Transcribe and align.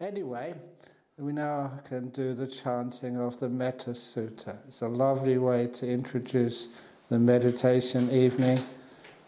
Anyway, 0.00 0.52
we 1.16 1.32
now 1.32 1.70
can 1.88 2.08
do 2.08 2.34
the 2.34 2.46
chanting 2.46 3.16
of 3.16 3.38
the 3.38 3.48
Metta 3.48 3.90
Sutta. 3.90 4.56
It's 4.68 4.82
a 4.82 4.88
lovely 4.88 5.38
way 5.38 5.68
to 5.68 5.88
introduce 5.88 6.68
the 7.08 7.18
meditation 7.18 8.10
evening. 8.10 8.58
It 8.58 8.64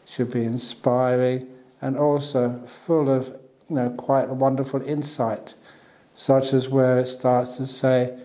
should 0.04 0.32
be 0.32 0.44
inspiring 0.44 1.46
and 1.80 1.96
also 1.96 2.60
full 2.66 3.08
of 3.08 3.28
you 3.70 3.76
know, 3.76 3.90
quite 3.90 4.28
wonderful 4.28 4.82
insight, 4.82 5.54
such 6.14 6.52
as 6.52 6.68
where 6.68 6.98
it 6.98 7.06
starts 7.06 7.56
to 7.56 7.66
say, 7.66 8.18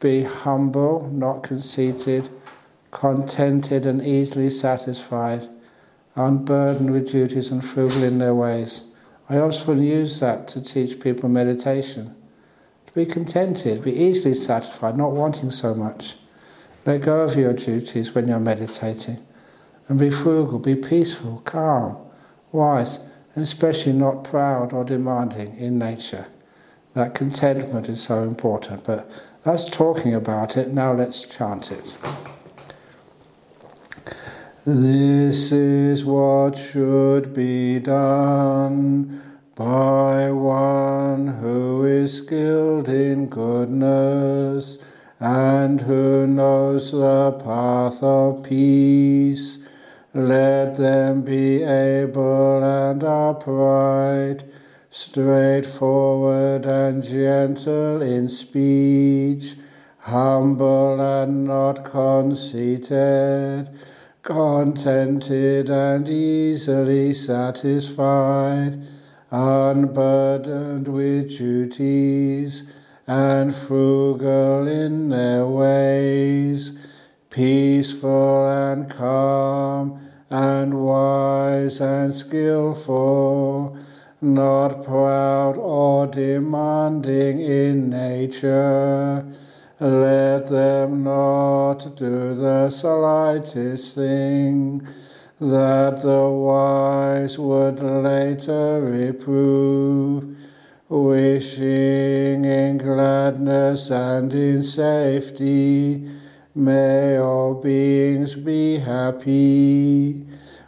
Be 0.00 0.22
humble, 0.22 1.10
not 1.12 1.42
conceited, 1.42 2.30
contented 2.90 3.86
and 3.86 4.06
easily 4.06 4.50
satisfied, 4.50 5.48
unburdened 6.14 6.90
with 6.90 7.10
duties 7.10 7.50
and 7.50 7.64
frugal 7.64 8.02
in 8.02 8.18
their 8.18 8.34
ways. 8.34 8.84
I 9.32 9.38
often 9.38 9.82
use 9.82 10.20
that 10.20 10.46
to 10.48 10.62
teach 10.62 11.00
people 11.00 11.30
meditation. 11.30 12.14
To 12.86 12.92
be 12.92 13.06
contented, 13.06 13.82
be 13.82 13.96
easily 13.96 14.34
satisfied, 14.34 14.98
not 14.98 15.12
wanting 15.12 15.50
so 15.50 15.74
much. 15.74 16.16
Let 16.84 17.00
go 17.00 17.22
of 17.22 17.34
your 17.34 17.54
duties 17.54 18.14
when 18.14 18.28
you're 18.28 18.38
meditating. 18.38 19.24
And 19.88 19.98
be 19.98 20.10
frugal, 20.10 20.58
be 20.58 20.74
peaceful, 20.74 21.40
calm, 21.46 21.96
wise, 22.52 23.08
and 23.34 23.42
especially 23.42 23.94
not 23.94 24.22
proud 24.22 24.74
or 24.74 24.84
demanding 24.84 25.56
in 25.56 25.78
nature. 25.78 26.26
That 26.92 27.14
contentment 27.14 27.88
is 27.88 28.02
so 28.02 28.24
important. 28.24 28.84
But 28.84 29.10
that's 29.44 29.64
talking 29.64 30.14
about 30.14 30.58
it. 30.58 30.74
Now 30.74 30.92
let's 30.92 31.24
chant 31.24 31.72
it. 31.72 31.94
This 34.64 35.50
is 35.50 36.04
what 36.04 36.56
should 36.56 37.34
be 37.34 37.80
done 37.80 39.20
by 39.56 40.30
one 40.30 41.26
who 41.26 41.84
is 41.84 42.18
skilled 42.18 42.88
in 42.88 43.26
goodness 43.26 44.78
and 45.18 45.80
who 45.80 46.28
knows 46.28 46.92
the 46.92 47.32
path 47.44 48.04
of 48.04 48.44
peace. 48.44 49.58
Let 50.14 50.76
them 50.76 51.22
be 51.22 51.64
able 51.64 52.62
and 52.62 53.02
upright, 53.02 54.44
straightforward 54.90 56.66
and 56.66 57.02
gentle 57.02 58.00
in 58.00 58.28
speech, 58.28 59.56
humble 59.98 61.00
and 61.00 61.46
not 61.46 61.84
conceited 61.84 63.68
contented 64.22 65.68
and 65.68 66.08
easily 66.08 67.12
satisfied, 67.12 68.80
unburdened 69.32 70.86
with 70.86 71.36
duties, 71.36 72.62
and 73.08 73.54
frugal 73.54 74.68
in 74.68 75.08
their 75.08 75.44
ways, 75.44 76.70
peaceful 77.30 78.48
and 78.48 78.88
calm, 78.88 79.98
and 80.30 80.72
wise 80.72 81.80
and 81.80 82.14
skilful, 82.14 83.76
not 84.20 84.84
proud 84.84 85.56
or 85.56 86.06
demanding 86.06 87.40
in 87.40 87.90
nature 87.90 89.26
let 89.82 90.48
them 90.48 91.02
not 91.02 91.96
do 91.96 92.36
the 92.36 92.70
slightest 92.70 93.96
thing 93.96 94.80
that 95.40 96.00
the 96.02 96.30
wise 96.30 97.36
would 97.36 97.80
later 97.80 98.80
reprove, 98.80 100.36
wishing 100.88 102.44
in 102.44 102.78
gladness 102.78 103.90
and 103.90 104.32
in 104.32 104.62
safety. 104.62 106.08
May 106.54 107.16
all 107.16 107.54
beings 107.54 108.36
be 108.36 108.78
happy, 108.78 110.24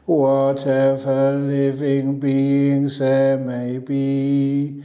whatever 0.07 1.35
living 1.35 2.19
beings 2.19 2.99
there 2.99 3.39
may 3.39 3.79
be 3.79 4.83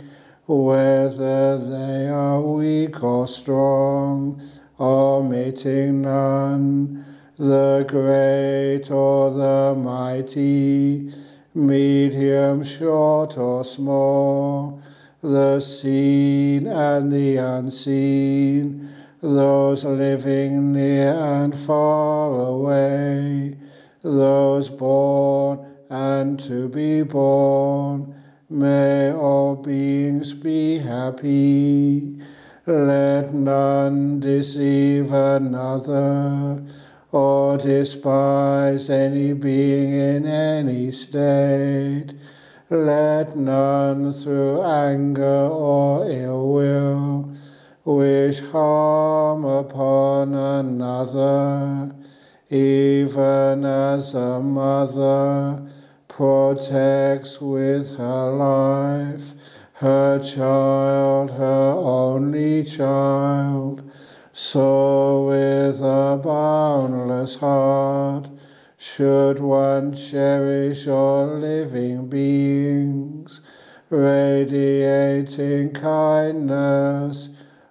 whether 0.49 1.59
they 1.59 2.09
are 2.09 2.41
weak 2.41 3.03
or 3.03 3.27
strong, 3.27 4.41
omitting 4.79 6.01
none, 6.01 7.05
the 7.37 7.85
great 7.87 8.89
or 8.89 9.29
the 9.29 9.79
mighty, 9.79 11.13
medium, 11.53 12.63
short 12.63 13.37
or 13.37 13.63
small, 13.63 14.81
the 15.21 15.59
seen 15.59 16.65
and 16.65 17.11
the 17.11 17.37
unseen, 17.37 18.89
those 19.21 19.85
living 19.85 20.73
near 20.73 21.13
and 21.13 21.55
far 21.55 22.33
away, 22.33 23.55
those 24.01 24.67
born 24.67 25.63
and 25.91 26.39
to 26.39 26.67
be 26.69 27.03
born 27.03 28.15
May 28.51 29.11
all 29.11 29.55
beings 29.57 30.33
be 30.33 30.79
happy. 30.79 32.19
Let 32.65 33.31
none 33.31 34.19
deceive 34.19 35.11
another 35.11 36.63
or 37.11 37.57
despise 37.59 38.89
any 38.89 39.33
being 39.33 39.93
in 39.93 40.25
any 40.25 40.89
state. 40.89 42.07
Let 42.71 43.35
none 43.35 44.13
through 44.13 44.63
anger 44.63 45.47
or 45.51 46.09
ill 46.09 46.51
will 46.51 47.31
wish 47.85 48.39
harm 48.39 49.45
upon 49.45 50.33
another, 50.33 51.95
even 52.49 53.63
as 53.63 54.15
a 54.15 54.39
mother 54.39 55.69
protects 56.19 57.39
with 57.39 57.95
her 57.95 58.29
life 58.31 59.33
her 59.75 60.19
child, 60.19 61.31
her 61.31 61.73
only 61.77 62.65
child. 62.65 63.89
So 64.33 65.27
with 65.27 65.79
a 65.79 66.19
boundless 66.21 67.35
heart 67.35 68.27
should 68.75 69.39
one 69.39 69.93
cherish 69.93 70.89
all 70.89 71.37
living 71.37 72.09
beings, 72.09 73.39
radiating 73.89 75.71
kindness 75.71 77.29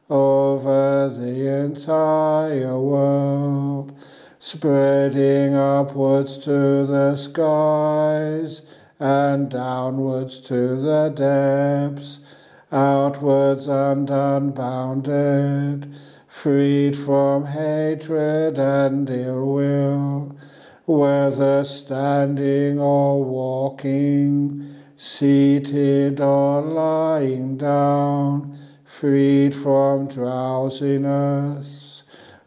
over 0.09 1.11
the 1.11 1.65
entire 1.65 2.79
world 2.79 3.93
spreading 4.38 5.54
upwards 5.54 6.38
to 6.38 6.87
the 6.87 7.16
skies 7.16 8.62
and 9.00 9.50
downwards 9.50 10.41
to 10.41 10.76
the 10.76 11.09
depths, 11.15 12.21
outwards 12.71 13.66
and 13.66 14.09
unbounded, 14.09 15.93
freed 16.28 16.97
from 16.97 17.47
hatred 17.47 18.59
and 18.59 19.10
ill 19.10 19.54
will, 19.54 20.37
whether 20.87 21.65
standing 21.65 22.78
or 22.78 23.25
walking, 23.25 24.75
seated 24.97 26.20
or 26.20 26.60
lying 26.62 27.56
down, 27.56 28.56
freed 28.84 29.55
from 29.55 30.06
drowsiness 30.06 31.78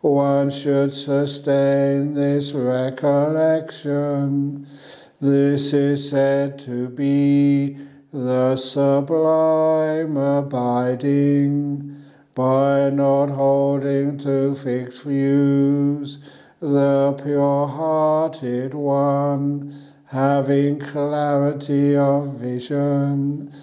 one 0.01 0.49
should 0.49 0.91
sustain 0.91 2.15
this 2.15 2.51
recollection. 2.53 4.65
This 5.19 5.73
is 5.73 6.09
said 6.09 6.57
to 6.59 6.87
be 6.89 7.77
the 8.11 8.57
sublime 8.57 10.17
abiding 10.17 12.03
by 12.33 12.89
not 12.89 13.29
holding 13.29 14.17
to 14.17 14.55
fixed 14.55 15.03
views, 15.03 16.17
the 16.59 17.13
pure 17.23 17.67
hearted 17.67 18.73
one 18.73 19.79
having 20.05 20.79
clarity 20.79 21.95
of 21.95 22.39
vision, 22.39 23.53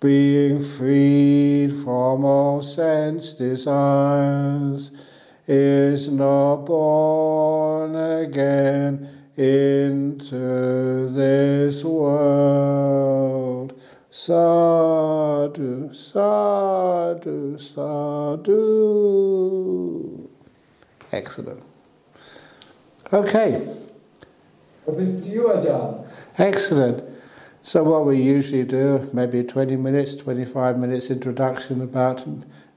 being 0.00 0.60
freed 0.60 1.72
from 1.72 2.24
all 2.24 2.60
sense 2.60 3.32
desires 3.32 4.90
is 5.46 6.08
not 6.10 6.56
born 6.64 7.94
again 7.94 9.08
into 9.36 11.08
this 11.08 11.84
world. 11.84 13.24
Sadhu, 14.10 15.92
sadhu, 15.92 17.58
sadhu. 17.58 18.54
Excellent. 21.12 21.62
Okay. 23.12 23.68
You 24.86 25.60
done. 25.60 26.06
Excellent. 26.38 27.02
So, 27.62 27.82
what 27.82 28.06
we 28.06 28.20
usually 28.20 28.64
do, 28.64 29.08
maybe 29.12 29.42
20 29.42 29.76
minutes, 29.76 30.14
25 30.16 30.76
minutes 30.76 31.10
introduction 31.10 31.80
about 31.80 32.26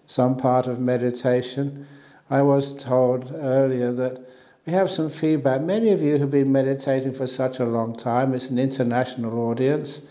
some 0.06 0.38
part 0.38 0.68
of 0.68 0.80
meditation. 0.80 1.86
I 2.30 2.42
was 2.42 2.74
told 2.74 3.32
earlier 3.34 3.92
that 3.94 4.20
we 4.66 4.74
have 4.74 4.92
some 4.92 5.10
feedback. 5.10 5.62
Many 5.62 5.92
of 5.92 6.02
you 6.02 6.18
have 6.18 6.32
been 6.32 6.52
meditating 6.52 7.14
for 7.14 7.26
such 7.26 7.60
a 7.60 7.66
long 7.66 7.96
time, 7.96 8.34
it's 8.34 8.50
an 8.50 8.60
international 8.60 9.40
audience, 9.40 10.02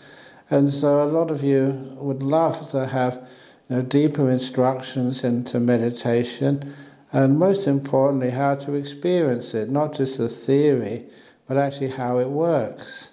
and 0.49 0.69
so 0.69 1.03
a 1.03 1.05
lot 1.05 1.29
of 1.29 1.43
you 1.43 1.95
would 1.97 2.23
love 2.23 2.69
to 2.71 2.87
have 2.87 3.27
you 3.69 3.75
know, 3.75 3.81
deeper 3.83 4.29
instructions 4.31 5.23
into 5.23 5.59
meditation, 5.59 6.73
and 7.13 7.37
most 7.37 7.67
importantly, 7.67 8.31
how 8.31 8.55
to 8.55 8.73
experience 8.73 9.53
it, 9.53 9.69
not 9.69 9.93
just 9.93 10.17
the 10.17 10.27
theory, 10.27 11.05
but 11.47 11.57
actually 11.57 11.89
how 11.89 12.17
it 12.17 12.29
works. 12.29 13.11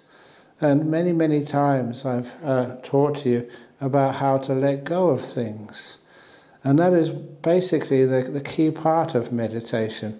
And 0.59 0.89
many, 0.89 1.13
many 1.13 1.43
times 1.43 2.05
I've 2.05 2.35
uh, 2.43 2.77
taught 2.81 3.25
you 3.25 3.49
about 3.79 4.15
how 4.15 4.39
to 4.39 4.53
let 4.53 4.83
go 4.83 5.09
of 5.09 5.21
things. 5.21 5.99
And 6.65 6.79
that 6.79 6.93
is 6.93 7.09
basically 7.09 8.05
the, 8.05 8.23
the 8.23 8.41
key 8.41 8.71
part 8.71 9.13
of 9.13 9.31
meditation 9.31 10.19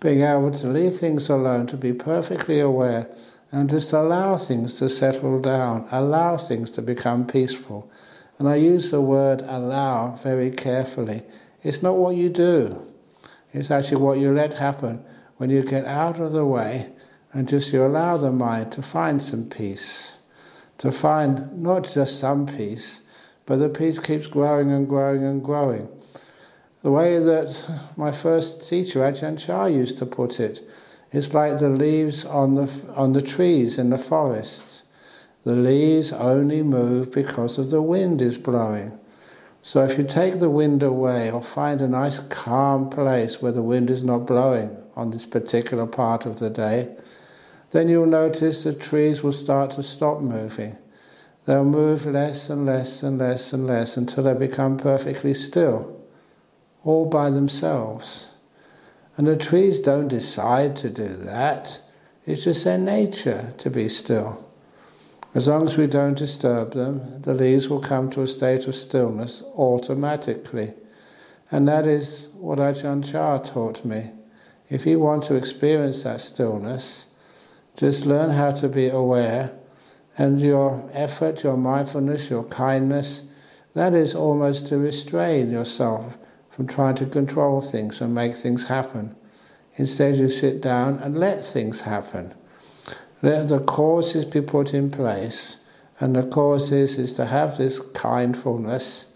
being 0.00 0.20
able 0.20 0.50
to 0.52 0.68
leave 0.68 0.96
things 0.96 1.28
alone, 1.28 1.66
to 1.66 1.76
be 1.76 1.92
perfectly 1.92 2.60
aware, 2.60 3.08
and 3.50 3.68
just 3.68 3.92
allow 3.92 4.36
things 4.36 4.78
to 4.78 4.88
settle 4.88 5.40
down, 5.40 5.88
allow 5.90 6.36
things 6.36 6.70
to 6.70 6.82
become 6.82 7.26
peaceful. 7.26 7.90
And 8.38 8.48
I 8.48 8.56
use 8.56 8.90
the 8.90 9.00
word 9.00 9.40
allow 9.46 10.14
very 10.16 10.50
carefully. 10.50 11.22
It's 11.64 11.82
not 11.82 11.96
what 11.96 12.14
you 12.14 12.28
do, 12.28 12.80
it's 13.52 13.70
actually 13.70 13.96
what 13.96 14.18
you 14.18 14.32
let 14.32 14.54
happen 14.54 15.02
when 15.38 15.50
you 15.50 15.62
get 15.62 15.86
out 15.86 16.20
of 16.20 16.32
the 16.32 16.44
way 16.44 16.90
and 17.32 17.48
just 17.48 17.72
you 17.72 17.84
allow 17.84 18.16
the 18.18 18.30
mind 18.30 18.70
to 18.72 18.82
find 18.82 19.22
some 19.22 19.48
peace, 19.48 20.18
to 20.76 20.92
find 20.92 21.60
not 21.60 21.88
just 21.90 22.20
some 22.20 22.46
peace, 22.46 23.02
but 23.48 23.56
the 23.56 23.68
peace 23.70 23.98
keeps 23.98 24.26
growing 24.26 24.70
and 24.70 24.86
growing 24.86 25.24
and 25.24 25.42
growing. 25.42 25.88
The 26.82 26.90
way 26.90 27.18
that 27.18 27.66
my 27.96 28.12
first 28.12 28.68
teacher, 28.68 29.00
Ajahn 29.00 29.38
Chah, 29.38 29.64
used 29.64 29.96
to 29.98 30.06
put 30.06 30.38
it, 30.38 30.68
it's 31.12 31.32
like 31.32 31.58
the 31.58 31.70
leaves 31.70 32.26
on 32.26 32.56
the, 32.56 32.70
on 32.94 33.14
the 33.14 33.22
trees 33.22 33.78
in 33.78 33.88
the 33.88 33.96
forests. 33.96 34.84
The 35.44 35.54
leaves 35.54 36.12
only 36.12 36.62
move 36.62 37.10
because 37.10 37.56
of 37.56 37.70
the 37.70 37.80
wind 37.80 38.20
is 38.20 38.36
blowing. 38.36 39.00
So 39.62 39.82
if 39.82 39.96
you 39.96 40.04
take 40.04 40.40
the 40.40 40.50
wind 40.50 40.82
away 40.82 41.30
or 41.30 41.42
find 41.42 41.80
a 41.80 41.88
nice 41.88 42.18
calm 42.18 42.90
place 42.90 43.40
where 43.40 43.52
the 43.52 43.62
wind 43.62 43.88
is 43.88 44.04
not 44.04 44.26
blowing 44.26 44.76
on 44.94 45.08
this 45.08 45.24
particular 45.24 45.86
part 45.86 46.26
of 46.26 46.38
the 46.38 46.50
day, 46.50 46.94
then 47.70 47.88
you'll 47.88 48.04
notice 48.04 48.64
the 48.64 48.74
trees 48.74 49.22
will 49.22 49.32
start 49.32 49.70
to 49.70 49.82
stop 49.82 50.20
moving. 50.20 50.76
They'll 51.48 51.64
move 51.64 52.04
less 52.04 52.50
and 52.50 52.66
less 52.66 53.02
and 53.02 53.16
less 53.16 53.54
and 53.54 53.66
less 53.66 53.96
until 53.96 54.24
they 54.24 54.34
become 54.34 54.76
perfectly 54.76 55.32
still 55.32 55.98
all 56.84 57.06
by 57.06 57.30
themselves. 57.30 58.34
And 59.16 59.26
the 59.26 59.34
trees 59.34 59.80
don't 59.80 60.08
decide 60.08 60.76
to 60.76 60.90
do 60.90 61.06
that, 61.06 61.80
it's 62.26 62.44
just 62.44 62.66
their 62.66 62.76
nature 62.76 63.54
to 63.56 63.70
be 63.70 63.88
still. 63.88 64.46
As 65.34 65.48
long 65.48 65.64
as 65.64 65.78
we 65.78 65.86
don't 65.86 66.18
disturb 66.18 66.74
them, 66.74 67.22
the 67.22 67.32
leaves 67.32 67.70
will 67.70 67.80
come 67.80 68.10
to 68.10 68.20
a 68.20 68.28
state 68.28 68.66
of 68.66 68.76
stillness 68.76 69.42
automatically. 69.56 70.74
And 71.50 71.66
that 71.66 71.86
is 71.86 72.28
what 72.34 72.58
Ajahn 72.58 73.10
Chah 73.10 73.38
taught 73.38 73.86
me. 73.86 74.10
If 74.68 74.84
you 74.84 74.98
want 74.98 75.22
to 75.24 75.34
experience 75.34 76.02
that 76.02 76.20
stillness, 76.20 77.06
just 77.74 78.04
learn 78.04 78.32
how 78.32 78.50
to 78.50 78.68
be 78.68 78.90
aware, 78.90 79.57
and 80.18 80.40
your 80.40 80.88
effort, 80.92 81.44
your 81.44 81.56
mindfulness, 81.56 82.28
your 82.28 82.44
kindness, 82.44 83.22
that 83.74 83.94
is 83.94 84.14
almost 84.14 84.66
to 84.66 84.76
restrain 84.76 85.52
yourself 85.52 86.18
from 86.50 86.66
trying 86.66 86.96
to 86.96 87.06
control 87.06 87.60
things 87.60 88.00
and 88.00 88.12
make 88.12 88.34
things 88.34 88.64
happen. 88.64 89.14
Instead, 89.76 90.16
you 90.16 90.28
sit 90.28 90.60
down 90.60 90.98
and 90.98 91.16
let 91.16 91.46
things 91.46 91.82
happen. 91.82 92.34
Let 93.22 93.48
the 93.48 93.60
causes 93.60 94.24
be 94.24 94.40
put 94.40 94.74
in 94.74 94.90
place, 94.90 95.58
and 96.00 96.16
the 96.16 96.26
causes 96.26 96.98
is 96.98 97.12
to 97.14 97.26
have 97.26 97.56
this 97.56 97.78
kindfulness. 97.78 99.12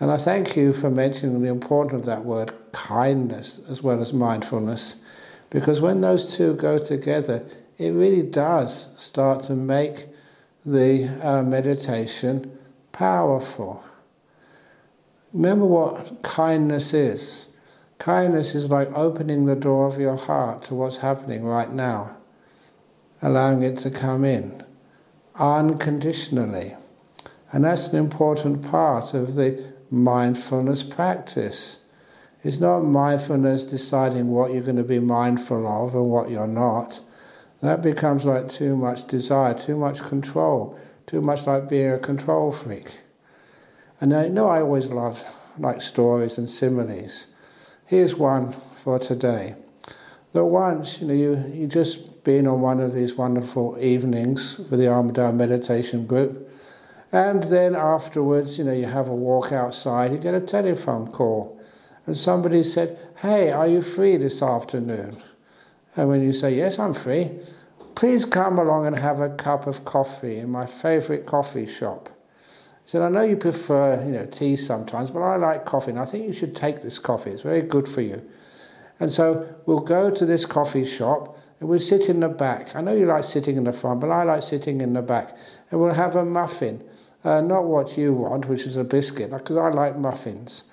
And 0.00 0.10
I 0.10 0.16
thank 0.16 0.56
you 0.56 0.72
for 0.72 0.90
mentioning 0.90 1.40
the 1.40 1.48
importance 1.48 1.94
of 1.94 2.04
that 2.06 2.24
word 2.24 2.52
kindness 2.72 3.60
as 3.68 3.82
well 3.82 4.00
as 4.00 4.12
mindfulness, 4.12 4.96
because 5.50 5.80
when 5.80 6.00
those 6.00 6.36
two 6.36 6.54
go 6.54 6.80
together, 6.80 7.46
it 7.78 7.90
really 7.90 8.22
does 8.22 8.90
start 9.00 9.44
to 9.44 9.54
make 9.54 10.06
the 10.64 11.08
uh, 11.22 11.42
meditation 11.42 12.58
powerful. 12.92 13.84
Remember 15.32 15.66
what 15.66 16.22
kindness 16.22 16.94
is. 16.94 17.48
Kindness 17.98 18.54
is 18.54 18.70
like 18.70 18.90
opening 18.94 19.46
the 19.46 19.56
door 19.56 19.86
of 19.86 20.00
your 20.00 20.16
heart 20.16 20.62
to 20.64 20.74
what's 20.74 20.98
happening 20.98 21.44
right 21.44 21.70
now, 21.70 22.16
allowing 23.20 23.62
it 23.62 23.76
to 23.78 23.90
come 23.90 24.24
in 24.24 24.64
unconditionally. 25.36 26.76
And 27.52 27.64
that's 27.64 27.88
an 27.88 27.96
important 27.96 28.68
part 28.68 29.14
of 29.14 29.34
the 29.34 29.72
mindfulness 29.90 30.82
practice. 30.82 31.80
It's 32.42 32.58
not 32.58 32.80
mindfulness 32.80 33.64
deciding 33.64 34.28
what 34.28 34.52
you're 34.52 34.62
going 34.62 34.76
to 34.76 34.84
be 34.84 34.98
mindful 34.98 35.66
of 35.66 35.94
and 35.94 36.06
what 36.06 36.30
you're 36.30 36.46
not. 36.46 37.00
That 37.64 37.80
becomes 37.80 38.26
like 38.26 38.48
too 38.48 38.76
much 38.76 39.06
desire, 39.06 39.54
too 39.54 39.78
much 39.78 40.02
control, 40.02 40.78
too 41.06 41.22
much 41.22 41.46
like 41.46 41.66
being 41.66 41.92
a 41.92 41.98
control 41.98 42.52
freak. 42.52 42.98
And 44.02 44.12
I 44.12 44.28
know 44.28 44.48
I 44.48 44.60
always 44.60 44.88
love 44.88 45.24
like 45.58 45.80
stories 45.80 46.36
and 46.36 46.50
similes. 46.50 47.28
Here's 47.86 48.14
one 48.16 48.52
for 48.52 48.98
today. 48.98 49.54
That 50.32 50.44
once, 50.44 51.00
you 51.00 51.06
know, 51.06 51.14
you, 51.14 51.42
you 51.54 51.66
just 51.66 52.22
been 52.22 52.46
on 52.46 52.60
one 52.60 52.80
of 52.80 52.92
these 52.92 53.14
wonderful 53.14 53.78
evenings 53.80 54.58
with 54.58 54.78
the 54.78 54.88
Armadale 54.88 55.32
Meditation 55.32 56.04
Group, 56.04 56.46
and 57.12 57.44
then 57.44 57.74
afterwards, 57.74 58.58
you 58.58 58.64
know, 58.64 58.74
you 58.74 58.84
have 58.84 59.08
a 59.08 59.14
walk 59.14 59.52
outside, 59.52 60.12
you 60.12 60.18
get 60.18 60.34
a 60.34 60.40
telephone 60.42 61.10
call, 61.10 61.58
and 62.04 62.14
somebody 62.14 62.62
said, 62.62 62.98
Hey, 63.22 63.50
are 63.52 63.66
you 63.66 63.80
free 63.80 64.18
this 64.18 64.42
afternoon? 64.42 65.16
And 65.96 66.08
when 66.08 66.22
you 66.22 66.32
say, 66.32 66.54
Yes, 66.54 66.78
I'm 66.78 66.94
free, 66.94 67.30
please 67.94 68.24
come 68.24 68.58
along 68.58 68.86
and 68.86 68.96
have 68.96 69.20
a 69.20 69.30
cup 69.30 69.66
of 69.66 69.84
coffee 69.84 70.38
in 70.38 70.50
my 70.50 70.66
favourite 70.66 71.26
coffee 71.26 71.66
shop. 71.66 72.08
He 72.84 72.90
said, 72.90 73.02
I 73.02 73.08
know 73.08 73.22
you 73.22 73.36
prefer 73.36 74.02
you 74.04 74.12
know, 74.12 74.26
tea 74.26 74.56
sometimes, 74.56 75.10
but 75.10 75.20
I 75.20 75.36
like 75.36 75.64
coffee, 75.64 75.90
and 75.90 76.00
I 76.00 76.04
think 76.04 76.26
you 76.26 76.34
should 76.34 76.54
take 76.54 76.82
this 76.82 76.98
coffee. 76.98 77.30
It's 77.30 77.42
very 77.42 77.62
good 77.62 77.88
for 77.88 78.00
you. 78.00 78.22
And 79.00 79.12
so 79.12 79.46
we'll 79.66 79.80
go 79.80 80.10
to 80.10 80.26
this 80.26 80.46
coffee 80.46 80.84
shop 80.84 81.38
and 81.60 81.68
we'll 81.68 81.80
sit 81.80 82.08
in 82.08 82.20
the 82.20 82.28
back. 82.28 82.74
I 82.76 82.80
know 82.80 82.94
you 82.94 83.06
like 83.06 83.24
sitting 83.24 83.56
in 83.56 83.64
the 83.64 83.72
front, 83.72 84.00
but 84.00 84.10
I 84.10 84.22
like 84.22 84.42
sitting 84.42 84.80
in 84.80 84.92
the 84.92 85.02
back. 85.02 85.36
And 85.70 85.80
we'll 85.80 85.94
have 85.94 86.16
a 86.16 86.24
muffin, 86.24 86.82
uh, 87.24 87.40
not 87.40 87.64
what 87.64 87.96
you 87.96 88.12
want, 88.12 88.46
which 88.46 88.66
is 88.66 88.76
a 88.76 88.84
biscuit, 88.84 89.30
because 89.30 89.56
I 89.56 89.70
like 89.70 89.96
muffins. 89.96 90.64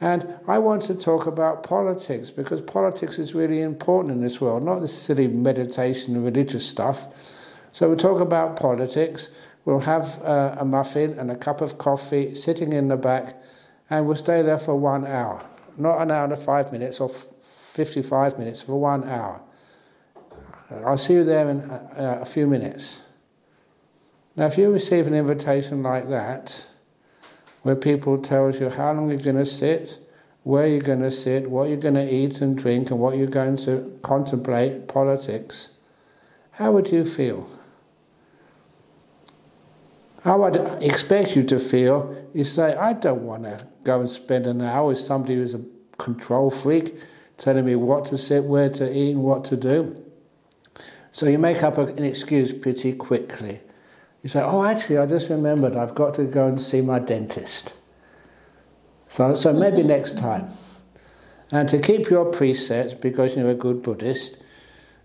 And 0.00 0.34
I 0.46 0.58
want 0.58 0.82
to 0.84 0.94
talk 0.94 1.26
about 1.26 1.62
politics 1.62 2.30
because 2.30 2.60
politics 2.60 3.18
is 3.18 3.34
really 3.34 3.62
important 3.62 4.14
in 4.14 4.22
this 4.22 4.40
world, 4.40 4.64
not 4.64 4.80
this 4.80 4.96
silly 4.96 5.28
meditation 5.28 6.16
and 6.16 6.24
religious 6.24 6.66
stuff. 6.66 7.08
So 7.72 7.88
we'll 7.88 7.96
talk 7.96 8.20
about 8.20 8.56
politics. 8.56 9.30
We'll 9.64 9.80
have 9.80 10.20
uh, 10.22 10.56
a 10.58 10.64
muffin 10.64 11.18
and 11.18 11.30
a 11.30 11.36
cup 11.36 11.60
of 11.60 11.78
coffee 11.78 12.34
sitting 12.34 12.72
in 12.72 12.88
the 12.88 12.96
back, 12.96 13.36
and 13.88 14.06
we'll 14.06 14.16
stay 14.16 14.42
there 14.42 14.58
for 14.58 14.74
one 14.74 15.06
hour. 15.06 15.44
Not 15.78 16.00
an 16.00 16.10
hour 16.10 16.24
and 16.24 16.38
five 16.38 16.72
minutes 16.72 17.00
or 17.00 17.08
55 17.08 18.38
minutes, 18.38 18.62
for 18.62 18.80
one 18.80 19.08
hour. 19.08 19.40
I'll 20.84 20.98
see 20.98 21.14
you 21.14 21.24
there 21.24 21.48
in 21.48 21.60
a, 21.60 22.20
a 22.22 22.24
few 22.24 22.46
minutes. 22.46 23.02
Now, 24.36 24.46
if 24.46 24.56
you 24.56 24.70
receive 24.70 25.06
an 25.06 25.14
invitation 25.14 25.82
like 25.82 26.08
that, 26.08 26.66
where 27.62 27.76
people 27.76 28.18
tells 28.18 28.60
you 28.60 28.70
how 28.70 28.92
long 28.92 29.10
you're 29.10 29.18
going 29.18 29.36
to 29.36 29.46
sit, 29.46 29.98
where 30.42 30.66
you're 30.66 30.80
going 30.80 31.02
to 31.02 31.10
sit, 31.10 31.50
what 31.50 31.68
you're 31.68 31.76
going 31.76 31.94
to 31.94 32.14
eat 32.14 32.40
and 32.40 32.56
drink, 32.56 32.90
and 32.90 32.98
what 32.98 33.16
you're 33.16 33.26
going 33.26 33.56
to 33.56 33.98
contemplate, 34.02 34.88
politics, 34.88 35.70
how 36.52 36.72
would 36.72 36.90
you 36.90 37.04
feel? 37.04 37.48
How 40.22 40.42
I'd 40.42 40.82
expect 40.82 41.36
you 41.36 41.42
to 41.44 41.58
feel 41.58 42.14
you 42.34 42.44
say, 42.44 42.74
I 42.74 42.92
don't 42.92 43.22
want 43.22 43.44
to 43.44 43.66
go 43.84 44.00
and 44.00 44.08
spend 44.08 44.46
an 44.46 44.60
hour 44.60 44.88
with 44.88 44.98
somebody 44.98 45.34
who's 45.34 45.54
a 45.54 45.62
control 45.98 46.50
freak 46.50 46.94
telling 47.36 47.64
me 47.64 47.74
what 47.74 48.04
to 48.06 48.18
sit, 48.18 48.44
where 48.44 48.68
to 48.68 48.94
eat, 48.94 49.12
and 49.12 49.22
what 49.22 49.44
to 49.46 49.56
do. 49.56 50.04
So 51.10 51.26
you 51.26 51.38
make 51.38 51.62
up 51.62 51.78
an 51.78 52.04
excuse 52.04 52.52
pretty 52.52 52.92
quickly. 52.92 53.60
You 54.22 54.28
say, 54.28 54.42
Oh, 54.42 54.62
actually, 54.64 54.98
I 54.98 55.06
just 55.06 55.28
remembered 55.28 55.76
I've 55.76 55.94
got 55.94 56.14
to 56.14 56.24
go 56.24 56.46
and 56.46 56.60
see 56.60 56.80
my 56.80 56.98
dentist. 56.98 57.74
So, 59.08 59.34
so 59.34 59.52
maybe 59.52 59.82
next 59.82 60.18
time. 60.18 60.48
And 61.50 61.68
to 61.68 61.78
keep 61.78 62.10
your 62.10 62.30
precepts, 62.30 62.94
because 62.94 63.36
you're 63.36 63.50
a 63.50 63.54
good 63.54 63.82
Buddhist, 63.82 64.36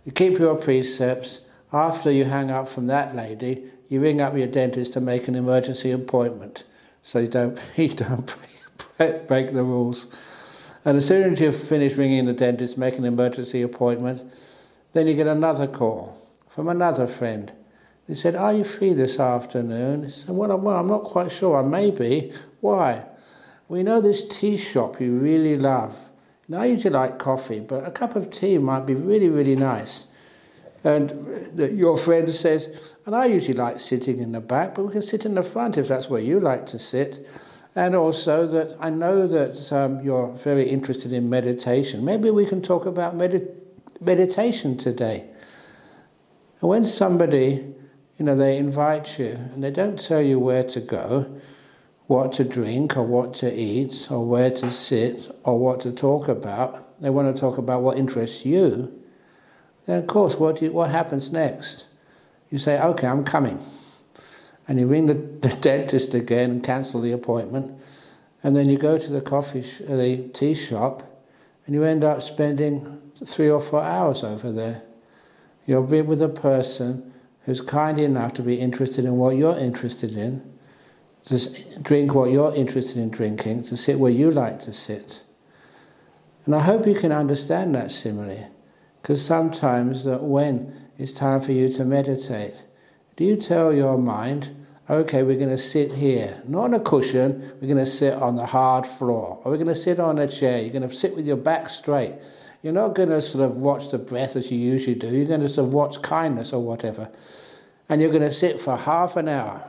you 0.05 0.11
keep 0.11 0.37
your 0.37 0.55
precepts 0.55 1.41
after 1.73 2.11
you 2.11 2.25
hang 2.25 2.51
up 2.51 2.67
from 2.67 2.87
that 2.87 3.15
lady, 3.15 3.63
you 3.89 3.99
ring 3.99 4.21
up 4.21 4.37
your 4.37 4.47
dentist 4.47 4.93
to 4.93 5.01
make 5.01 5.27
an 5.27 5.35
emergency 5.35 5.91
appointment 5.91 6.63
so 7.01 7.19
you 7.19 7.27
don't, 7.27 7.59
you 7.77 7.89
don't 7.89 8.33
break 8.97 9.53
the 9.53 9.63
rules. 9.63 10.07
And 10.83 10.97
as 10.97 11.07
soon 11.07 11.33
as 11.33 11.39
you've 11.39 11.55
finished 11.55 11.97
ringing 11.97 12.25
the 12.25 12.33
dentist, 12.33 12.77
make 12.77 12.97
an 12.97 13.05
emergency 13.05 13.63
appointment, 13.63 14.31
then 14.93 15.07
you 15.07 15.15
get 15.15 15.27
another 15.27 15.65
call 15.67 16.15
from 16.47 16.67
another 16.67 17.07
friend. 17.07 17.51
He 18.07 18.15
said, 18.15 18.35
Are 18.35 18.53
you 18.53 18.63
free 18.63 18.93
this 18.93 19.19
afternoon? 19.19 20.05
He 20.05 20.11
said, 20.11 20.29
well, 20.29 20.57
well, 20.57 20.77
I'm 20.77 20.87
not 20.87 21.03
quite 21.03 21.31
sure. 21.31 21.57
I 21.57 21.63
may 21.63 21.91
be. 21.91 22.31
Why? 22.61 23.05
We 23.67 23.81
know 23.81 23.99
this 23.99 24.23
tea 24.27 24.57
shop 24.57 25.01
you 25.01 25.17
really 25.17 25.57
love. 25.57 26.09
Now, 26.47 26.61
I 26.61 26.65
usually 26.65 26.93
like 26.93 27.17
coffee, 27.17 27.59
but 27.59 27.87
a 27.87 27.91
cup 27.91 28.15
of 28.15 28.29
tea 28.29 28.59
might 28.59 28.85
be 28.85 28.93
really, 28.93 29.29
really 29.29 29.55
nice. 29.55 30.05
And 30.83 31.27
your 31.57 31.97
friend 31.97 32.29
says, 32.29 32.93
and 33.07 33.15
I 33.15 33.25
usually 33.25 33.57
like 33.57 33.79
sitting 33.79 34.19
in 34.19 34.33
the 34.33 34.39
back, 34.39 34.75
but 34.75 34.85
we 34.85 34.91
can 34.91 35.01
sit 35.01 35.25
in 35.25 35.33
the 35.33 35.41
front 35.41 35.77
if 35.77 35.87
that's 35.87 36.07
where 36.07 36.21
you 36.21 36.39
like 36.39 36.67
to 36.67 36.77
sit. 36.77 37.27
And 37.75 37.95
also 37.95 38.45
that 38.45 38.77
I 38.79 38.91
know 38.91 39.25
that 39.25 39.71
um, 39.73 40.01
you're 40.01 40.27
very 40.27 40.69
interested 40.69 41.11
in 41.11 41.27
meditation. 41.27 42.05
Maybe 42.05 42.29
we 42.29 42.45
can 42.45 42.61
talk 42.61 42.85
about 42.85 43.15
med- 43.15 43.49
meditation 43.99 44.77
today. 44.77 45.25
And 46.61 46.69
when 46.69 46.85
somebody, 46.85 47.74
you 48.17 48.25
know, 48.25 48.35
they 48.35 48.57
invite 48.57 49.19
you 49.19 49.37
and 49.53 49.63
they 49.63 49.71
don't 49.71 49.99
tell 49.99 50.21
you 50.21 50.39
where 50.39 50.63
to 50.63 50.79
go, 50.79 51.39
what 52.07 52.31
to 52.33 52.43
drink 52.43 52.95
or 52.95 53.03
what 53.03 53.33
to 53.33 53.53
eat 53.53 54.07
or 54.09 54.25
where 54.25 54.51
to 54.51 54.71
sit 54.71 55.29
or 55.43 55.59
what 55.59 55.81
to 55.81 55.91
talk 55.91 56.27
about, 56.27 57.01
they 57.01 57.09
want 57.09 57.33
to 57.33 57.39
talk 57.39 57.57
about 57.57 57.81
what 57.81 57.97
interests 57.97 58.45
you, 58.45 59.01
then 59.85 59.99
of 59.99 60.07
course 60.07 60.35
what, 60.35 60.61
you, 60.61 60.71
what 60.71 60.89
happens 60.89 61.31
next? 61.31 61.87
You 62.49 62.59
say, 62.59 62.79
okay, 62.79 63.07
I'm 63.07 63.23
coming. 63.23 63.59
And 64.67 64.79
you 64.79 64.87
ring 64.87 65.07
the, 65.07 65.13
the 65.47 65.55
dentist 65.55 66.13
again 66.13 66.51
and 66.51 66.63
cancel 66.63 67.01
the 67.01 67.11
appointment. 67.11 67.79
And 68.43 68.55
then 68.55 68.69
you 68.69 68.77
go 68.77 68.97
to 68.97 69.11
the 69.11 69.21
coffee, 69.21 69.63
sh- 69.63 69.81
uh, 69.81 69.95
the 69.95 70.29
tea 70.29 70.53
shop, 70.53 71.03
and 71.65 71.73
you 71.73 71.83
end 71.83 72.03
up 72.03 72.21
spending 72.21 73.01
three 73.25 73.49
or 73.49 73.59
four 73.59 73.81
hours 73.81 74.23
over 74.23 74.51
there. 74.51 74.83
You'll 75.65 75.83
be 75.83 76.03
with 76.03 76.21
a 76.21 76.29
person 76.29 77.11
who's 77.45 77.61
kind 77.61 77.99
enough 77.99 78.33
to 78.33 78.41
be 78.41 78.55
interested 78.55 79.05
in 79.05 79.17
what 79.17 79.37
you're 79.37 79.57
interested 79.57 80.17
in, 80.17 80.53
to 81.25 81.37
drink 81.81 82.13
what 82.13 82.31
you're 82.31 82.53
interested 82.55 82.97
in 82.97 83.09
drinking, 83.09 83.63
to 83.63 83.77
sit 83.77 83.99
where 83.99 84.11
you 84.11 84.29
like 84.29 84.59
to 84.59 84.73
sit. 84.73 85.23
And 86.45 86.53
I 86.53 86.59
hope 86.59 86.85
you 86.85 86.95
can 86.95 87.11
understand 87.11 87.73
that 87.75 87.91
simile, 87.91 88.51
because 89.01 89.23
sometimes 89.23 90.03
that 90.05 90.23
when 90.23 90.89
it's 90.97 91.13
time 91.13 91.41
for 91.41 91.51
you 91.51 91.69
to 91.69 91.85
meditate, 91.85 92.53
do 93.15 93.23
you 93.23 93.35
tell 93.35 93.73
your 93.73 93.97
mind, 93.97 94.55
okay, 94.89 95.23
we're 95.23 95.37
going 95.37 95.49
to 95.49 95.57
sit 95.57 95.93
here, 95.93 96.43
not 96.47 96.65
on 96.65 96.73
a 96.75 96.79
cushion, 96.79 97.53
we're 97.59 97.67
going 97.67 97.77
to 97.77 97.85
sit 97.85 98.13
on 98.13 98.35
the 98.35 98.45
hard 98.45 98.85
floor, 98.85 99.39
or 99.43 99.51
we're 99.51 99.57
going 99.57 99.67
to 99.67 99.75
sit 99.75 99.99
on 99.99 100.19
a 100.19 100.27
chair, 100.27 100.61
you're 100.61 100.69
going 100.69 100.87
to 100.87 100.95
sit 100.95 101.15
with 101.15 101.25
your 101.25 101.37
back 101.37 101.69
straight. 101.69 102.15
You're 102.65 102.73
not 102.73 102.95
going 102.95 103.09
to 103.09 103.21
sort 103.21 103.47
of 103.47 103.57
watch 103.57 103.91
the 103.91 103.99
breath 103.99 104.35
as 104.35 104.51
you 104.51 104.57
usually 104.57 104.95
do, 104.95 105.07
you're 105.15 105.27
going 105.27 105.41
to 105.41 105.49
sort 105.49 105.67
of 105.67 105.73
watch 105.75 106.01
kindness 106.01 106.51
or 106.51 106.63
whatever. 106.63 107.11
And 107.87 108.01
you're 108.01 108.09
going 108.09 108.23
to 108.23 108.31
sit 108.31 108.59
for 108.59 108.75
half 108.75 109.17
an 109.17 109.27
hour, 109.27 109.63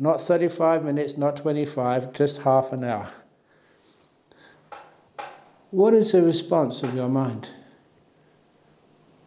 not 0.00 0.20
35 0.20 0.84
minutes, 0.84 1.16
not 1.16 1.36
25, 1.36 2.12
just 2.12 2.42
half 2.42 2.72
an 2.72 2.82
hour. 2.82 3.08
What 5.70 5.94
is 5.94 6.10
the 6.10 6.20
response 6.20 6.82
of 6.82 6.96
your 6.96 7.08
mind? 7.08 7.48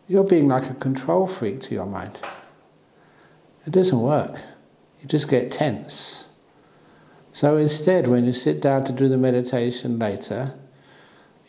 You're 0.10 0.28
being 0.28 0.50
like 0.50 0.70
a 0.70 0.74
control 0.74 1.26
freak 1.26 1.62
to 1.62 1.74
your 1.74 1.86
mind. 1.86 2.20
It 3.66 3.72
doesn't 3.72 4.02
work. 4.02 4.42
You 5.02 5.08
just 5.08 5.30
get 5.30 5.52
tense. 5.52 6.28
So 7.32 7.56
instead, 7.56 8.08
when 8.08 8.26
you 8.26 8.34
sit 8.34 8.62
down 8.62 8.84
to 8.84 8.92
do 8.92 9.08
the 9.08 9.18
meditation 9.18 9.98
later, 10.00 10.54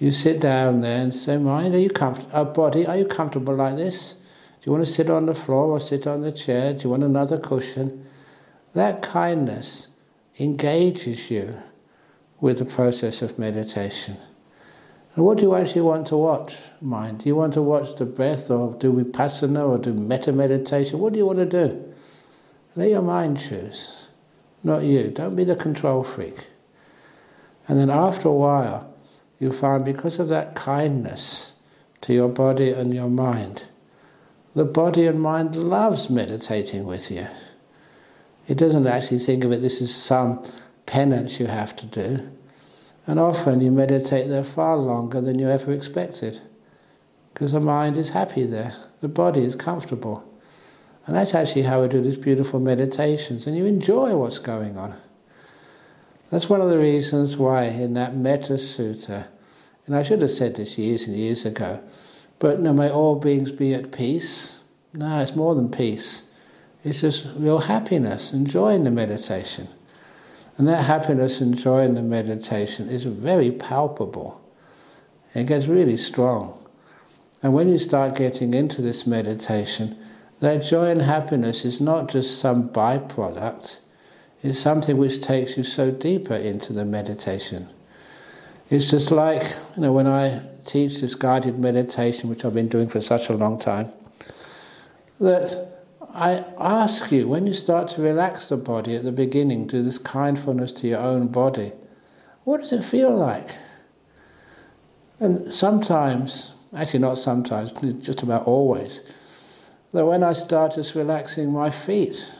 you 0.00 0.10
sit 0.10 0.40
down 0.40 0.80
there 0.80 1.02
and 1.02 1.14
say, 1.14 1.36
Mind, 1.36 1.74
are 1.74 1.78
you 1.78 1.90
comfortable? 1.90 2.30
Uh, 2.34 2.44
body, 2.44 2.86
are 2.86 2.96
you 2.96 3.04
comfortable 3.04 3.54
like 3.54 3.76
this? 3.76 4.14
Do 4.14 4.62
you 4.64 4.72
want 4.72 4.84
to 4.84 4.90
sit 4.90 5.10
on 5.10 5.26
the 5.26 5.34
floor 5.34 5.66
or 5.66 5.78
sit 5.78 6.06
on 6.06 6.22
the 6.22 6.32
chair? 6.32 6.72
Do 6.72 6.84
you 6.84 6.90
want 6.90 7.04
another 7.04 7.38
cushion? 7.38 8.06
That 8.72 9.02
kindness 9.02 9.88
engages 10.38 11.30
you 11.30 11.54
with 12.40 12.58
the 12.58 12.64
process 12.64 13.20
of 13.20 13.38
meditation. 13.38 14.16
And 15.14 15.24
what 15.24 15.36
do 15.36 15.42
you 15.42 15.54
actually 15.54 15.82
want 15.82 16.06
to 16.06 16.16
watch, 16.16 16.56
mind? 16.80 17.18
Do 17.20 17.28
you 17.28 17.34
want 17.34 17.52
to 17.54 17.62
watch 17.62 17.94
the 17.96 18.06
breath 18.06 18.50
or 18.50 18.74
do 18.78 18.92
vipassana 18.92 19.68
or 19.68 19.76
do 19.76 19.92
metta 19.92 20.32
meditation? 20.32 20.98
What 20.98 21.12
do 21.12 21.18
you 21.18 21.26
want 21.26 21.40
to 21.40 21.46
do? 21.46 21.94
Let 22.74 22.88
your 22.88 23.02
mind 23.02 23.38
choose, 23.38 24.08
not 24.62 24.82
you. 24.82 25.10
Don't 25.10 25.34
be 25.34 25.44
the 25.44 25.56
control 25.56 26.04
freak. 26.04 26.46
And 27.68 27.78
then 27.78 27.90
after 27.90 28.28
a 28.28 28.32
while, 28.32 28.89
you 29.40 29.50
find 29.50 29.84
because 29.84 30.20
of 30.20 30.28
that 30.28 30.54
kindness 30.54 31.54
to 32.02 32.12
your 32.12 32.28
body 32.28 32.70
and 32.70 32.94
your 32.94 33.08
mind, 33.08 33.64
the 34.54 34.64
body 34.64 35.06
and 35.06 35.20
mind 35.20 35.56
loves 35.56 36.08
meditating 36.08 36.84
with 36.84 37.10
you. 37.10 37.26
It 38.46 38.58
doesn't 38.58 38.86
actually 38.86 39.18
think 39.18 39.42
of 39.42 39.52
it, 39.52 39.62
this 39.62 39.80
is 39.80 39.94
some 39.94 40.44
penance 40.86 41.40
you 41.40 41.46
have 41.46 41.74
to 41.76 41.86
do. 41.86 42.30
And 43.06 43.18
often 43.18 43.60
you 43.60 43.70
meditate 43.70 44.28
there 44.28 44.44
far 44.44 44.76
longer 44.76 45.20
than 45.20 45.38
you 45.38 45.48
ever 45.48 45.72
expected 45.72 46.38
because 47.32 47.52
the 47.52 47.60
mind 47.60 47.96
is 47.96 48.10
happy 48.10 48.44
there, 48.44 48.74
the 49.00 49.08
body 49.08 49.42
is 49.42 49.56
comfortable. 49.56 50.26
And 51.06 51.16
that's 51.16 51.34
actually 51.34 51.62
how 51.62 51.80
we 51.80 51.88
do 51.88 52.02
these 52.02 52.18
beautiful 52.18 52.60
meditations, 52.60 53.46
and 53.46 53.56
you 53.56 53.64
enjoy 53.64 54.14
what's 54.14 54.38
going 54.38 54.76
on. 54.76 54.94
That's 56.30 56.48
one 56.48 56.60
of 56.60 56.70
the 56.70 56.78
reasons 56.78 57.36
why 57.36 57.64
in 57.64 57.94
that 57.94 58.16
Metta 58.16 58.54
Sutta, 58.54 59.26
and 59.86 59.96
I 59.96 60.02
should 60.04 60.22
have 60.22 60.30
said 60.30 60.54
this 60.54 60.78
years 60.78 61.06
and 61.06 61.16
years 61.16 61.44
ago, 61.44 61.82
but 62.38 62.60
no, 62.60 62.72
may 62.72 62.88
all 62.88 63.16
beings 63.16 63.50
be 63.50 63.74
at 63.74 63.90
peace. 63.90 64.62
No, 64.94 65.18
it's 65.20 65.34
more 65.34 65.54
than 65.54 65.70
peace. 65.70 66.24
It's 66.84 67.00
just 67.00 67.26
real 67.36 67.58
happiness, 67.58 68.32
enjoying 68.32 68.84
the 68.84 68.90
meditation. 68.90 69.68
And 70.56 70.68
that 70.68 70.84
happiness, 70.84 71.40
enjoying 71.40 71.94
the 71.94 72.02
meditation, 72.02 72.88
is 72.88 73.04
very 73.04 73.50
palpable. 73.50 74.40
It 75.34 75.46
gets 75.46 75.66
really 75.66 75.96
strong. 75.96 76.56
And 77.42 77.52
when 77.52 77.68
you 77.68 77.78
start 77.78 78.16
getting 78.16 78.54
into 78.54 78.82
this 78.82 79.06
meditation, 79.06 79.96
that 80.38 80.62
joy 80.62 80.90
and 80.90 81.02
happiness 81.02 81.64
is 81.64 81.80
not 81.80 82.08
just 82.08 82.38
some 82.38 82.68
byproduct, 82.68 83.78
it's 84.42 84.58
something 84.58 84.96
which 84.96 85.20
takes 85.20 85.56
you 85.56 85.64
so 85.64 85.90
deeper 85.90 86.34
into 86.34 86.72
the 86.72 86.84
meditation. 86.84 87.68
It's 88.70 88.90
just 88.90 89.10
like, 89.10 89.42
you 89.76 89.82
know, 89.82 89.92
when 89.92 90.06
I 90.06 90.42
teach 90.64 91.00
this 91.00 91.14
guided 91.14 91.58
meditation, 91.58 92.30
which 92.30 92.44
I've 92.44 92.54
been 92.54 92.68
doing 92.68 92.88
for 92.88 93.00
such 93.00 93.28
a 93.28 93.34
long 93.34 93.58
time, 93.58 93.88
that 95.18 95.68
I 96.14 96.44
ask 96.58 97.12
you, 97.12 97.28
when 97.28 97.46
you 97.46 97.52
start 97.52 97.88
to 97.90 98.02
relax 98.02 98.48
the 98.48 98.56
body 98.56 98.96
at 98.96 99.04
the 99.04 99.12
beginning, 99.12 99.66
do 99.66 99.82
this 99.82 99.98
kindfulness 99.98 100.72
to 100.74 100.88
your 100.88 101.00
own 101.00 101.28
body, 101.28 101.72
what 102.44 102.60
does 102.60 102.72
it 102.72 102.84
feel 102.84 103.14
like? 103.14 103.48
And 105.18 105.52
sometimes, 105.52 106.54
actually 106.74 107.00
not 107.00 107.18
sometimes, 107.18 107.72
just 108.00 108.22
about 108.22 108.46
always, 108.46 109.02
that 109.90 110.06
when 110.06 110.22
I 110.22 110.32
start 110.32 110.74
just 110.76 110.94
relaxing 110.94 111.52
my 111.52 111.70
feet, 111.70 112.32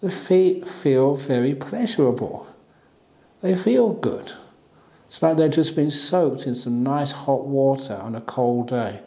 the 0.00 0.10
feet 0.10 0.66
feel 0.66 1.14
very 1.14 1.54
pleasurable. 1.54 2.46
They 3.42 3.56
feel 3.56 3.92
good. 3.92 4.32
It's 5.08 5.22
like 5.22 5.36
they've 5.36 5.50
just 5.50 5.74
been 5.74 5.90
soaked 5.90 6.46
in 6.46 6.54
some 6.54 6.82
nice 6.82 7.12
hot 7.12 7.46
water 7.46 7.94
on 7.94 8.14
a 8.14 8.20
cold 8.20 8.68
day. 8.68 9.00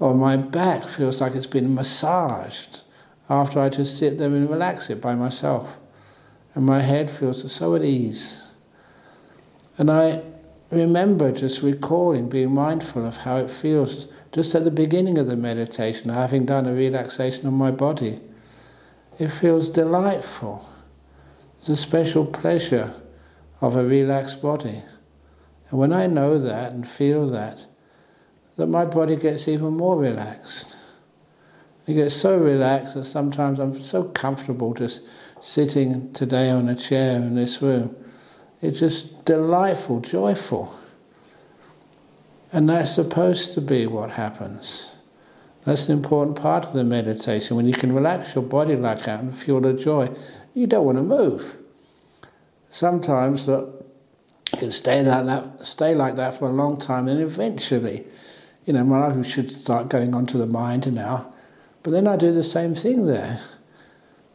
Or 0.00 0.14
my 0.14 0.36
back 0.36 0.84
feels 0.84 1.20
like 1.20 1.34
it's 1.34 1.46
been 1.46 1.74
massaged 1.74 2.82
after 3.28 3.60
I 3.60 3.68
just 3.68 3.98
sit 3.98 4.18
there 4.18 4.28
and 4.28 4.48
relax 4.48 4.88
it 4.90 5.00
by 5.00 5.14
myself. 5.14 5.76
And 6.54 6.64
my 6.64 6.80
head 6.80 7.10
feels 7.10 7.52
so 7.52 7.74
at 7.74 7.84
ease. 7.84 8.46
And 9.76 9.90
I 9.90 10.22
remember 10.70 11.32
just 11.32 11.62
recalling, 11.62 12.28
being 12.28 12.52
mindful 12.52 13.06
of 13.06 13.18
how 13.18 13.36
it 13.36 13.50
feels 13.50 14.08
just 14.32 14.54
at 14.54 14.64
the 14.64 14.70
beginning 14.70 15.18
of 15.18 15.26
the 15.26 15.36
meditation, 15.36 16.10
having 16.10 16.46
done 16.46 16.66
a 16.66 16.72
relaxation 16.72 17.46
of 17.46 17.52
my 17.52 17.70
body. 17.70 18.20
It 19.18 19.28
feels 19.28 19.68
delightful. 19.70 20.64
It's 21.58 21.68
a 21.68 21.76
special 21.76 22.24
pleasure 22.24 22.92
of 23.60 23.74
a 23.74 23.84
relaxed 23.84 24.40
body. 24.40 24.82
And 25.70 25.78
when 25.78 25.92
I 25.92 26.06
know 26.06 26.38
that 26.38 26.72
and 26.72 26.86
feel 26.86 27.26
that, 27.28 27.66
that 28.56 28.68
my 28.68 28.84
body 28.84 29.16
gets 29.16 29.48
even 29.48 29.76
more 29.76 29.98
relaxed. 29.98 30.76
It 31.86 31.94
gets 31.94 32.14
so 32.14 32.38
relaxed 32.38 32.94
that 32.94 33.04
sometimes 33.04 33.58
I'm 33.58 33.72
so 33.72 34.04
comfortable 34.04 34.74
just 34.74 35.00
sitting 35.40 36.12
today 36.12 36.50
on 36.50 36.68
a 36.68 36.74
chair 36.74 37.16
in 37.16 37.34
this 37.34 37.62
room. 37.62 37.96
It's 38.60 38.78
just 38.78 39.24
delightful, 39.24 40.00
joyful. 40.00 40.74
And 42.52 42.68
that's 42.68 42.94
supposed 42.94 43.52
to 43.54 43.60
be 43.60 43.86
what 43.86 44.10
happens. 44.10 44.97
That's 45.68 45.86
an 45.86 45.98
important 45.98 46.38
part 46.38 46.64
of 46.64 46.72
the 46.72 46.82
meditation. 46.82 47.54
When 47.54 47.66
you 47.66 47.74
can 47.74 47.92
relax 47.92 48.34
your 48.34 48.42
body 48.42 48.74
like 48.74 49.04
that 49.04 49.20
and 49.20 49.36
feel 49.36 49.60
the 49.60 49.74
joy, 49.74 50.08
you 50.54 50.66
don't 50.66 50.86
want 50.86 50.96
to 50.96 51.02
move. 51.02 51.58
Sometimes 52.70 53.44
that 53.44 53.70
you 54.50 54.58
can 54.58 54.72
stay 54.72 55.02
like 55.02 55.26
that, 55.26 55.66
stay 55.66 55.94
like 55.94 56.16
that 56.16 56.32
for 56.36 56.48
a 56.48 56.52
long 56.52 56.78
time, 56.78 57.06
and 57.06 57.20
eventually, 57.20 58.06
you 58.64 58.72
know, 58.72 58.82
my 58.82 59.08
life 59.08 59.26
should 59.26 59.52
start 59.52 59.90
going 59.90 60.14
onto 60.14 60.38
the 60.38 60.46
mind 60.46 60.90
now. 60.90 61.34
But 61.82 61.90
then 61.90 62.06
I 62.06 62.16
do 62.16 62.32
the 62.32 62.42
same 62.42 62.74
thing 62.74 63.04
there. 63.04 63.42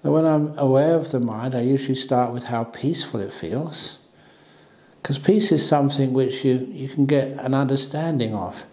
And 0.04 0.14
when 0.14 0.26
I'm 0.26 0.56
aware 0.60 0.94
of 0.94 1.10
the 1.10 1.20
mind, 1.20 1.56
I 1.56 1.62
usually 1.62 1.96
start 1.96 2.32
with 2.32 2.44
how 2.44 2.66
peaceful 2.66 3.22
it 3.22 3.34
feels. 3.34 3.98
Because 5.02 5.18
peace 5.18 5.52
is 5.52 5.68
something 5.68 6.14
which 6.14 6.46
you, 6.46 6.68
you 6.72 6.90
can 6.90 7.08
get 7.08 7.30
an 7.44 7.56
understanding 7.56 8.36
of. 8.36 8.66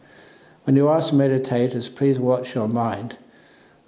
When 0.71 0.77
you 0.77 0.89
ask 0.89 1.12
meditators, 1.12 1.93
please 1.93 2.21
watch 2.21 2.55
your 2.55 2.69
mind, 2.69 3.17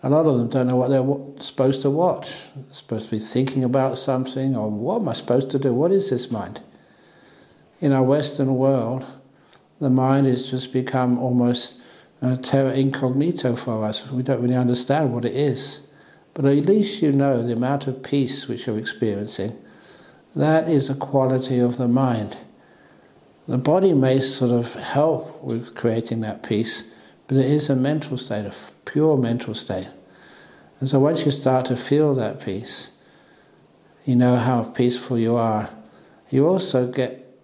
a 0.03 0.11
lot 0.11 0.27
of 0.27 0.37
them 0.37 0.49
don't 0.49 0.67
know 0.67 0.75
what 0.75 0.91
they're 0.91 1.41
supposed 1.41 1.81
to 1.83 1.91
watch. 1.91 2.49
They're 2.57 2.65
supposed 2.73 3.05
to 3.05 3.11
be 3.13 3.21
thinking 3.21 3.63
about 3.63 3.99
something, 3.99 4.57
or 4.57 4.69
what 4.69 5.01
am 5.01 5.09
I 5.09 5.13
supposed 5.13 5.49
to 5.51 5.61
do? 5.61 5.73
What 5.73 5.93
is 5.93 6.11
this 6.11 6.33
mind? 6.33 6.61
In 7.81 7.93
our 7.93 8.03
Western 8.03 8.57
world, 8.57 9.07
the 9.79 9.91
mind 9.91 10.27
has 10.27 10.51
just 10.51 10.73
become 10.73 11.21
almost 11.21 11.77
a 12.21 12.37
terra 12.37 12.73
incognito 12.73 13.55
for 13.55 13.85
us. 13.85 14.11
We 14.11 14.25
don't 14.25 14.43
really 14.43 14.57
understand 14.57 15.15
what 15.15 15.25
it 15.25 15.37
is. 15.37 15.87
But 16.35 16.47
at 16.47 16.67
least 16.67 17.01
you 17.01 17.13
know 17.13 17.45
the 17.45 17.53
amount 17.53 17.87
of 17.87 18.03
peace 18.03 18.49
which 18.49 18.67
you're 18.67 18.77
experiencing. 18.77 19.57
That 20.35 20.69
is 20.69 20.91
a 20.91 20.97
quality 20.97 21.61
of 21.61 21.77
the 21.77 21.87
mind. 21.87 22.37
The 23.49 23.59
body 23.59 23.93
may 23.93 24.21
sort 24.21 24.53
of 24.53 24.75
help 24.75 25.43
with 25.43 25.75
creating 25.75 26.21
that 26.21 26.43
peace, 26.43 26.85
but 27.27 27.37
it 27.37 27.47
is 27.47 27.69
a 27.69 27.75
mental 27.75 28.17
state, 28.17 28.47
a 28.47 28.55
pure 28.85 29.17
mental 29.17 29.55
state. 29.55 29.89
And 30.79 30.89
so 30.89 31.01
once 31.01 31.25
you 31.25 31.33
start 31.33 31.67
to 31.67 31.77
feel 31.77 32.15
that 32.15 32.41
peace, 32.41 32.93
you 34.05 34.15
know 34.15 34.37
how 34.37 34.65
peaceful 34.65 35.19
you 35.19 35.37
are. 35.37 35.71
You 36.31 36.47
also 36.47 36.91
get 36.91 37.37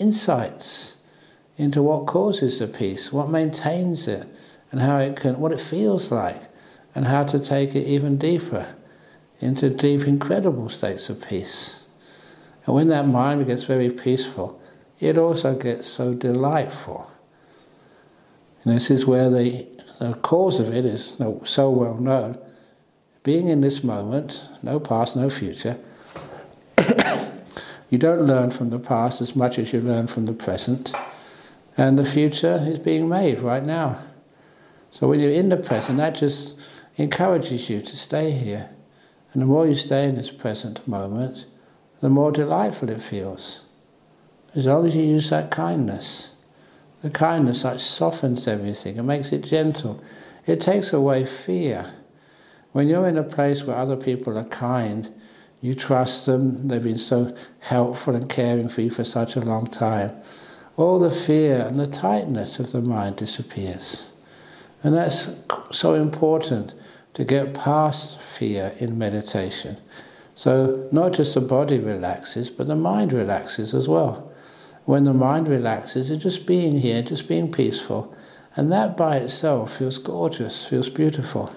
insights 0.00 0.98
into 1.56 1.82
what 1.82 2.06
causes 2.06 2.58
the 2.60 2.68
peace, 2.68 3.12
what 3.12 3.28
maintains 3.28 4.08
it, 4.08 4.26
and 4.70 4.80
how 4.80 4.98
it 4.98 5.16
can, 5.16 5.38
what 5.38 5.52
it 5.52 5.60
feels 5.60 6.10
like, 6.10 6.40
and 6.94 7.04
how 7.06 7.24
to 7.24 7.38
take 7.38 7.74
it 7.74 7.86
even 7.86 8.16
deeper 8.16 8.74
into 9.40 9.68
deep, 9.70 10.06
incredible 10.06 10.68
states 10.68 11.10
of 11.10 11.26
peace. 11.26 11.84
And 12.64 12.74
when 12.76 12.88
that 12.88 13.08
mind 13.08 13.46
gets 13.46 13.64
very 13.64 13.90
peaceful, 13.90 14.61
it 15.02 15.18
also 15.18 15.56
gets 15.56 15.88
so 15.88 16.14
delightful. 16.14 17.10
And 18.62 18.72
this 18.72 18.88
is 18.88 19.04
where 19.04 19.28
the, 19.28 19.66
the 19.98 20.14
cause 20.22 20.60
of 20.60 20.72
it 20.72 20.84
is 20.84 21.20
so 21.44 21.70
well 21.70 21.96
known. 21.96 22.38
Being 23.24 23.48
in 23.48 23.62
this 23.62 23.82
moment, 23.82 24.48
no 24.62 24.78
past, 24.78 25.16
no 25.16 25.28
future, 25.28 25.76
you 27.90 27.98
don't 27.98 28.28
learn 28.28 28.50
from 28.52 28.70
the 28.70 28.78
past 28.78 29.20
as 29.20 29.34
much 29.34 29.58
as 29.58 29.72
you 29.72 29.80
learn 29.80 30.06
from 30.06 30.26
the 30.26 30.32
present, 30.32 30.94
and 31.76 31.98
the 31.98 32.04
future 32.04 32.64
is 32.64 32.78
being 32.78 33.08
made 33.08 33.40
right 33.40 33.64
now. 33.64 33.98
So 34.92 35.08
when 35.08 35.18
you're 35.18 35.32
in 35.32 35.48
the 35.48 35.56
present, 35.56 35.98
that 35.98 36.14
just 36.14 36.56
encourages 36.96 37.68
you 37.68 37.80
to 37.80 37.96
stay 37.96 38.30
here. 38.30 38.70
And 39.32 39.42
the 39.42 39.46
more 39.46 39.66
you 39.66 39.74
stay 39.74 40.04
in 40.04 40.14
this 40.14 40.30
present 40.30 40.86
moment, 40.86 41.46
the 42.00 42.08
more 42.08 42.30
delightful 42.30 42.88
it 42.90 43.00
feels 43.00 43.61
as 44.54 44.66
long 44.66 44.86
as 44.86 44.94
you 44.94 45.02
use 45.02 45.30
that 45.30 45.50
kindness. 45.50 46.36
The 47.02 47.10
kindness 47.10 47.62
that 47.62 47.80
softens 47.80 48.46
everything 48.46 48.98
and 48.98 49.06
makes 49.06 49.32
it 49.32 49.42
gentle. 49.42 50.02
It 50.46 50.60
takes 50.60 50.92
away 50.92 51.24
fear. 51.24 51.92
When 52.72 52.88
you're 52.88 53.08
in 53.08 53.18
a 53.18 53.24
place 53.24 53.64
where 53.64 53.76
other 53.76 53.96
people 53.96 54.38
are 54.38 54.44
kind, 54.44 55.12
you 55.60 55.74
trust 55.74 56.26
them, 56.26 56.68
they've 56.68 56.82
been 56.82 56.98
so 56.98 57.36
helpful 57.60 58.14
and 58.14 58.28
caring 58.28 58.68
for 58.68 58.82
you 58.82 58.90
for 58.90 59.04
such 59.04 59.36
a 59.36 59.40
long 59.40 59.66
time, 59.66 60.12
all 60.76 60.98
the 60.98 61.10
fear 61.10 61.60
and 61.60 61.76
the 61.76 61.86
tightness 61.86 62.58
of 62.58 62.72
the 62.72 62.80
mind 62.80 63.16
disappears. 63.16 64.12
And 64.82 64.94
that's 64.94 65.30
so 65.70 65.94
important 65.94 66.74
to 67.14 67.24
get 67.24 67.54
past 67.54 68.20
fear 68.20 68.72
in 68.78 68.98
meditation. 68.98 69.76
So, 70.34 70.88
not 70.90 71.12
just 71.12 71.34
the 71.34 71.40
body 71.40 71.78
relaxes, 71.78 72.48
but 72.48 72.66
the 72.66 72.74
mind 72.74 73.12
relaxes 73.12 73.74
as 73.74 73.86
well 73.86 74.31
when 74.84 75.04
the 75.04 75.14
mind 75.14 75.48
relaxes, 75.48 76.10
it's 76.10 76.22
just 76.22 76.46
being 76.46 76.78
here, 76.78 77.02
just 77.02 77.28
being 77.28 77.50
peaceful. 77.50 78.14
And 78.56 78.70
that 78.72 78.96
by 78.96 79.18
itself 79.18 79.78
feels 79.78 79.98
gorgeous, 79.98 80.66
feels 80.66 80.88
beautiful. 80.88 81.52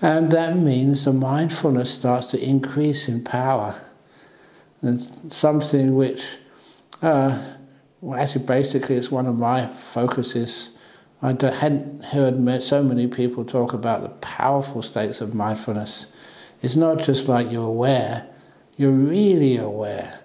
And 0.00 0.30
that 0.32 0.56
means 0.56 1.04
the 1.04 1.12
mindfulness 1.12 1.92
starts 1.92 2.28
to 2.28 2.42
increase 2.42 3.08
in 3.08 3.24
power. 3.24 3.80
And 4.80 5.00
something 5.32 5.94
which, 5.94 6.36
uh, 7.02 7.42
well, 8.00 8.20
actually, 8.20 8.44
basically, 8.44 8.96
it's 8.96 9.10
one 9.10 9.26
of 9.26 9.36
my 9.36 9.66
focuses. 9.66 10.76
I 11.20 11.28
hadn't 11.30 12.04
heard 12.04 12.62
so 12.62 12.82
many 12.82 13.08
people 13.08 13.44
talk 13.44 13.72
about 13.72 14.02
the 14.02 14.08
powerful 14.08 14.82
states 14.82 15.20
of 15.20 15.34
mindfulness. 15.34 16.12
It's 16.62 16.76
not 16.76 16.98
just 16.98 17.26
like 17.28 17.50
you're 17.50 17.66
aware, 17.66 18.28
you're 18.76 18.92
really 18.92 19.56
aware 19.56 20.20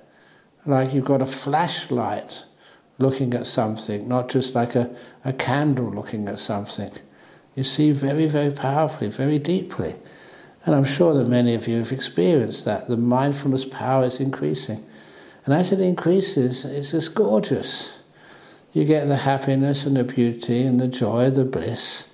like 0.65 0.93
you've 0.93 1.05
got 1.05 1.21
a 1.21 1.25
flashlight 1.25 2.45
looking 2.97 3.33
at 3.33 3.45
something, 3.45 4.07
not 4.07 4.29
just 4.29 4.55
like 4.55 4.75
a, 4.75 4.95
a 5.25 5.33
candle 5.33 5.91
looking 5.91 6.27
at 6.27 6.39
something. 6.39 6.91
You 7.55 7.63
see 7.63 7.91
very, 7.91 8.27
very 8.27 8.51
powerfully, 8.51 9.09
very 9.09 9.39
deeply. 9.39 9.95
And 10.65 10.73
I'm 10.73 10.85
sure 10.85 11.13
that 11.15 11.27
many 11.27 11.53
of 11.55 11.67
you 11.67 11.79
have 11.79 11.91
experienced 11.91 12.65
that. 12.65 12.87
The 12.87 12.97
mindfulness 12.97 13.65
power 13.65 14.05
is 14.05 14.19
increasing. 14.19 14.85
And 15.45 15.53
as 15.53 15.71
it 15.71 15.81
increases, 15.81 16.63
it's 16.63 16.91
just 16.91 17.13
gorgeous. 17.13 18.01
You 18.71 18.85
get 18.85 19.07
the 19.07 19.17
happiness 19.17 19.85
and 19.85 19.97
the 19.97 20.03
beauty 20.03 20.63
and 20.63 20.79
the 20.79 20.87
joy, 20.87 21.29
the 21.29 21.45
bliss. 21.45 22.09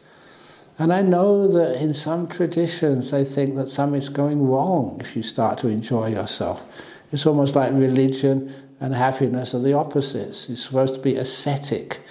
And 0.80 0.92
I 0.92 1.02
know 1.02 1.48
that 1.48 1.82
in 1.82 1.94
some 1.94 2.28
traditions 2.28 3.12
they 3.12 3.24
think 3.24 3.56
that 3.56 3.70
something's 3.70 4.10
going 4.10 4.48
wrong 4.48 4.98
if 5.00 5.16
you 5.16 5.22
start 5.22 5.58
to 5.60 5.68
enjoy 5.68 6.08
yourself. 6.08 6.66
It's 7.12 7.26
almost 7.26 7.56
like 7.56 7.72
religion 7.74 8.54
and 8.80 8.94
happiness 8.94 9.54
are 9.54 9.60
the 9.60 9.74
opposites. 9.74 10.50
It's 10.50 10.64
supposed 10.64 10.94
to 10.96 11.00
be 11.00 11.16
ascetic. 11.16 12.02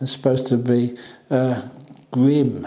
It's 0.00 0.12
supposed 0.12 0.46
to 0.48 0.56
be 0.56 0.96
uh, 1.30 1.60
grim. 2.10 2.66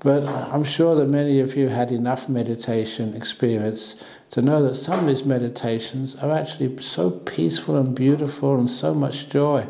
But 0.00 0.24
I'm 0.26 0.64
sure 0.64 0.94
that 0.96 1.08
many 1.08 1.40
of 1.40 1.56
you 1.56 1.68
had 1.68 1.90
enough 1.90 2.28
meditation 2.28 3.14
experience 3.14 3.96
to 4.30 4.42
know 4.42 4.62
that 4.62 4.74
some 4.74 5.00
of 5.00 5.06
these 5.06 5.24
meditations 5.24 6.14
are 6.16 6.30
actually 6.30 6.80
so 6.82 7.10
peaceful 7.10 7.76
and 7.76 7.94
beautiful 7.94 8.56
and 8.56 8.70
so 8.70 8.94
much 8.94 9.28
joy. 9.28 9.66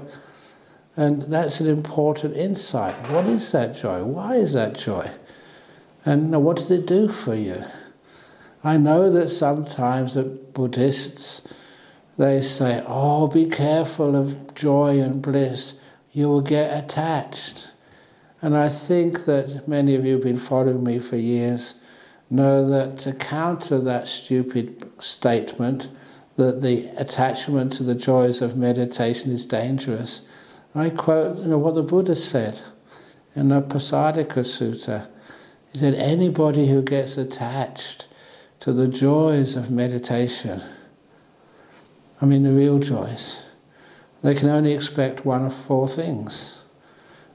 And 0.96 1.22
that's 1.22 1.60
an 1.60 1.66
important 1.66 2.36
insight. 2.36 2.94
What 3.10 3.26
is 3.26 3.52
that 3.52 3.76
joy? 3.76 4.02
Why 4.02 4.34
is 4.34 4.52
that 4.52 4.76
joy? 4.76 5.10
And 6.04 6.44
what 6.44 6.56
does 6.56 6.70
it 6.70 6.86
do 6.86 7.08
for 7.08 7.34
you? 7.34 7.64
I 8.64 8.78
know 8.78 9.10
that 9.10 9.28
sometimes 9.28 10.14
that 10.14 10.54
Buddhists 10.54 11.42
they 12.16 12.40
say, 12.40 12.82
"Oh, 12.86 13.26
be 13.26 13.44
careful 13.44 14.16
of 14.16 14.54
joy 14.54 15.00
and 15.00 15.20
bliss; 15.20 15.74
you 16.12 16.28
will 16.28 16.40
get 16.40 16.76
attached." 16.76 17.68
And 18.40 18.56
I 18.56 18.70
think 18.70 19.26
that 19.26 19.68
many 19.68 19.94
of 19.94 20.06
you 20.06 20.14
have 20.14 20.22
been 20.22 20.38
following 20.38 20.82
me 20.82 20.98
for 20.98 21.16
years 21.16 21.74
know 22.30 22.66
that 22.68 22.96
to 22.98 23.12
counter 23.12 23.78
that 23.80 24.08
stupid 24.08 24.86
statement 24.98 25.88
that 26.36 26.62
the 26.62 26.88
attachment 26.96 27.72
to 27.74 27.82
the 27.82 27.94
joys 27.94 28.40
of 28.40 28.56
meditation 28.56 29.30
is 29.30 29.44
dangerous, 29.44 30.22
I 30.74 30.90
quote 30.90 31.38
you 31.38 31.48
know, 31.48 31.58
what 31.58 31.74
the 31.74 31.82
Buddha 31.82 32.16
said 32.16 32.60
in 33.36 33.48
the 33.48 33.60
Pasadika 33.60 34.40
Sutta. 34.40 35.06
He 35.72 35.78
said, 35.78 35.94
anybody 35.94 36.68
who 36.68 36.82
gets 36.82 37.16
attached 37.16 38.08
to 38.64 38.72
the 38.72 38.88
joys 38.88 39.56
of 39.56 39.70
meditation, 39.70 40.58
I 42.22 42.24
mean 42.24 42.44
the 42.44 42.50
real 42.50 42.78
joys, 42.78 43.44
they 44.22 44.34
can 44.34 44.48
only 44.48 44.72
expect 44.72 45.26
one 45.26 45.44
of 45.44 45.54
four 45.54 45.86
things. 45.86 46.64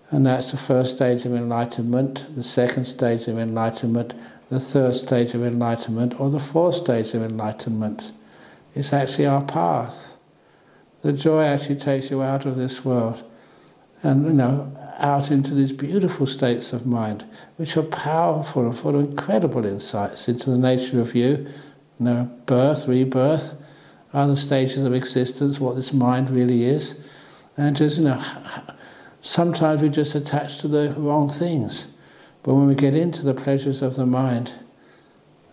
And 0.10 0.26
that's 0.26 0.50
the 0.50 0.58
first 0.58 0.96
stage 0.96 1.26
of 1.26 1.36
enlightenment, 1.36 2.26
the 2.36 2.42
second 2.42 2.86
stage 2.86 3.28
of 3.28 3.38
enlightenment, 3.38 4.16
the 4.50 4.60
third 4.60 4.96
stage 4.96 5.36
of 5.36 5.44
enlightenment, 5.44 6.20
or 6.20 6.32
the 6.32 6.40
fourth 6.40 6.74
stage 6.74 7.14
of 7.14 7.22
enlightenment. 7.22 8.12
It's 8.74 8.92
actually 8.92 9.28
our 9.28 9.44
path. 9.44 10.18
The 11.04 11.14
joy 11.14 11.44
actually 11.44 11.76
takes 11.76 12.10
you 12.10 12.24
out 12.24 12.48
of 12.48 12.56
this 12.56 12.84
world 12.84 13.24
and, 14.02 14.26
you 14.26 14.34
know, 14.34 14.76
out 15.00 15.32
into 15.32 15.54
these 15.54 15.72
beautiful 15.72 16.26
states 16.26 16.74
of 16.74 16.86
mind, 16.86 17.26
which 17.58 17.76
are 17.78 17.84
powerful 17.84 18.66
and 18.66 18.78
full 18.78 18.96
of 18.96 19.06
incredible 19.10 19.66
insights 19.66 20.28
into 20.28 20.50
the 20.50 20.58
nature 20.58 21.00
of 21.00 21.16
you, 21.16 21.48
you 22.00 22.06
know, 22.06 22.32
birth, 22.46 22.88
rebirth, 22.88 23.56
other 24.14 24.36
stages 24.36 24.80
of 24.80 24.94
existence, 24.94 25.60
what 25.60 25.76
this 25.76 25.94
mind 25.94 26.30
really 26.30 26.66
is. 26.66 27.00
And 27.58 27.76
just, 27.76 27.98
you 27.98 28.06
know, 28.06 28.24
sometimes 29.22 29.82
we 29.82 29.90
just 29.90 30.16
attach 30.16 30.60
to 30.60 30.68
the 30.68 30.94
wrong 30.98 31.30
things. 31.30 31.88
But 32.44 32.56
when 32.56 32.68
we 32.68 32.76
get 32.76 32.96
into 32.96 33.24
the 33.24 33.34
pleasures 33.34 33.82
of 33.82 33.96
the 33.96 34.06
mind, 34.06 34.54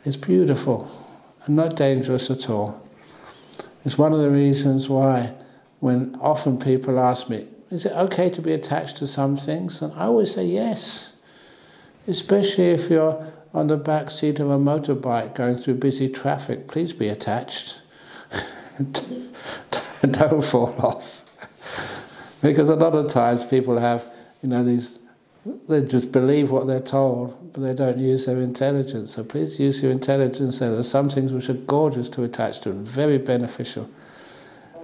it's 0.04 0.16
beautiful 0.16 0.88
and 1.44 1.56
not 1.56 1.76
dangerous 1.76 2.30
at 2.30 2.48
all. 2.48 2.82
It's 3.84 3.98
one 3.98 4.12
of 4.12 4.20
the 4.20 4.30
reasons 4.30 4.88
why, 4.88 5.34
when 5.80 6.16
often 6.20 6.58
people 6.58 6.98
ask 6.98 7.28
me, 7.28 7.46
is 7.70 7.84
it 7.84 7.92
okay 7.92 8.30
to 8.30 8.40
be 8.40 8.52
attached 8.52 8.96
to 8.98 9.06
some 9.06 9.36
things? 9.36 9.82
And 9.82 9.92
I 9.94 10.04
always 10.04 10.34
say 10.34 10.44
yes, 10.44 11.14
especially 12.06 12.70
if 12.70 12.88
you're 12.90 13.32
on 13.52 13.66
the 13.66 13.76
back 13.76 14.10
seat 14.10 14.38
of 14.38 14.50
a 14.50 14.58
motorbike 14.58 15.34
going 15.34 15.56
through 15.56 15.74
busy 15.74 16.08
traffic. 16.08 16.68
Please 16.68 16.92
be 16.92 17.08
attached. 17.08 17.80
Don't 20.10 20.44
fall 20.44 20.74
off. 20.78 21.22
because 22.42 22.68
a 22.68 22.76
lot 22.76 22.94
of 22.94 23.10
times 23.10 23.42
people 23.44 23.78
have, 23.78 24.04
you 24.42 24.48
know, 24.48 24.62
these, 24.62 24.98
they 25.68 25.82
just 25.82 26.12
believe 26.12 26.50
what 26.50 26.66
they're 26.66 26.80
told, 26.80 27.52
but 27.52 27.62
they 27.62 27.72
don't 27.72 27.98
use 27.98 28.26
their 28.26 28.40
intelligence. 28.40 29.14
So 29.14 29.24
please 29.24 29.58
use 29.58 29.82
your 29.82 29.90
intelligence. 29.90 30.58
There 30.58 30.76
are 30.76 30.82
some 30.82 31.08
things 31.08 31.32
which 31.32 31.48
are 31.48 31.54
gorgeous 31.54 32.10
to 32.10 32.24
attach 32.24 32.60
to 32.60 32.70
and 32.70 32.86
very 32.86 33.18
beneficial. 33.18 33.88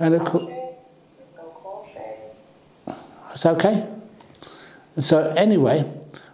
And 0.01 0.15
of 0.15 0.25
course, 0.25 0.62
it's 3.35 3.47
okay. 3.47 3.89
And 4.97 5.05
so 5.05 5.33
anyway, 5.37 5.81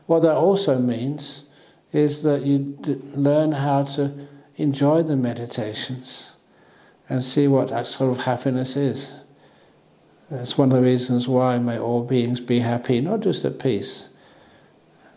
what 0.06 0.20
that 0.22 0.34
also 0.34 0.78
means 0.78 1.44
is 1.92 2.22
that 2.22 2.42
you 2.42 2.78
learn 3.14 3.52
how 3.52 3.84
to 3.84 4.28
enjoy 4.56 5.02
the 5.02 5.16
meditations 5.16 6.34
and 7.08 7.24
see 7.24 7.48
what 7.48 7.68
that 7.68 7.86
sort 7.86 8.16
of 8.16 8.24
happiness 8.24 8.76
is. 8.76 9.24
That's 10.30 10.58
one 10.58 10.68
of 10.68 10.74
the 10.74 10.82
reasons 10.82 11.26
why 11.26 11.56
may 11.58 11.78
all 11.78 12.02
beings 12.02 12.40
be 12.40 12.60
happy, 12.60 13.00
not 13.00 13.20
just 13.20 13.44
at 13.44 13.58
peace, 13.58 14.10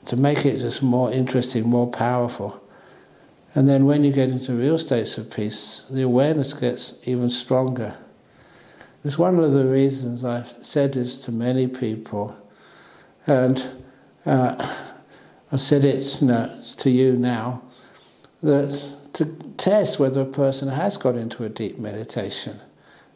to 0.05 0.15
make 0.15 0.45
it 0.45 0.59
just 0.59 0.81
more 0.81 1.11
interesting, 1.11 1.67
more 1.67 1.89
powerful. 1.89 2.61
And 3.53 3.67
then 3.67 3.85
when 3.85 4.05
you 4.05 4.13
get 4.13 4.29
into 4.29 4.53
real 4.53 4.77
states 4.77 5.17
of 5.17 5.29
peace, 5.29 5.83
the 5.89 6.03
awareness 6.03 6.53
gets 6.53 6.93
even 7.03 7.29
stronger. 7.29 7.97
It's 9.03 9.17
one 9.17 9.39
of 9.39 9.53
the 9.53 9.65
reasons 9.65 10.23
I've 10.23 10.53
said 10.61 10.93
this 10.93 11.19
to 11.21 11.31
many 11.31 11.67
people, 11.67 12.35
and 13.25 13.67
uh, 14.27 14.55
I've 15.51 15.61
said 15.61 15.83
it 15.83 16.21
you 16.21 16.27
know, 16.27 16.61
to 16.77 16.89
you 16.89 17.17
now, 17.17 17.63
that 18.43 18.95
to 19.13 19.25
test 19.57 19.99
whether 19.99 20.21
a 20.21 20.25
person 20.25 20.69
has 20.69 20.97
got 20.97 21.15
into 21.15 21.43
a 21.43 21.49
deep 21.49 21.79
meditation. 21.79 22.59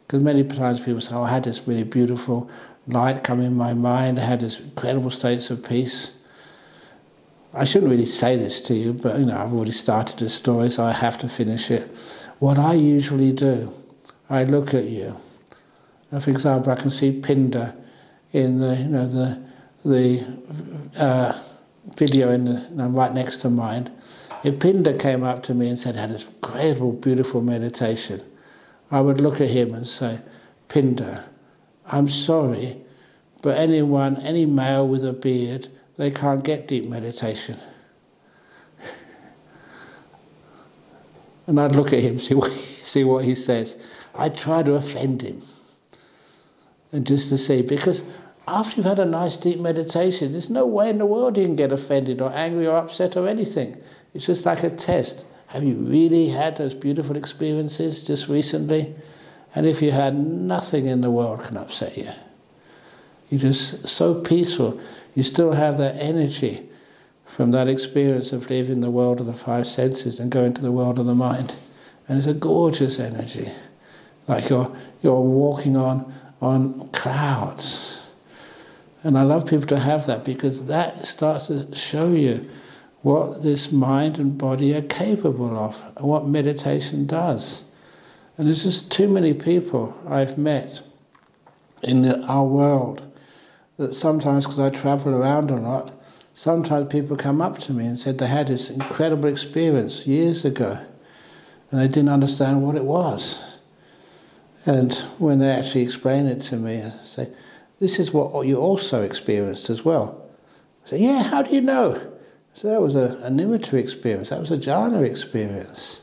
Because 0.06 0.22
many 0.22 0.42
times 0.44 0.80
people 0.80 1.00
say, 1.00 1.14
oh, 1.14 1.22
I 1.22 1.30
had 1.30 1.44
this 1.44 1.66
really 1.66 1.84
beautiful 1.84 2.50
light 2.88 3.24
come 3.24 3.40
in 3.40 3.56
my 3.56 3.72
mind, 3.72 4.18
I 4.18 4.24
had 4.24 4.40
this 4.40 4.60
incredible 4.60 5.10
states 5.10 5.50
of 5.50 5.64
peace. 5.64 6.12
I 7.54 7.64
shouldn't 7.64 7.90
really 7.90 8.06
say 8.06 8.36
this 8.36 8.60
to 8.62 8.74
you, 8.74 8.92
but 8.92 9.18
you 9.18 9.24
know, 9.24 9.38
I've 9.38 9.54
already 9.54 9.72
started 9.72 10.18
the 10.18 10.28
story, 10.28 10.68
so 10.68 10.84
I 10.84 10.92
have 10.92 11.16
to 11.18 11.28
finish 11.28 11.70
it. 11.70 11.88
What 12.40 12.58
I 12.58 12.74
usually 12.74 13.32
do, 13.32 13.72
I 14.28 14.44
look 14.44 14.74
at 14.74 14.84
you. 14.84 15.16
For 16.10 16.30
example, 16.30 16.72
I 16.72 16.76
can 16.76 16.90
see 16.90 17.20
Pinder 17.20 17.74
in 18.32 18.58
the, 18.58 18.76
you 18.76 18.88
know, 18.88 19.06
the, 19.06 19.42
the 19.84 20.24
uh, 20.96 21.38
video 21.96 22.30
in 22.30 22.44
the, 22.44 22.70
know, 22.70 22.88
right 22.88 23.12
next 23.12 23.38
to 23.38 23.50
mine. 23.50 23.90
If 24.44 24.60
Pinder 24.60 24.96
came 24.96 25.24
up 25.24 25.42
to 25.44 25.54
me 25.54 25.68
and 25.68 25.78
said, 25.78 25.96
I 25.96 26.02
had 26.02 26.10
this 26.10 26.28
incredible, 26.28 26.92
beautiful 26.92 27.40
meditation, 27.40 28.22
I 28.90 29.00
would 29.00 29.20
look 29.20 29.40
at 29.40 29.50
him 29.50 29.74
and 29.74 29.86
say, 29.86 30.20
Pinder, 30.68 31.24
I'm 31.86 32.08
sorry, 32.08 32.78
but 33.42 33.58
anyone, 33.58 34.16
any 34.18 34.46
male 34.46 34.86
with 34.86 35.04
a 35.04 35.12
beard, 35.12 35.68
they 35.96 36.10
can't 36.10 36.44
get 36.44 36.68
deep 36.68 36.88
meditation. 36.88 37.58
and 41.46 41.60
I'd 41.60 41.74
look 41.74 41.92
at 41.92 42.02
him, 42.02 42.18
see 42.20 42.34
what, 42.34 42.52
see 42.52 43.04
what 43.04 43.24
he 43.24 43.34
says. 43.34 43.76
I'd 44.14 44.36
try 44.36 44.62
to 44.62 44.74
offend 44.74 45.22
him. 45.22 45.42
And 46.92 47.06
just 47.06 47.28
to 47.30 47.38
see, 47.38 47.62
because 47.62 48.04
after 48.48 48.76
you've 48.76 48.86
had 48.86 48.98
a 48.98 49.04
nice 49.04 49.36
deep 49.36 49.58
meditation, 49.58 50.32
there's 50.32 50.50
no 50.50 50.66
way 50.66 50.88
in 50.90 50.98
the 50.98 51.06
world 51.06 51.36
you 51.36 51.44
can 51.44 51.56
get 51.56 51.72
offended 51.72 52.20
or 52.20 52.32
angry 52.32 52.66
or 52.66 52.76
upset 52.76 53.16
or 53.16 53.26
anything. 53.26 53.76
It's 54.14 54.26
just 54.26 54.46
like 54.46 54.62
a 54.62 54.70
test. 54.70 55.26
Have 55.48 55.64
you 55.64 55.74
really 55.74 56.28
had 56.28 56.56
those 56.56 56.74
beautiful 56.74 57.16
experiences 57.16 58.06
just 58.06 58.28
recently? 58.28 58.94
And 59.54 59.66
if 59.66 59.82
you 59.82 59.90
had, 59.90 60.14
nothing 60.14 60.86
in 60.86 61.00
the 61.00 61.10
world 61.10 61.42
can 61.42 61.56
upset 61.56 61.96
you. 61.96 62.10
You're 63.28 63.40
just 63.40 63.88
so 63.88 64.14
peaceful. 64.14 64.80
You 65.14 65.22
still 65.22 65.52
have 65.52 65.78
that 65.78 65.96
energy 65.96 66.68
from 67.24 67.50
that 67.50 67.68
experience 67.68 68.32
of 68.32 68.48
leaving 68.48 68.80
the 68.80 68.90
world 68.90 69.20
of 69.20 69.26
the 69.26 69.32
five 69.32 69.66
senses 69.66 70.20
and 70.20 70.30
going 70.30 70.54
to 70.54 70.62
the 70.62 70.72
world 70.72 70.98
of 70.98 71.06
the 71.06 71.14
mind. 71.14 71.54
And 72.08 72.18
it's 72.18 72.26
a 72.26 72.34
gorgeous 72.34 73.00
energy. 73.00 73.50
Like 74.28 74.48
you're, 74.48 74.74
you're 75.02 75.20
walking 75.20 75.76
on, 75.76 76.12
on 76.40 76.88
clouds. 76.88 78.08
And 79.02 79.16
I 79.16 79.22
love 79.22 79.48
people 79.48 79.66
to 79.68 79.78
have 79.78 80.06
that 80.06 80.24
because 80.24 80.66
that 80.66 81.06
starts 81.06 81.46
to 81.46 81.74
show 81.74 82.12
you 82.12 82.48
what 83.02 83.42
this 83.42 83.70
mind 83.70 84.18
and 84.18 84.36
body 84.36 84.74
are 84.74 84.82
capable 84.82 85.56
of, 85.56 85.80
and 85.96 86.06
what 86.06 86.26
meditation 86.26 87.06
does. 87.06 87.64
And 88.36 88.48
there's 88.48 88.64
just 88.64 88.90
too 88.90 89.08
many 89.08 89.32
people 89.32 89.96
I've 90.08 90.36
met 90.36 90.82
in 91.82 92.02
the, 92.02 92.20
our 92.26 92.44
world 92.44 93.02
that 93.76 93.94
sometimes, 93.94 94.44
because 94.44 94.58
I 94.58 94.70
travel 94.70 95.14
around 95.14 95.50
a 95.50 95.56
lot, 95.56 95.92
sometimes 96.34 96.88
people 96.90 97.16
come 97.16 97.40
up 97.40 97.58
to 97.58 97.72
me 97.72 97.86
and 97.86 97.98
said 97.98 98.18
they 98.18 98.26
had 98.26 98.48
this 98.48 98.70
incredible 98.70 99.28
experience 99.28 100.06
years 100.06 100.44
ago 100.44 100.84
and 101.70 101.80
they 101.80 101.88
didn't 101.88 102.08
understand 102.08 102.62
what 102.62 102.76
it 102.76 102.84
was. 102.84 103.55
And 104.66 104.92
when 105.18 105.38
they 105.38 105.50
actually 105.50 105.82
explain 105.82 106.26
it 106.26 106.40
to 106.42 106.56
me, 106.56 106.82
I 106.82 106.90
say, 106.90 107.28
This 107.78 107.98
is 107.98 108.12
what 108.12 108.46
you 108.46 108.58
also 108.58 109.02
experienced 109.02 109.70
as 109.70 109.84
well. 109.84 110.28
I 110.84 110.90
say, 110.90 110.98
Yeah, 110.98 111.22
how 111.22 111.42
do 111.42 111.54
you 111.54 111.60
know? 111.60 112.12
So 112.52 112.68
that 112.68 112.80
was 112.80 112.94
a, 112.94 113.18
a 113.22 113.30
nimitta 113.30 113.74
experience, 113.74 114.30
that 114.30 114.40
was 114.40 114.50
a 114.50 114.56
jhana 114.56 115.04
experience. 115.04 116.02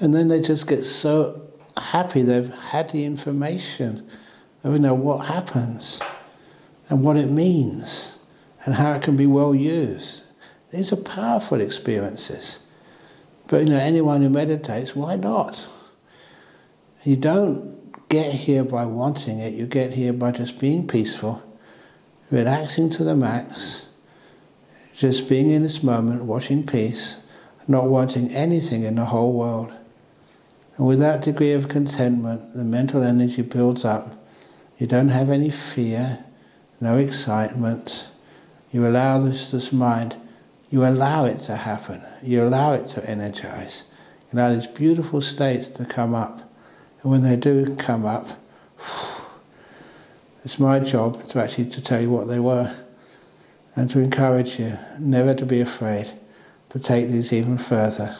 And 0.00 0.14
then 0.14 0.28
they 0.28 0.40
just 0.40 0.68
get 0.68 0.84
so 0.84 1.42
happy 1.76 2.22
they've 2.22 2.52
had 2.54 2.90
the 2.90 3.04
information 3.04 4.08
you 4.64 4.78
know 4.78 4.94
what 4.94 5.26
happens 5.26 6.00
and 6.88 7.02
what 7.02 7.16
it 7.16 7.30
means 7.30 8.18
and 8.64 8.74
how 8.74 8.92
it 8.92 9.02
can 9.02 9.16
be 9.16 9.26
well 9.26 9.54
used. 9.54 10.22
These 10.70 10.92
are 10.92 10.96
powerful 10.96 11.60
experiences. 11.60 12.60
But 13.48 13.58
you 13.58 13.70
know, 13.70 13.78
anyone 13.78 14.20
who 14.20 14.28
meditates, 14.28 14.94
why 14.94 15.16
not? 15.16 15.66
You 17.04 17.16
don't 17.16 18.08
get 18.08 18.32
here 18.32 18.64
by 18.64 18.86
wanting 18.86 19.38
it, 19.38 19.54
you 19.54 19.66
get 19.66 19.92
here 19.92 20.12
by 20.12 20.32
just 20.32 20.58
being 20.58 20.86
peaceful, 20.86 21.42
relaxing 22.30 22.90
to 22.90 23.04
the 23.04 23.14
max 23.14 23.88
just 24.98 25.28
being 25.28 25.52
in 25.52 25.62
this 25.62 25.80
moment, 25.84 26.24
watching 26.24 26.66
peace, 26.66 27.22
not 27.68 27.86
wanting 27.86 28.34
anything 28.34 28.82
in 28.82 28.96
the 28.96 29.04
whole 29.04 29.32
world. 29.32 29.72
And 30.76 30.88
with 30.88 30.98
that 30.98 31.22
degree 31.22 31.52
of 31.52 31.68
contentment, 31.68 32.52
the 32.52 32.64
mental 32.64 33.04
energy 33.04 33.42
builds 33.42 33.84
up. 33.84 34.12
You 34.76 34.88
don't 34.88 35.10
have 35.10 35.30
any 35.30 35.50
fear, 35.50 36.24
no 36.80 36.96
excitement. 36.96 38.08
You 38.72 38.88
allow 38.88 39.20
this, 39.20 39.52
this 39.52 39.72
mind, 39.72 40.16
you 40.68 40.84
allow 40.84 41.26
it 41.26 41.38
to 41.42 41.54
happen. 41.54 42.02
You 42.20 42.42
allow 42.42 42.72
it 42.72 42.88
to 42.88 43.08
energize. 43.08 43.88
You 44.32 44.38
allow 44.38 44.52
these 44.52 44.66
beautiful 44.66 45.20
states 45.20 45.68
to 45.68 45.84
come 45.84 46.12
up. 46.12 46.47
And 47.08 47.22
when 47.22 47.30
they 47.30 47.36
do 47.36 47.74
come 47.76 48.04
up, 48.04 48.28
it's 50.44 50.58
my 50.58 50.78
job 50.78 51.24
to 51.28 51.42
actually 51.42 51.64
to 51.70 51.80
tell 51.80 52.02
you 52.02 52.10
what 52.10 52.28
they 52.28 52.38
were 52.38 52.70
and 53.74 53.88
to 53.88 54.00
encourage 54.00 54.58
you 54.58 54.76
never 54.98 55.32
to 55.32 55.46
be 55.46 55.62
afraid, 55.62 56.12
but 56.68 56.82
take 56.82 57.08
these 57.08 57.32
even 57.32 57.56
further 57.56 58.14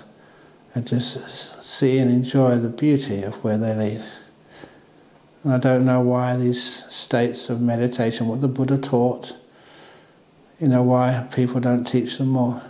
and 0.74 0.86
just 0.86 1.62
see 1.62 1.98
and 1.98 2.10
enjoy 2.10 2.56
the 2.56 2.70
beauty 2.70 3.24
of 3.24 3.44
where 3.44 3.58
they 3.58 3.74
lead. 3.74 4.02
And 5.44 5.52
I 5.52 5.58
don't 5.58 5.84
know 5.84 6.00
why 6.00 6.38
these 6.38 6.86
states 6.86 7.50
of 7.50 7.60
meditation, 7.60 8.26
what 8.26 8.40
the 8.40 8.48
Buddha 8.48 8.78
taught, 8.78 9.36
you 10.58 10.68
know, 10.68 10.82
why 10.82 11.28
people 11.34 11.60
don't 11.60 11.84
teach 11.84 12.16
them 12.16 12.28
more. 12.28 12.62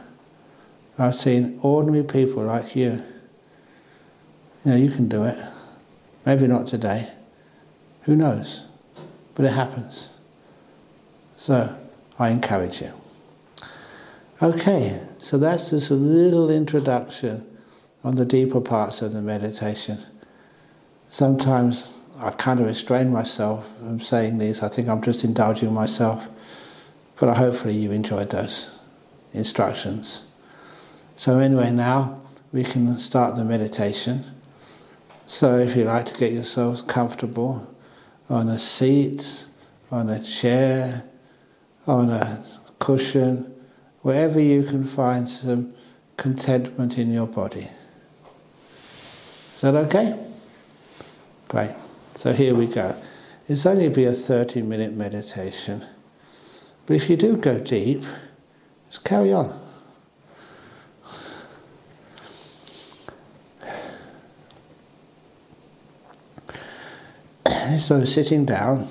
I've 0.98 1.14
seen 1.14 1.60
ordinary 1.62 2.02
people 2.02 2.42
like 2.42 2.74
you. 2.74 3.04
You 4.64 4.72
know, 4.72 4.76
you 4.76 4.90
can 4.90 5.08
do 5.08 5.22
it. 5.22 5.38
Maybe 6.28 6.46
not 6.46 6.66
today. 6.66 7.08
Who 8.02 8.14
knows? 8.14 8.66
But 9.34 9.46
it 9.46 9.52
happens. 9.52 10.12
So, 11.38 11.74
I 12.18 12.28
encourage 12.28 12.82
you. 12.82 12.92
Okay, 14.42 15.00
so 15.16 15.38
that's 15.38 15.70
just 15.70 15.90
a 15.90 15.94
little 15.94 16.50
introduction 16.50 17.46
on 18.04 18.16
the 18.16 18.26
deeper 18.26 18.60
parts 18.60 19.00
of 19.00 19.14
the 19.14 19.22
meditation. 19.22 20.00
Sometimes 21.08 21.96
I 22.18 22.28
kind 22.32 22.60
of 22.60 22.66
restrain 22.66 23.10
myself 23.10 23.66
from 23.78 23.98
saying 23.98 24.36
these. 24.36 24.62
I 24.62 24.68
think 24.68 24.86
I'm 24.86 25.00
just 25.00 25.24
indulging 25.24 25.72
myself. 25.72 26.28
But 27.18 27.38
hopefully 27.38 27.72
you 27.72 27.90
enjoyed 27.90 28.28
those. 28.28 28.78
instructions. 29.32 30.26
So, 31.16 31.38
anyway, 31.38 31.70
now 31.70 32.20
we 32.52 32.64
can 32.64 32.98
start 32.98 33.34
the 33.36 33.46
meditation. 33.46 34.24
So, 35.28 35.58
if 35.58 35.76
you 35.76 35.84
like 35.84 36.06
to 36.06 36.14
get 36.14 36.32
yourselves 36.32 36.80
comfortable 36.80 37.74
on 38.30 38.48
a 38.48 38.58
seat, 38.58 39.46
on 39.90 40.08
a 40.08 40.24
chair, 40.24 41.04
on 41.86 42.08
a 42.08 42.42
cushion, 42.78 43.54
wherever 44.00 44.40
you 44.40 44.62
can 44.62 44.86
find 44.86 45.28
some 45.28 45.74
contentment 46.16 46.96
in 46.96 47.12
your 47.12 47.26
body. 47.26 47.68
Is 49.56 49.60
that 49.60 49.74
okay? 49.74 50.18
Great. 51.48 51.72
So 52.14 52.32
here 52.32 52.54
we 52.54 52.66
go. 52.66 52.96
It's 53.48 53.66
only 53.66 53.90
be 53.90 54.06
a 54.06 54.12
30 54.12 54.62
minute 54.62 54.94
meditation. 54.94 55.84
But 56.86 56.96
if 56.96 57.10
you 57.10 57.18
do 57.18 57.36
go 57.36 57.58
deep, 57.58 58.02
just 58.88 59.04
carry 59.04 59.34
on. 59.34 59.67
So 67.76 68.04
sitting 68.04 68.46
down, 68.46 68.88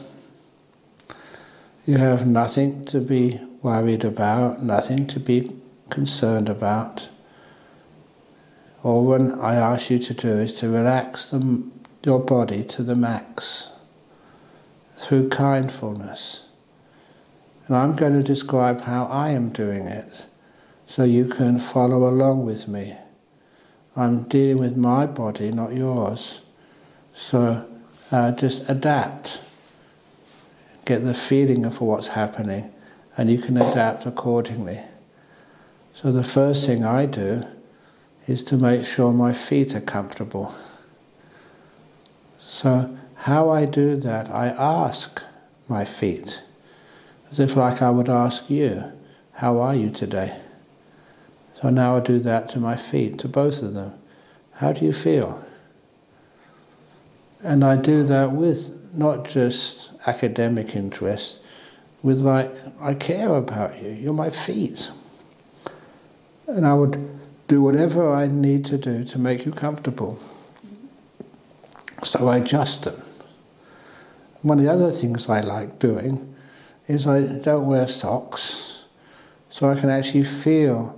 you 1.87 1.97
have 1.97 2.27
nothing 2.27 2.85
to 2.85 3.01
be 3.01 3.39
worried 3.63 4.05
about, 4.05 4.61
nothing 4.61 5.07
to 5.07 5.19
be 5.19 5.51
concerned 5.89 6.47
about. 6.47 7.09
All 8.83 9.03
what 9.03 9.21
I 9.41 9.55
ask 9.55 9.89
you 9.89 9.97
to 9.97 10.13
do 10.13 10.29
is 10.29 10.53
to 10.55 10.69
relax 10.69 11.25
the, 11.25 11.63
your 12.03 12.19
body 12.19 12.63
to 12.65 12.83
the 12.83 12.95
max 12.95 13.71
through 14.93 15.29
kindfulness. 15.29 16.45
And 17.65 17.75
I'm 17.75 17.95
going 17.95 18.13
to 18.13 18.23
describe 18.23 18.81
how 18.81 19.05
I 19.05 19.29
am 19.29 19.49
doing 19.49 19.87
it 19.87 20.27
so 20.85 21.03
you 21.03 21.25
can 21.25 21.59
follow 21.59 22.07
along 22.07 22.45
with 22.45 22.67
me. 22.67 22.95
I'm 23.95 24.23
dealing 24.23 24.59
with 24.59 24.77
my 24.77 25.07
body, 25.07 25.51
not 25.51 25.73
yours. 25.73 26.41
So 27.13 27.67
uh, 28.11 28.31
just 28.31 28.69
adapt. 28.69 29.41
Get 30.85 31.03
the 31.03 31.13
feeling 31.13 31.65
of 31.65 31.81
what's 31.81 32.07
happening, 32.07 32.73
and 33.17 33.29
you 33.29 33.37
can 33.37 33.57
adapt 33.57 34.05
accordingly. 34.05 34.79
So 35.93 36.11
the 36.11 36.23
first 36.23 36.65
thing 36.65 36.85
I 36.85 37.05
do 37.05 37.45
is 38.27 38.43
to 38.43 38.57
make 38.57 38.85
sure 38.85 39.11
my 39.11 39.33
feet 39.33 39.75
are 39.75 39.81
comfortable. 39.81 40.53
So 42.39 42.97
how 43.15 43.49
I 43.49 43.65
do 43.65 43.95
that, 43.97 44.29
I 44.29 44.47
ask 44.47 45.23
my 45.67 45.83
feet, 45.83 46.43
as 47.31 47.39
if 47.39 47.55
like 47.55 47.81
I 47.81 47.89
would 47.89 48.09
ask 48.09 48.49
you, 48.49 48.91
how 49.33 49.59
are 49.59 49.75
you 49.75 49.89
today? 49.89 50.39
So 51.61 51.69
now 51.69 51.97
I 51.97 51.99
do 51.99 52.19
that 52.19 52.47
to 52.49 52.59
my 52.59 52.75
feet, 52.75 53.17
to 53.19 53.27
both 53.27 53.61
of 53.63 53.73
them. 53.73 53.93
How 54.53 54.71
do 54.71 54.85
you 54.85 54.93
feel? 54.93 55.43
And 57.43 57.63
I 57.63 57.77
do 57.77 58.03
that 58.03 58.31
with 58.31 58.93
not 58.93 59.27
just 59.27 59.91
academic 60.07 60.75
interest, 60.75 61.39
with 62.01 62.19
like, 62.19 62.51
I 62.81 62.93
care 62.93 63.35
about 63.35 63.81
you, 63.81 63.89
you're 63.89 64.13
my 64.13 64.29
feet. 64.29 64.89
And 66.47 66.65
I 66.65 66.73
would 66.73 67.19
do 67.47 67.61
whatever 67.61 68.13
I 68.13 68.27
need 68.27 68.65
to 68.65 68.77
do 68.77 69.03
to 69.05 69.19
make 69.19 69.45
you 69.45 69.51
comfortable. 69.51 70.19
So 72.03 72.27
I 72.27 72.37
adjust 72.37 72.83
them. 72.83 73.01
One 74.41 74.59
of 74.59 74.65
the 74.65 74.71
other 74.71 74.91
things 74.91 75.29
I 75.29 75.41
like 75.41 75.79
doing 75.79 76.35
is 76.87 77.07
I 77.07 77.21
don't 77.39 77.67
wear 77.67 77.87
socks, 77.87 78.85
so 79.49 79.69
I 79.69 79.79
can 79.79 79.89
actually 79.89 80.23
feel 80.23 80.97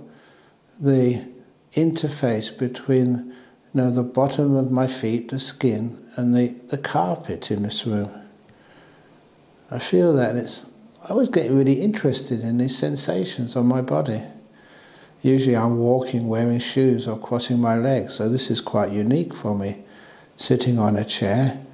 the 0.80 1.26
interface 1.72 2.56
between 2.56 3.29
you 3.72 3.80
know, 3.80 3.90
the 3.90 4.02
bottom 4.02 4.56
of 4.56 4.70
my 4.70 4.86
feet, 4.86 5.28
the 5.28 5.38
skin, 5.38 6.02
and 6.16 6.34
the, 6.34 6.48
the 6.68 6.78
carpet 6.78 7.50
in 7.50 7.62
this 7.62 7.86
room. 7.86 8.10
I 9.70 9.78
feel 9.78 10.12
that 10.14 10.36
it's 10.36 10.70
I 11.04 11.12
always 11.12 11.30
get 11.30 11.50
really 11.50 11.80
interested 11.80 12.40
in 12.40 12.58
these 12.58 12.76
sensations 12.76 13.56
on 13.56 13.66
my 13.66 13.80
body. 13.80 14.22
Usually 15.22 15.56
I'm 15.56 15.78
walking 15.78 16.28
wearing 16.28 16.58
shoes 16.58 17.08
or 17.08 17.18
crossing 17.18 17.58
my 17.58 17.76
legs, 17.76 18.14
so 18.14 18.28
this 18.28 18.50
is 18.50 18.60
quite 18.60 18.92
unique 18.92 19.34
for 19.34 19.56
me, 19.56 19.78
sitting 20.36 20.78
on 20.78 20.96
a 20.96 21.04
chair 21.04 21.64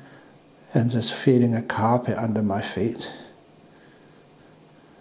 and 0.74 0.90
just 0.90 1.14
feeling 1.14 1.54
a 1.54 1.62
carpet 1.62 2.16
under 2.18 2.42
my 2.42 2.60
feet. 2.60 3.10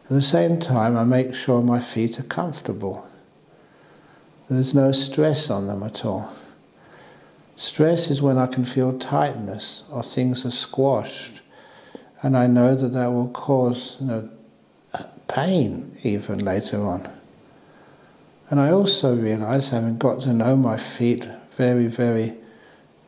At 0.05 0.10
the 0.10 0.21
same 0.21 0.60
time, 0.60 0.97
I 0.97 1.03
make 1.03 1.36
sure 1.36 1.62
my 1.62 1.79
feet 1.79 2.19
are 2.19 2.23
comfortable. 2.23 3.08
There's 4.49 4.73
no 4.73 4.91
stress 4.91 5.49
on 5.49 5.67
them 5.67 5.84
at 5.84 6.05
all. 6.05 6.31
Stress 7.56 8.10
is 8.10 8.22
when 8.22 8.38
I 8.38 8.48
can 8.48 8.65
feel 8.65 8.98
tightness 8.98 9.86
or 9.89 10.04
things 10.04 10.46
are 10.46 10.52
squashed, 10.52 11.41
and 12.22 12.36
I 12.36 12.48
know 12.48 12.76
that 12.76 12.89
that 12.94 13.08
will 13.08 13.30
cause 13.30 13.98
you 14.00 14.08
know, 14.08 14.30
pain 15.28 15.96
even 16.04 16.44
later 16.44 16.82
on. 16.82 17.10
And 18.50 18.60
I 18.60 18.72
also 18.72 19.15
realize, 19.15 19.70
having 19.70 19.98
got 19.98 20.20
to 20.22 20.34
know 20.34 20.56
my 20.56 20.78
feet 20.78 21.26
very, 21.52 21.88
very 21.88 22.34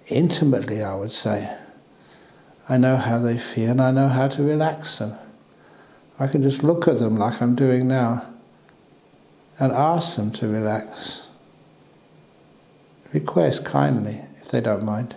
intimately, 0.08 0.84
I 0.84 0.96
would 0.96 1.12
say, 1.12 1.56
I 2.70 2.78
know 2.78 2.98
how 2.98 3.20
they 3.20 3.38
feel 3.38 3.72
and 3.72 3.82
I 3.82 3.92
know 3.92 4.08
how 4.08 4.28
to 4.28 4.44
relax 4.44 4.98
them. 4.98 5.16
I 6.20 6.28
can 6.28 6.42
just 6.42 6.64
look 6.64 6.88
at 6.88 7.00
them 7.00 7.18
like 7.18 7.42
I'm 7.42 7.56
doing 7.56 7.88
now 7.88 8.28
and 9.60 9.72
ask 9.72 10.16
them 10.16 10.32
to 10.32 10.48
relax. 10.48 11.28
Request 13.14 13.64
kindly, 13.64 14.22
they 14.52 14.62
don't 14.62 14.84
mind. 14.84 15.16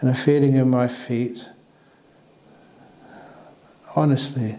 And 0.00 0.10
a 0.10 0.14
feeling 0.14 0.54
in 0.54 0.70
my 0.70 0.88
feet, 0.88 1.48
honestly, 3.96 4.58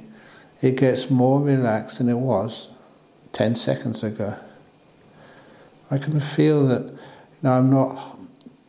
it 0.61 0.75
gets 0.75 1.09
more 1.09 1.41
relaxed 1.41 1.99
than 1.99 2.09
it 2.09 2.17
was 2.17 2.69
10 3.31 3.55
seconds 3.55 4.03
ago. 4.03 4.35
I 5.89 5.97
can 5.97 6.19
feel 6.19 6.67
that 6.67 6.83
you 6.83 6.97
know, 7.43 7.53
I'm 7.53 7.69
not 7.69 8.17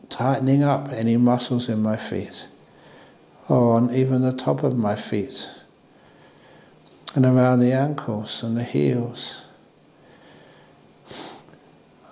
tightening 0.09 0.63
up 0.63 0.89
any 0.89 1.17
muscles 1.17 1.69
in 1.69 1.81
my 1.81 1.97
feet 1.97 2.47
or 3.49 3.75
on 3.75 3.93
even 3.93 4.21
the 4.21 4.33
top 4.33 4.63
of 4.63 4.77
my 4.77 4.95
feet 4.95 5.49
and 7.15 7.25
around 7.25 7.59
the 7.59 7.73
ankles 7.73 8.43
and 8.43 8.55
the 8.55 8.63
heels. 8.63 9.43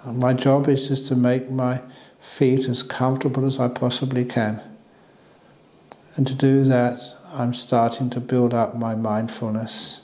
My 0.06 0.34
job 0.34 0.68
is 0.68 0.88
just 0.88 1.08
to 1.08 1.16
make 1.16 1.50
my 1.50 1.82
feet 2.20 2.68
as 2.68 2.84
comfortable 2.84 3.46
as 3.46 3.60
I 3.60 3.68
possibly 3.68 4.26
can. 4.26 4.62
And 6.16 6.28
to 6.28 6.36
do 6.36 6.64
that, 6.66 7.02
I'm 7.34 7.54
starting 7.54 8.10
to 8.12 8.20
build 8.20 8.54
up 8.54 8.76
my 8.76 8.96
mindfulness 8.96 10.02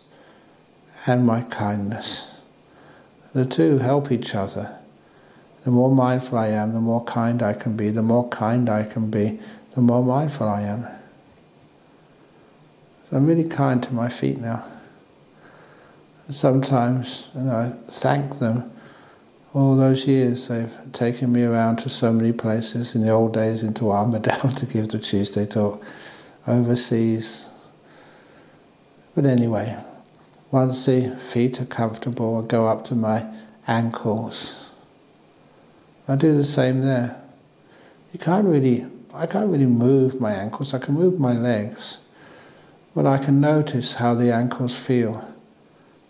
and 1.08 1.25
my 1.25 1.41
kindness. 1.41 2.39
The 3.34 3.45
two 3.45 3.80
help 3.80 4.12
each 4.12 4.34
other. 4.34 4.80
The 5.63 5.71
more 5.71 5.93
mindful 5.93 6.38
I 6.38 6.47
am, 6.47 6.73
the 6.73 6.80
more 6.80 7.04
kind 7.04 7.41
I 7.41 7.54
can 7.54 7.75
be. 7.75 7.89
The 7.89 8.04
more 8.04 8.30
kind 8.30 8.69
I 8.69 8.84
can 8.84 9.10
be, 9.10 9.39
the 9.73 9.82
more 9.82 10.04
mindful 10.04 10.47
I 10.47 10.62
am. 10.62 10.86
So 13.10 13.17
I'm 13.17 13.25
really 13.25 13.47
kind 13.47 13.82
to 13.84 13.93
my 13.93 14.10
feet 14.10 14.39
now. 14.39 14.63
Sometimes 16.30 17.30
you 17.36 17.41
know, 17.41 17.56
I 17.56 17.69
thank 17.69 18.39
them 18.39 18.71
all 19.55 19.77
those 19.77 20.05
years 20.05 20.49
they've 20.49 20.75
taken 20.91 21.31
me 21.31 21.43
around 21.43 21.77
to 21.77 21.89
so 21.89 22.11
many 22.11 22.33
places 22.33 22.93
in 22.93 23.01
the 23.01 23.09
old 23.09 23.33
days 23.33 23.63
into 23.63 23.89
Armadale 23.89 24.51
to 24.55 24.65
give 24.65 24.89
the 24.89 24.99
Tuesday 24.99 25.45
talk 25.45 25.83
overseas. 26.45 27.49
But 29.15 29.25
anyway, 29.25 29.77
once 30.51 30.85
the 30.85 31.15
feet 31.15 31.61
are 31.61 31.65
comfortable, 31.65 32.43
I 32.43 32.47
go 32.47 32.67
up 32.67 32.83
to 32.85 32.95
my 32.95 33.25
ankles. 33.65 34.69
I 36.05 36.17
do 36.17 36.35
the 36.35 36.43
same 36.43 36.81
there. 36.81 37.21
You 38.11 38.19
can't 38.19 38.45
really, 38.45 38.85
I 39.13 39.25
can't 39.25 39.49
really 39.49 39.65
move 39.65 40.19
my 40.19 40.33
ankles. 40.33 40.73
I 40.73 40.79
can 40.79 40.95
move 40.95 41.17
my 41.17 41.31
legs, 41.31 42.01
but 42.93 43.05
I 43.05 43.17
can 43.17 43.39
notice 43.39 43.93
how 43.93 44.15
the 44.15 44.33
ankles 44.33 44.77
feel 44.77 45.25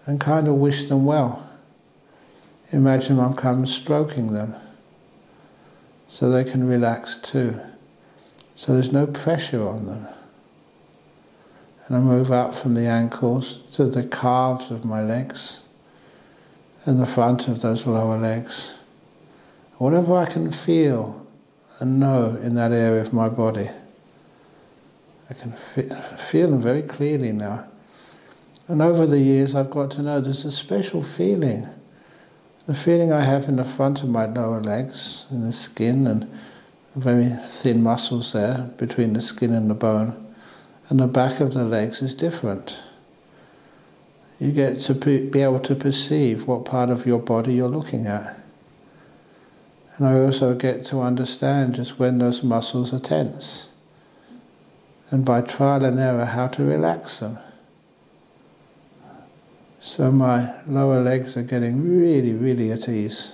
and 0.07 0.19
kind 0.19 0.47
of 0.47 0.55
wish 0.55 0.85
them 0.85 1.05
well. 1.05 1.44
Imagine 2.71 3.19
I'm 3.19 3.33
come 3.33 3.65
stroking 3.65 4.33
them 4.33 4.55
so 6.07 6.29
they 6.29 6.43
can 6.43 6.67
relax 6.67 7.17
too. 7.17 7.59
So 8.55 8.73
there's 8.73 8.91
no 8.91 9.05
pressure 9.05 9.67
on 9.67 9.85
them. 9.85 10.07
And 11.87 11.97
I 11.97 11.99
move 11.99 12.31
up 12.31 12.55
from 12.55 12.73
the 12.73 12.87
ankles 12.87 13.57
to 13.73 13.85
the 13.85 14.07
calves 14.07 14.71
of 14.71 14.85
my 14.85 15.03
legs 15.03 15.63
and 16.85 16.99
the 16.99 17.05
front 17.05 17.47
of 17.47 17.61
those 17.61 17.85
lower 17.85 18.17
legs. 18.17 18.79
Whatever 19.77 20.15
I 20.15 20.25
can 20.25 20.51
feel 20.51 21.27
and 21.79 21.99
know 21.99 22.37
in 22.41 22.55
that 22.55 22.71
area 22.71 23.01
of 23.01 23.13
my 23.13 23.29
body, 23.29 23.69
I 25.29 25.33
can 25.33 25.51
feel 25.51 26.51
them 26.51 26.61
very 26.61 26.81
clearly 26.81 27.31
now. 27.31 27.67
And 28.67 28.81
over 28.81 29.05
the 29.05 29.19
years, 29.19 29.53
I've 29.53 29.69
got 29.69 29.91
to 29.91 30.01
know 30.01 30.19
there's 30.19 30.45
a 30.45 30.51
special 30.51 31.03
feeling. 31.03 31.67
The 32.65 32.73
feeling 32.73 33.11
I 33.11 33.21
have 33.21 33.47
in 33.47 33.57
the 33.57 33.63
front 33.63 34.01
of 34.01 34.09
my 34.09 34.25
lower 34.25 34.59
legs, 34.59 35.27
in 35.29 35.41
the 35.41 35.53
skin, 35.53 36.07
and 36.07 36.27
very 36.95 37.25
thin 37.25 37.83
muscles 37.83 38.33
there 38.33 38.71
between 38.77 39.13
the 39.13 39.21
skin 39.21 39.53
and 39.53 39.69
the 39.69 39.75
bone, 39.75 40.33
and 40.89 40.99
the 40.99 41.07
back 41.07 41.39
of 41.39 41.53
the 41.53 41.63
legs 41.63 42.01
is 42.01 42.15
different. 42.15 42.81
You 44.39 44.51
get 44.51 44.79
to 44.79 44.95
be 44.95 45.41
able 45.41 45.59
to 45.59 45.75
perceive 45.75 46.47
what 46.47 46.65
part 46.65 46.89
of 46.89 47.05
your 47.05 47.19
body 47.19 47.53
you're 47.53 47.69
looking 47.69 48.07
at. 48.07 48.35
And 49.97 50.07
I 50.07 50.19
also 50.19 50.55
get 50.55 50.83
to 50.85 51.01
understand 51.01 51.75
just 51.75 51.99
when 51.99 52.17
those 52.17 52.43
muscles 52.43 52.93
are 52.93 52.99
tense. 52.99 53.69
And 55.11 55.23
by 55.23 55.41
trial 55.41 55.85
and 55.85 55.99
error, 55.99 56.25
how 56.25 56.47
to 56.47 56.63
relax 56.63 57.19
them. 57.19 57.37
So 59.85 60.09
my 60.09 60.51
lower 60.65 60.99
legs 60.99 61.37
are 61.37 61.43
getting 61.43 61.87
really, 61.87 62.33
really 62.33 62.71
at 62.71 62.89
ease. 62.89 63.33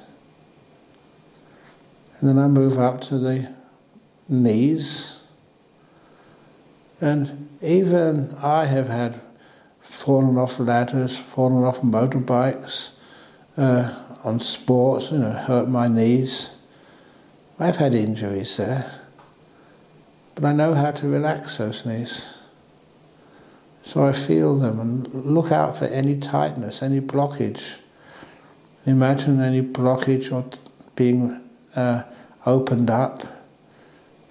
And 2.20 2.28
then 2.28 2.38
I 2.38 2.48
move 2.48 2.78
up 2.78 3.00
to 3.04 3.18
the 3.18 3.56
knees. 4.28 5.22
And 7.00 7.48
even 7.62 8.36
I 8.44 8.66
have 8.66 8.90
had 8.90 9.18
fallen 9.80 10.38
off 10.38 10.60
ladders, 10.60 11.18
fallen 11.18 11.64
off 11.64 11.84
motorbikes, 11.84 12.96
uh, 13.56 13.96
on 14.26 14.42
sports, 14.42 15.14
you 15.14 15.20
know, 15.20 15.32
hurt 15.32 15.70
my 15.70 15.88
knees. 15.88 16.54
I've 17.60 17.78
had 17.78 17.94
injuries 17.94 18.58
there. 18.58 19.00
But 20.36 20.44
I 20.44 20.52
know 20.52 20.74
how 20.74 20.92
to 20.92 21.08
relax 21.08 21.60
those 21.60 21.86
knees. 21.86 22.31
So 23.84 24.06
I 24.06 24.14
feel 24.14 24.56
them 24.58 24.80
and 24.80 25.14
look 25.14 25.52
out 25.52 25.78
for 25.78 25.86
any 25.86 26.18
tightness, 26.18 26.82
any 26.82 27.02
blockage. 27.02 27.80
Imagine 28.86 29.42
any 29.42 29.62
blockage 29.62 30.32
or 30.32 30.46
being 30.96 31.42
uh, 31.76 32.04
opened 32.46 32.90
up, 32.90 33.24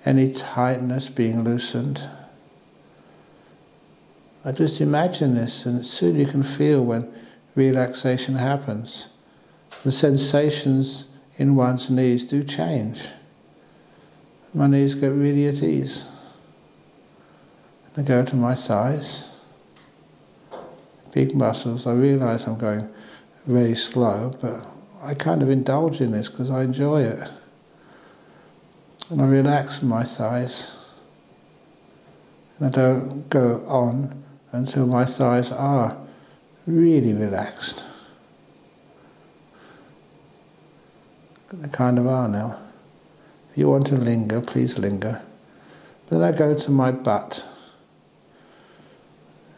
any 0.04 0.32
tightness 0.32 1.08
being 1.08 1.42
loosened. 1.44 2.08
I 4.44 4.52
just 4.52 4.80
imagine 4.80 5.34
this, 5.34 5.66
and 5.66 5.84
soon 5.84 6.18
you 6.18 6.26
can 6.26 6.42
feel 6.42 6.84
when 6.84 7.12
relaxation 7.54 8.36
happens. 8.36 9.08
The 9.84 9.92
sensations 9.92 11.06
in 11.36 11.56
one's 11.56 11.90
knees 11.90 12.24
do 12.24 12.42
change. 12.42 13.08
My 14.54 14.66
knees 14.66 14.94
get 14.94 15.08
really 15.08 15.46
at 15.46 15.62
ease. 15.62 16.06
I 17.96 18.02
go 18.02 18.24
to 18.24 18.36
my 18.36 18.54
thighs 18.54 19.29
big 21.12 21.34
muscles. 21.34 21.86
I 21.86 21.92
realise 21.92 22.46
I'm 22.46 22.58
going 22.58 22.88
very 23.46 23.74
slow, 23.74 24.32
but 24.40 24.64
I 25.02 25.14
kind 25.14 25.42
of 25.42 25.50
indulge 25.50 26.00
in 26.00 26.12
this 26.12 26.28
because 26.28 26.50
I 26.50 26.62
enjoy 26.62 27.02
it. 27.02 27.28
And 29.08 29.20
I 29.20 29.26
relax 29.26 29.82
my 29.82 30.04
thighs. 30.04 30.76
And 32.58 32.68
I 32.68 32.70
don't 32.70 33.28
go 33.30 33.64
on 33.66 34.22
until 34.52 34.86
my 34.86 35.04
thighs 35.04 35.50
are 35.50 35.96
really 36.66 37.12
relaxed. 37.12 37.82
They 41.52 41.68
kind 41.68 41.98
of 41.98 42.06
are 42.06 42.28
now. 42.28 42.58
If 43.50 43.58
you 43.58 43.68
want 43.68 43.86
to 43.88 43.96
linger, 43.96 44.40
please 44.40 44.78
linger. 44.78 45.22
Then 46.08 46.22
I 46.22 46.30
go 46.30 46.54
to 46.54 46.70
my 46.70 46.92
butt. 46.92 47.44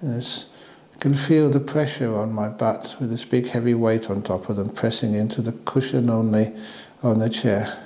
And 0.01 0.17
it's 0.17 0.47
can 1.03 1.15
feel 1.15 1.51
the 1.51 1.59
pressure 1.59 2.15
on 2.15 2.33
my 2.33 2.49
butt 2.49 2.95
with 3.01 3.11
this 3.11 3.25
big 3.25 3.49
heavy 3.49 3.75
weight 3.75 4.09
on 4.09 4.23
top 4.23 4.49
of 4.49 4.55
them 4.55 4.71
pressing 4.71 5.15
into 5.15 5.43
the 5.43 5.51
cushion 5.65 6.09
only 6.09 6.53
on 7.03 7.19
the 7.19 7.29
chair. 7.29 7.77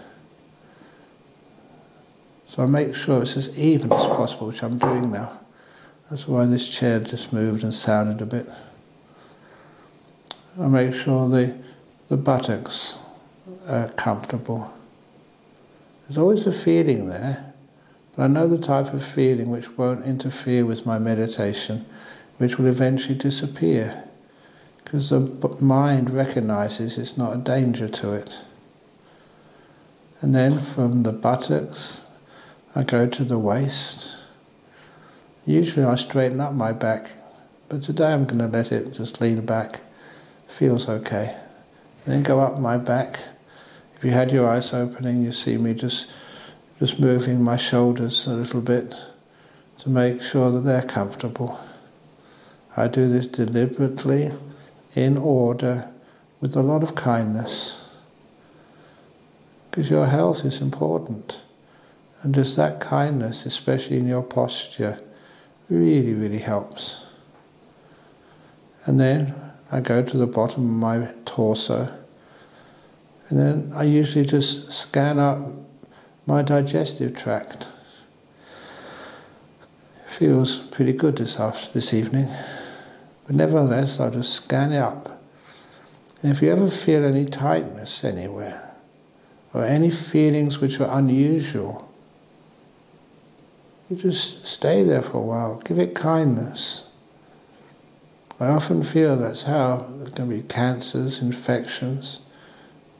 So 2.44 2.62
I 2.62 2.66
make 2.66 2.94
sure 2.94 3.22
it's 3.22 3.38
as 3.38 3.58
even 3.58 3.90
as 3.90 4.06
possible, 4.06 4.48
which 4.48 4.62
I'm 4.62 4.76
doing 4.76 5.10
now. 5.10 5.40
That's 6.10 6.28
why 6.28 6.44
this 6.44 6.68
chair 6.68 7.00
just 7.00 7.32
moved 7.32 7.62
and 7.62 7.72
sounded 7.72 8.20
a 8.20 8.26
bit. 8.26 8.46
I 10.60 10.66
make 10.68 10.92
sure 10.92 11.26
the, 11.26 11.56
the 12.08 12.18
buttocks 12.18 12.98
are 13.66 13.88
comfortable. 13.92 14.74
There's 16.06 16.18
always 16.18 16.46
a 16.46 16.52
feeling 16.52 17.08
there, 17.08 17.54
but 18.14 18.24
I 18.24 18.26
know 18.26 18.46
the 18.46 18.58
type 18.58 18.92
of 18.92 19.02
feeling 19.02 19.48
which 19.48 19.70
won't 19.78 20.04
interfere 20.04 20.66
with 20.66 20.84
my 20.84 20.98
meditation 20.98 21.86
which 22.38 22.58
will 22.58 22.66
eventually 22.66 23.16
disappear 23.16 24.04
because 24.84 25.10
the 25.10 25.20
mind 25.60 26.10
recognizes 26.10 26.96
it's 26.96 27.18
not 27.18 27.34
a 27.34 27.38
danger 27.38 27.88
to 27.88 28.12
it. 28.12 28.40
And 30.20 30.34
then 30.34 30.58
from 30.58 31.02
the 31.02 31.12
buttocks, 31.12 32.10
I 32.74 32.84
go 32.84 33.06
to 33.06 33.24
the 33.24 33.38
waist. 33.38 34.16
Usually 35.44 35.84
I 35.84 35.96
straighten 35.96 36.40
up 36.40 36.52
my 36.52 36.72
back, 36.72 37.10
but 37.68 37.82
today 37.82 38.12
I'm 38.12 38.26
going 38.26 38.38
to 38.38 38.46
let 38.46 38.70
it 38.70 38.92
just 38.92 39.20
lean 39.20 39.44
back. 39.44 39.80
Feels 40.46 40.88
okay. 40.88 41.36
Then 42.04 42.22
go 42.22 42.40
up 42.40 42.60
my 42.60 42.78
back. 42.78 43.24
If 43.96 44.04
you 44.04 44.12
had 44.12 44.30
your 44.30 44.48
eyes 44.48 44.72
opening, 44.72 45.22
you 45.22 45.32
see 45.32 45.58
me 45.58 45.74
just 45.74 46.08
just 46.78 47.00
moving 47.00 47.42
my 47.42 47.56
shoulders 47.56 48.26
a 48.26 48.34
little 48.34 48.60
bit 48.60 48.94
to 49.78 49.88
make 49.88 50.22
sure 50.22 50.50
that 50.50 50.60
they're 50.60 50.82
comfortable. 50.82 51.58
I 52.76 52.88
do 52.88 53.08
this 53.08 53.26
deliberately, 53.26 54.30
in 54.94 55.16
order, 55.16 55.88
with 56.40 56.54
a 56.56 56.62
lot 56.62 56.82
of 56.82 56.94
kindness. 56.94 57.88
Because 59.70 59.88
your 59.88 60.06
health 60.06 60.44
is 60.44 60.60
important. 60.60 61.40
And 62.22 62.34
just 62.34 62.56
that 62.56 62.80
kindness, 62.80 63.46
especially 63.46 63.96
in 63.96 64.06
your 64.06 64.22
posture, 64.22 65.00
really, 65.70 66.14
really 66.14 66.38
helps. 66.38 67.06
And 68.84 69.00
then 69.00 69.34
I 69.72 69.80
go 69.80 70.02
to 70.02 70.16
the 70.16 70.26
bottom 70.26 70.64
of 70.64 70.70
my 70.70 71.12
torso. 71.24 71.92
And 73.28 73.38
then 73.38 73.72
I 73.74 73.84
usually 73.84 74.24
just 74.24 74.72
scan 74.72 75.18
up 75.18 75.38
my 76.26 76.42
digestive 76.42 77.16
tract. 77.16 77.66
Feels 80.06 80.58
pretty 80.58 80.92
good 80.92 81.16
this 81.16 81.38
after 81.38 81.72
this 81.72 81.92
evening. 81.92 82.28
But 83.26 83.34
nevertheless, 83.34 83.98
I'll 83.98 84.10
just 84.10 84.32
scan 84.32 84.72
it 84.72 84.78
up. 84.78 85.20
And 86.22 86.32
if 86.32 86.40
you 86.40 86.50
ever 86.50 86.70
feel 86.70 87.04
any 87.04 87.24
tightness 87.24 88.04
anywhere, 88.04 88.74
or 89.52 89.64
any 89.64 89.90
feelings 89.90 90.60
which 90.60 90.80
are 90.80 90.98
unusual, 90.98 91.92
you 93.90 93.96
just 93.96 94.46
stay 94.46 94.82
there 94.82 95.02
for 95.02 95.18
a 95.18 95.22
while. 95.22 95.60
Give 95.64 95.78
it 95.78 95.94
kindness. 95.94 96.88
I 98.38 98.48
often 98.48 98.82
feel 98.82 99.16
that's 99.16 99.42
how 99.42 99.88
there 99.98 100.10
can 100.10 100.28
be 100.28 100.42
cancers, 100.42 101.20
infections, 101.20 102.20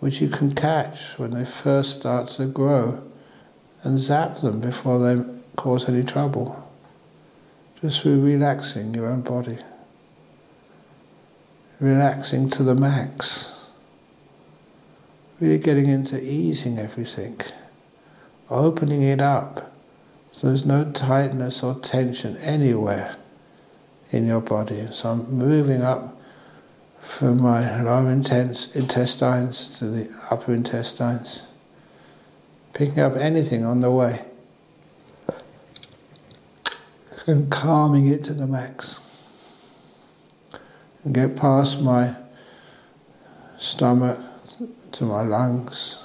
which 0.01 0.21
you 0.21 0.29
can 0.29 0.55
catch 0.55 1.19
when 1.19 1.33
they 1.33 1.45
first 1.45 2.01
start 2.01 2.29
to 2.31 2.47
grow 2.47 3.03
and 3.83 3.99
zap 3.99 4.39
them 4.39 4.61
before 4.61 4.99
they 4.99 5.23
cause 5.57 5.89
any 5.89 6.03
trouble, 6.03 6.71
just 7.81 8.03
through 8.03 8.25
relaxing 8.25 8.95
your 8.95 9.07
own 9.07 9.21
body 9.21 9.59
relaxing 11.81 12.49
to 12.49 12.63
the 12.63 12.75
max, 12.75 13.71
really 15.41 15.59
getting 15.59 15.89
into 15.89 16.23
easing 16.23 16.79
everything, 16.79 17.39
opening 18.49 19.03
it 19.03 19.21
up 19.21 19.73
so 20.37 20.49
there's 20.49 20.67
no 20.67 20.85
tightness 20.93 21.63
or 21.63 21.75
tension 21.77 22.37
anywhere 22.39 23.17
in 24.11 24.27
your 24.27 24.43
body. 24.43 24.87
So 24.91 25.09
I'm 25.09 25.31
moving 25.31 25.81
up 25.81 26.15
from 27.01 27.41
my 27.41 27.81
lower 27.83 28.11
intestines 28.11 29.79
to 29.79 29.87
the 29.89 30.11
upper 30.31 30.53
intestines, 30.53 31.47
picking 32.75 33.01
up 33.01 33.17
anything 33.17 33.65
on 33.65 33.81
the 33.81 33.91
way. 33.91 34.27
And 37.27 37.51
calming 37.51 38.07
it 38.07 38.23
to 38.25 38.35
the 38.35 38.47
max 38.47 39.06
and 41.07 41.15
get 41.15 41.37
past 41.37 41.81
my 41.81 42.17
stomach 43.59 44.19
to 44.91 45.05
my 45.05 45.23
lungs. 45.23 46.03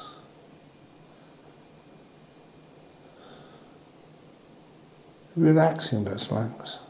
Relaxing 5.36 6.04
those 6.04 6.32
lungs. 6.32 6.82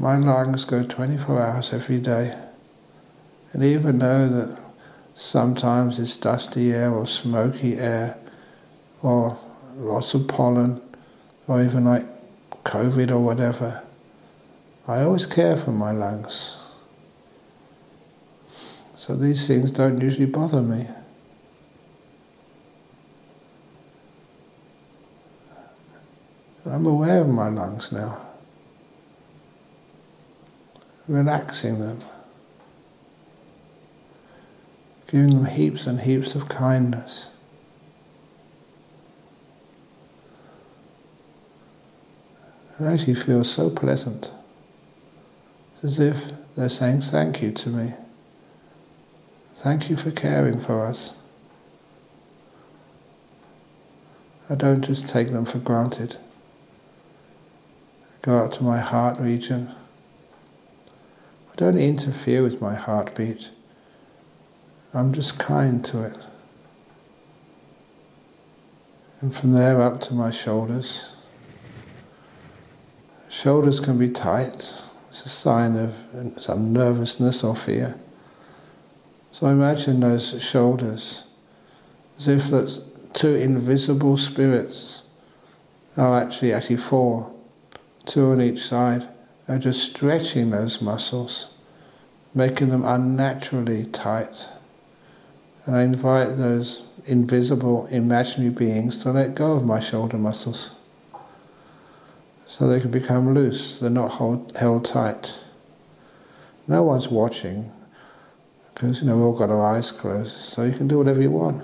My 0.00 0.16
lungs 0.16 0.64
go 0.64 0.84
24 0.84 1.40
hours 1.40 1.72
every 1.72 1.98
day. 1.98 2.36
And 3.52 3.62
even 3.62 4.00
though 4.00 4.28
that 4.28 4.58
sometimes 5.14 6.00
it's 6.00 6.16
dusty 6.16 6.72
air 6.72 6.90
or 6.90 7.06
smoky 7.06 7.76
air 7.76 8.18
or 9.00 9.38
lots 9.76 10.12
of 10.12 10.26
pollen 10.26 10.82
or 11.46 11.62
even 11.62 11.84
like 11.84 12.04
COVID 12.64 13.12
or 13.12 13.20
whatever, 13.20 13.85
I 14.88 15.02
always 15.02 15.26
care 15.26 15.56
for 15.56 15.72
my 15.72 15.90
lungs. 15.90 16.62
So 18.94 19.16
these 19.16 19.46
things 19.46 19.72
don't 19.72 20.00
usually 20.00 20.26
bother 20.26 20.62
me. 20.62 20.86
I'm 26.64 26.86
aware 26.86 27.20
of 27.20 27.28
my 27.28 27.48
lungs 27.48 27.92
now, 27.92 28.20
relaxing 31.06 31.78
them, 31.78 32.00
giving 35.06 35.30
them 35.30 35.44
heaps 35.44 35.86
and 35.86 36.00
heaps 36.00 36.34
of 36.34 36.48
kindness. 36.48 37.30
It 42.80 42.84
actually 42.84 43.14
feels 43.14 43.50
so 43.50 43.70
pleasant. 43.70 44.32
As 45.86 46.00
if 46.00 46.32
they're 46.56 46.68
saying 46.68 47.02
thank 47.02 47.40
you 47.40 47.52
to 47.52 47.68
me. 47.68 47.92
Thank 49.54 49.88
you 49.88 49.94
for 49.94 50.10
caring 50.10 50.58
for 50.58 50.84
us. 50.84 51.14
I 54.50 54.56
don't 54.56 54.82
just 54.82 55.06
take 55.06 55.28
them 55.28 55.44
for 55.44 55.58
granted. 55.58 56.16
I 58.10 58.16
go 58.22 58.36
out 58.36 58.50
to 58.54 58.64
my 58.64 58.78
heart 58.78 59.20
region. 59.20 59.70
I 61.52 61.54
don't 61.54 61.78
interfere 61.78 62.42
with 62.42 62.60
my 62.60 62.74
heartbeat. 62.74 63.50
I'm 64.92 65.12
just 65.12 65.38
kind 65.38 65.84
to 65.84 66.02
it. 66.02 66.16
And 69.20 69.32
from 69.32 69.52
there 69.52 69.80
up 69.80 70.00
to 70.00 70.14
my 70.14 70.32
shoulders. 70.32 71.14
Shoulders 73.30 73.78
can 73.78 73.98
be 73.98 74.08
tight. 74.08 74.82
It's 75.16 75.24
a 75.24 75.28
sign 75.30 75.76
of 75.76 75.94
some 76.36 76.74
nervousness 76.74 77.42
or 77.42 77.56
fear. 77.56 77.94
So 79.32 79.46
imagine 79.46 80.00
those 80.00 80.42
shoulders 80.44 81.24
as 82.18 82.28
if 82.28 82.48
that's 82.48 82.82
two 83.14 83.34
invisible 83.34 84.18
spirits 84.18 85.04
are 85.96 86.20
actually 86.20 86.52
actually 86.52 86.76
four, 86.76 87.32
two 88.04 88.26
on 88.32 88.42
each 88.42 88.58
side, 88.58 89.08
are 89.48 89.58
just 89.58 89.90
stretching 89.90 90.50
those 90.50 90.82
muscles, 90.82 91.54
making 92.34 92.68
them 92.68 92.84
unnaturally 92.84 93.86
tight. 93.86 94.50
And 95.64 95.76
I 95.76 95.82
invite 95.82 96.36
those 96.36 96.82
invisible 97.06 97.86
imaginary 97.86 98.50
beings 98.50 99.02
to 99.04 99.12
let 99.12 99.34
go 99.34 99.54
of 99.54 99.64
my 99.64 99.80
shoulder 99.80 100.18
muscles 100.18 100.75
so 102.46 102.68
they 102.68 102.80
can 102.80 102.90
become 102.90 103.34
loose, 103.34 103.80
they're 103.80 103.90
not 103.90 104.12
hold, 104.12 104.56
held 104.56 104.84
tight. 104.84 105.38
No 106.68 106.82
one's 106.84 107.08
watching 107.08 107.72
because 108.72 109.00
you 109.00 109.08
know 109.08 109.16
we've 109.16 109.24
all 109.24 109.36
got 109.36 109.50
our 109.50 109.62
eyes 109.62 109.90
closed, 109.90 110.36
so 110.36 110.62
you 110.62 110.72
can 110.72 110.86
do 110.86 110.98
whatever 110.98 111.20
you 111.20 111.30
want 111.30 111.62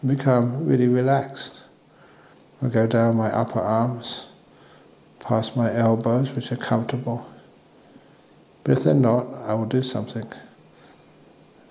and 0.00 0.16
become 0.16 0.66
really 0.66 0.88
relaxed. 0.88 1.62
I 2.62 2.68
go 2.68 2.86
down 2.86 3.16
my 3.16 3.30
upper 3.30 3.60
arms, 3.60 4.28
past 5.20 5.56
my 5.56 5.72
elbows, 5.74 6.32
which 6.32 6.50
are 6.50 6.56
comfortable. 6.56 7.30
But 8.64 8.78
if 8.78 8.84
they're 8.84 8.94
not, 8.94 9.26
I 9.46 9.54
will 9.54 9.66
do 9.66 9.82
something. 9.82 10.30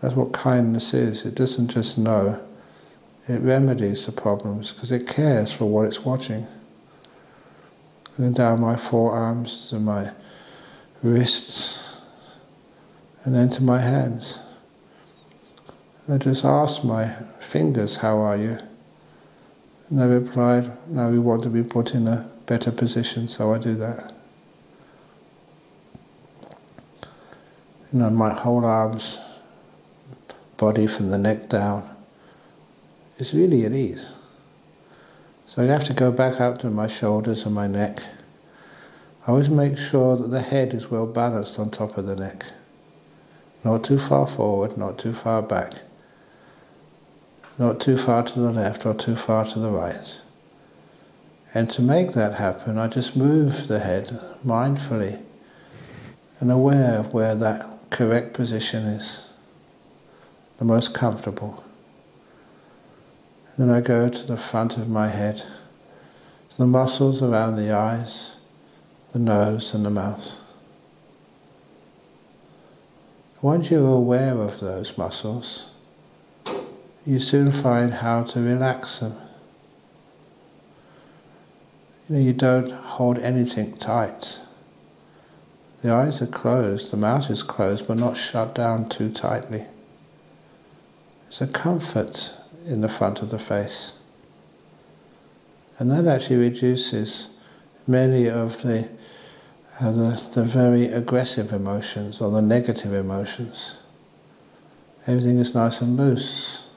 That's 0.02 0.16
what 0.16 0.32
kindness 0.32 0.94
is. 0.94 1.26
It 1.26 1.36
doesn't 1.36 1.68
just 1.70 1.98
know, 1.98 2.42
it 3.28 3.42
remedies 3.42 4.06
the 4.06 4.12
problems 4.12 4.72
because 4.72 4.92
it 4.92 5.08
cares 5.08 5.52
for 5.52 5.66
what 5.66 5.86
it's 5.86 6.06
watching 6.06 6.48
and 8.20 8.26
then 8.26 8.34
down 8.34 8.60
my 8.60 8.76
forearms 8.76 9.70
to 9.70 9.80
my 9.80 10.12
wrists, 11.02 12.02
and 13.24 13.34
then 13.34 13.50
to 13.50 13.64
my 13.64 13.80
hands. 13.80 14.40
And 16.06 16.16
I 16.16 16.18
just 16.18 16.44
asked 16.44 16.84
my 16.84 17.08
fingers, 17.40 17.96
How 17.96 18.18
are 18.18 18.36
you? 18.36 18.60
And 19.88 20.02
they 20.02 20.06
replied, 20.06 20.70
Now 20.90 21.10
we 21.10 21.18
want 21.18 21.44
to 21.44 21.50
be 21.50 21.64
put 21.64 21.96
in 21.96 22.10
a 22.10 22.30
better 22.46 22.74
position, 22.74 23.30
so 23.30 23.54
I 23.54 23.58
do 23.58 23.76
that. 23.76 24.14
You 27.94 28.00
know, 28.00 28.10
my 28.10 28.34
whole 28.34 28.66
arms, 28.66 29.22
body 30.58 30.88
from 30.88 31.10
the 31.10 31.18
neck 31.18 31.48
down, 31.48 31.90
is 33.18 33.34
really 33.34 33.64
at 33.64 33.72
ease. 33.72 34.19
So 35.50 35.64
you 35.64 35.70
have 35.70 35.86
to 35.86 35.93
go 35.93 36.12
back 36.12 36.39
up 36.39 36.60
to 36.60 36.70
my 36.70 36.86
shoulders 36.86 37.43
and 37.43 37.56
my 37.56 37.66
neck. 37.66 38.04
I 39.26 39.32
always 39.32 39.50
make 39.50 39.80
sure 39.80 40.16
that 40.16 40.28
the 40.28 40.43
head 40.43 40.76
is 40.76 40.91
well 40.91 41.08
balanced 41.08 41.58
on 41.58 41.72
top 41.72 41.97
of 41.97 42.06
the 42.06 42.16
neck. 42.16 42.45
Not 43.64 43.84
too 43.84 43.97
far 43.97 44.28
forward, 44.28 44.78
not 44.78 45.00
too 45.00 45.12
far 45.12 45.41
back. 45.41 45.74
Not 47.58 47.80
too 47.80 47.97
far 47.97 48.22
to 48.22 48.39
the 48.39 48.52
left 48.52 48.86
or 48.86 48.93
too 48.93 49.16
far 49.16 49.43
to 49.47 49.58
the 49.58 49.72
right. 49.72 50.22
And 51.56 51.68
to 51.72 51.82
make 51.82 52.12
that 52.12 52.36
happen, 52.36 52.78
I 52.78 52.88
just 52.88 53.18
move 53.18 53.68
the 53.68 53.80
head 53.80 54.20
mindfully 54.45 55.20
and 56.39 56.52
aware 56.52 57.00
of 57.00 57.12
where 57.12 57.34
that 57.34 57.66
correct 57.89 58.36
position 58.36 58.86
is, 58.86 59.32
the 60.60 60.66
most 60.66 60.93
comfortable. 60.93 61.64
Then 63.60 63.72
I 63.72 63.82
go 63.82 64.07
to 64.07 64.26
the 64.26 64.38
front 64.38 64.78
of 64.78 64.88
my 64.88 65.10
head, 65.10 65.43
to 66.51 66.57
the 66.57 66.66
muscles 66.66 67.22
around 67.22 67.57
the 67.57 67.74
eyes, 67.74 68.38
the 69.12 69.20
nose, 69.20 69.74
and 69.74 69.86
the 69.86 69.89
mouth. 69.89 70.39
Once 73.41 73.70
you're 73.70 73.86
aware 73.86 74.38
of 74.38 74.62
those 74.62 74.97
muscles, 74.97 75.72
you 77.05 77.20
soon 77.20 77.51
find 77.51 77.95
how 77.95 78.24
to 78.24 78.39
relax 78.39 78.99
them. 78.99 79.18
You 82.07 82.16
know, 82.16 82.22
you 82.22 82.32
don't 82.32 82.72
hold 82.72 83.20
anything 83.20 83.74
tight. 83.74 84.39
The 85.82 85.91
eyes 85.91 86.22
are 86.22 86.28
closed, 86.28 86.91
the 86.91 86.97
mouth 86.97 87.30
is 87.30 87.43
closed, 87.43 87.89
but 87.89 87.97
not 87.97 88.16
shut 88.16 88.55
down 88.55 88.88
too 88.88 89.10
tightly. 89.12 89.66
It's 91.28 91.41
a 91.41 91.47
comfort 91.47 92.36
in 92.66 92.82
the 92.82 92.89
front 92.89 93.22
of 93.22 93.30
the 93.30 93.39
face. 93.39 93.93
And 95.78 95.91
that 95.91 96.07
actually 96.07 96.38
reduces 96.38 97.30
many 97.88 98.28
of 98.28 98.62
the, 98.62 98.89
uh, 99.80 99.91
the, 99.91 100.30
the 100.34 100.43
very 100.43 100.86
aggressive 100.86 101.53
emotions 101.53 102.20
or 102.20 102.30
the 102.32 102.41
negative 102.41 102.93
emotions. 102.93 103.78
Everything 105.07 105.39
is 105.39 105.55
nice 105.55 105.82
and 105.82 105.97
loose. 105.97 106.68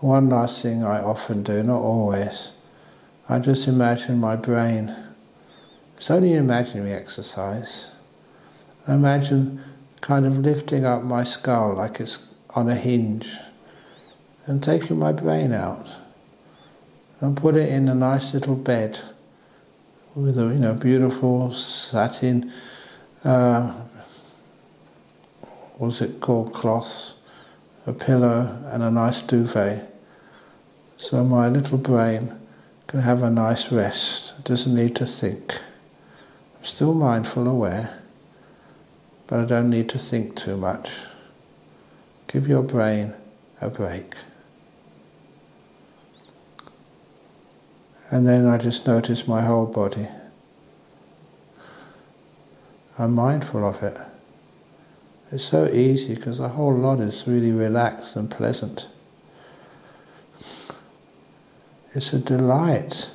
One 0.00 0.28
last 0.28 0.62
thing 0.62 0.84
I 0.84 1.02
often 1.02 1.42
do, 1.42 1.62
not 1.64 1.80
always, 1.80 2.52
I 3.28 3.40
just 3.40 3.66
imagine 3.66 4.18
my 4.18 4.36
brain. 4.36 4.94
It's 5.96 6.10
only 6.10 6.34
an 6.34 6.38
imaginary 6.38 6.92
exercise. 6.92 7.96
I 8.86 8.94
imagine 8.94 9.62
kind 10.00 10.24
of 10.24 10.38
lifting 10.38 10.86
up 10.86 11.02
my 11.02 11.24
skull 11.24 11.74
like 11.74 11.98
it's 11.98 12.26
on 12.54 12.70
a 12.70 12.76
hinge 12.76 13.36
and 14.48 14.62
taking 14.62 14.98
my 14.98 15.12
brain 15.12 15.52
out 15.52 15.86
and 17.20 17.36
put 17.36 17.54
it 17.54 17.68
in 17.68 17.88
a 17.88 17.94
nice 17.94 18.34
little 18.34 18.56
bed 18.56 18.98
with 20.14 20.36
a 20.38 20.42
you 20.42 20.58
know 20.58 20.74
beautiful 20.74 21.52
satin 21.52 22.52
uh, 23.24 23.70
what's 25.78 26.00
it 26.00 26.20
called 26.20 26.52
cloths 26.52 27.14
a 27.88 27.92
pillow 27.92 28.62
and 28.66 28.82
a 28.82 28.90
nice 28.90 29.22
duvet. 29.22 29.90
So 30.98 31.24
my 31.24 31.48
little 31.48 31.78
brain 31.78 32.38
can 32.86 33.00
have 33.00 33.22
a 33.22 33.30
nice 33.30 33.72
rest. 33.72 34.34
It 34.38 34.44
doesn't 34.44 34.74
need 34.74 34.94
to 34.96 35.06
think. 35.06 35.58
I'm 36.58 36.64
still 36.64 36.92
mindful 36.92 37.48
aware 37.48 37.98
but 39.26 39.40
I 39.40 39.44
don't 39.44 39.70
need 39.70 39.88
to 39.90 39.98
think 39.98 40.36
too 40.36 40.56
much. 40.56 40.90
Give 42.26 42.46
your 42.46 42.62
brain 42.62 43.14
a 43.60 43.70
break 43.70 44.14
And 48.10 48.26
then 48.26 48.46
I 48.46 48.56
just 48.56 48.86
notice 48.86 49.28
my 49.28 49.42
whole 49.42 49.66
body. 49.66 50.08
I'm 52.98 53.14
mindful 53.14 53.64
of 53.64 53.82
it. 53.82 53.98
It's 55.30 55.44
so 55.44 55.68
easy 55.68 56.14
because 56.14 56.38
the 56.38 56.48
whole 56.48 56.74
lot 56.74 57.00
is 57.00 57.26
really 57.26 57.52
relaxed 57.52 58.16
and 58.16 58.30
pleasant. 58.30 58.88
It's 61.94 62.12
a 62.12 62.18
delight 62.18 63.10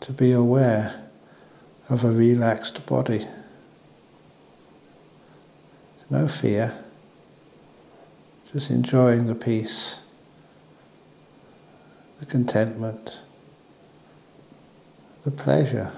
to 0.00 0.12
be 0.12 0.32
aware 0.32 1.08
of 1.88 2.04
a 2.04 2.10
relaxed 2.10 2.84
body. 2.86 3.26
No 6.10 6.26
fear, 6.26 6.76
just 8.52 8.70
enjoying 8.70 9.26
the 9.26 9.34
peace, 9.34 10.00
the 12.18 12.26
contentment 12.26 13.20
the 15.24 15.30
pleasure 15.30 15.92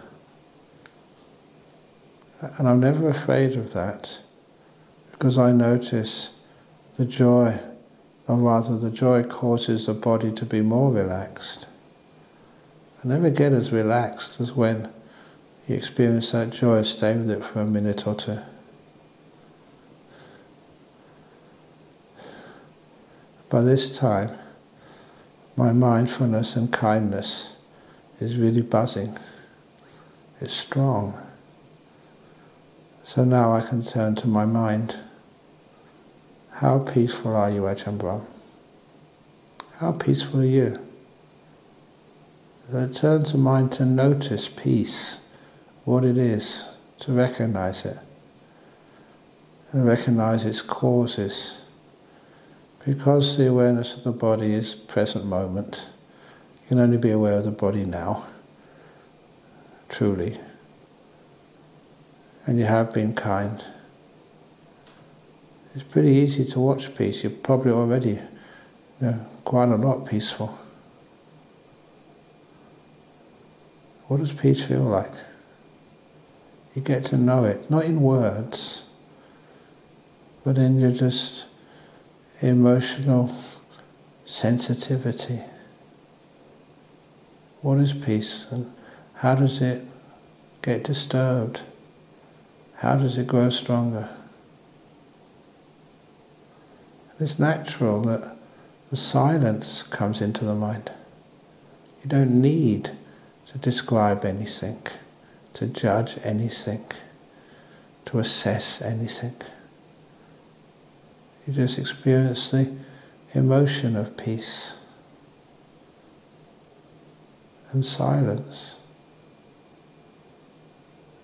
And 2.58 2.68
I'm 2.68 2.80
never 2.80 3.08
afraid 3.08 3.56
of 3.56 3.72
that 3.72 4.20
because 5.10 5.38
I 5.38 5.52
notice 5.52 6.34
the 6.96 7.06
joy, 7.06 7.58
or 8.28 8.36
rather, 8.36 8.76
the 8.76 8.90
joy 8.90 9.22
causes 9.24 9.86
the 9.86 9.94
body 9.94 10.32
to 10.32 10.44
be 10.44 10.60
more 10.60 10.92
relaxed. 10.92 11.66
I 13.02 13.08
never 13.08 13.30
get 13.30 13.52
as 13.52 13.72
relaxed 13.72 14.40
as 14.40 14.52
when 14.52 14.92
you 15.66 15.74
experience 15.74 16.32
that 16.32 16.52
joy, 16.52 16.82
stay 16.82 17.16
with 17.16 17.30
it 17.30 17.42
for 17.42 17.60
a 17.60 17.66
minute 17.66 18.06
or 18.06 18.14
two. 18.14 18.38
By 23.48 23.62
this 23.62 23.96
time, 23.96 24.30
my 25.56 25.72
mindfulness 25.72 26.56
and 26.56 26.70
kindness 26.72 27.55
is 28.20 28.38
really 28.38 28.62
buzzing. 28.62 29.16
It's 30.40 30.54
strong. 30.54 31.14
So 33.04 33.24
now 33.24 33.52
I 33.52 33.60
can 33.60 33.82
turn 33.82 34.14
to 34.16 34.28
my 34.28 34.44
mind. 34.44 34.96
How 36.50 36.78
peaceful 36.80 37.36
are 37.36 37.50
you, 37.50 37.62
Ajahn 37.62 37.98
Brahm? 37.98 38.26
How 39.78 39.92
peaceful 39.92 40.40
are 40.40 40.44
you? 40.44 40.78
So 42.70 42.78
it 42.78 42.94
turns 42.94 43.32
the 43.32 43.38
mind 43.38 43.72
to 43.72 43.84
notice 43.84 44.48
peace, 44.48 45.20
what 45.84 46.04
it 46.04 46.18
is, 46.18 46.70
to 47.00 47.12
recognize 47.12 47.84
it, 47.84 47.98
and 49.72 49.86
recognize 49.86 50.44
its 50.44 50.62
causes 50.62 51.62
because 52.84 53.36
the 53.36 53.48
awareness 53.48 53.96
of 53.96 54.04
the 54.04 54.12
body 54.12 54.54
is 54.54 54.74
present 54.74 55.24
moment, 55.26 55.86
you 56.66 56.70
can 56.70 56.80
only 56.80 56.98
be 56.98 57.12
aware 57.12 57.34
of 57.38 57.44
the 57.44 57.52
body 57.52 57.84
now, 57.84 58.24
truly. 59.88 60.36
And 62.44 62.58
you 62.58 62.64
have 62.64 62.92
been 62.92 63.14
kind. 63.14 63.62
It's 65.76 65.84
pretty 65.84 66.10
easy 66.10 66.44
to 66.46 66.58
watch 66.58 66.92
peace. 66.96 67.22
You're 67.22 67.30
probably 67.30 67.70
already 67.70 68.10
you 68.10 68.20
know, 69.00 69.26
quite 69.44 69.68
a 69.68 69.76
lot 69.76 70.06
peaceful. 70.06 70.58
What 74.08 74.16
does 74.16 74.32
peace 74.32 74.64
feel 74.64 74.82
like? 74.82 75.12
You 76.74 76.82
get 76.82 77.04
to 77.06 77.16
know 77.16 77.44
it, 77.44 77.70
not 77.70 77.84
in 77.84 78.00
words, 78.00 78.86
but 80.42 80.58
in 80.58 80.80
your 80.80 80.90
just 80.90 81.44
emotional 82.40 83.32
sensitivity. 84.24 85.42
What 87.62 87.78
is 87.78 87.92
peace 87.92 88.46
and 88.50 88.72
how 89.14 89.34
does 89.34 89.60
it 89.60 89.82
get 90.62 90.84
disturbed? 90.84 91.62
How 92.76 92.96
does 92.96 93.16
it 93.16 93.26
grow 93.26 93.50
stronger? 93.50 94.10
It's 97.18 97.38
natural 97.38 98.02
that 98.02 98.36
the 98.90 98.96
silence 98.96 99.82
comes 99.82 100.20
into 100.20 100.44
the 100.44 100.54
mind. 100.54 100.90
You 102.02 102.10
don't 102.10 102.42
need 102.42 102.90
to 103.46 103.58
describe 103.58 104.24
anything, 104.24 104.82
to 105.54 105.66
judge 105.66 106.18
anything, 106.22 106.84
to 108.04 108.18
assess 108.18 108.82
anything. 108.82 109.36
You 111.46 111.54
just 111.54 111.78
experience 111.78 112.50
the 112.50 112.70
emotion 113.34 113.96
of 113.96 114.16
peace 114.16 114.78
and 117.76 117.84
silence. 117.84 118.78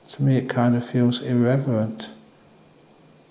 To 0.09 0.23
me, 0.23 0.37
it 0.37 0.51
kind 0.51 0.77
of 0.77 0.87
feels 0.87 1.23
irreverent 1.23 2.13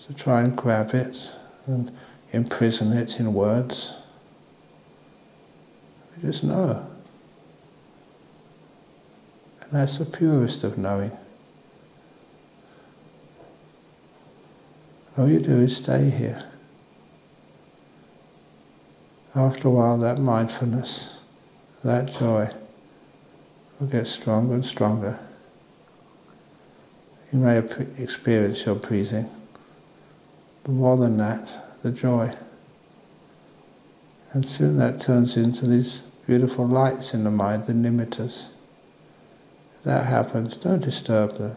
to 0.08 0.14
try 0.16 0.42
and 0.42 0.58
grab 0.58 0.96
it 0.96 1.30
and 1.68 1.96
imprison 2.32 2.92
it 2.94 3.20
in 3.20 3.32
words. 3.32 3.96
We 6.16 6.24
just 6.24 6.44
know. 6.44 6.88
And 9.62 9.72
that's 9.72 10.00
the 10.00 10.06
purest 10.06 10.64
of 10.64 10.80
knowing. 10.80 11.12
All 15.16 15.30
you 15.30 15.40
do 15.40 15.60
is 15.60 15.78
stay 15.78 16.10
here 16.10 16.44
after 19.36 19.68
a 19.68 19.72
while, 19.72 20.00
that 20.00 20.18
mindfulness, 20.18 21.22
that 21.84 22.12
joy 22.12 22.50
will 23.82 23.88
get 23.88 24.06
stronger 24.06 24.54
and 24.54 24.64
stronger. 24.64 25.20
You 27.34 27.40
may 27.40 27.58
experience 27.98 28.66
your 28.66 28.76
breathing, 28.76 29.28
but 30.64 30.72
more 30.72 30.98
than 30.98 31.18
that, 31.18 31.50
the 31.82 31.92
joy. 31.92 32.32
And 34.34 34.48
soon 34.48 34.78
that 34.78 35.02
turns 35.02 35.36
into 35.36 35.66
these 35.66 36.04
beautiful 36.28 36.68
lights 36.68 37.16
in 37.16 37.24
the 37.24 37.32
mind, 37.32 37.66
the 37.66 37.74
nimittas. 37.74 38.50
That 39.84 40.06
happens, 40.06 40.58
don't 40.58 40.84
disturb 40.84 41.38
them. 41.38 41.56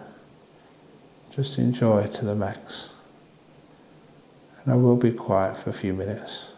Just 1.31 1.59
enjoy 1.59 2.07
to 2.07 2.25
the 2.25 2.35
max. 2.35 2.95
And 4.63 4.73
I 4.73 4.77
will 4.77 4.97
be 4.97 5.13
quiet 5.13 5.59
for 5.59 5.69
a 5.69 5.75
few 5.75 5.93
minutes. 5.93 6.54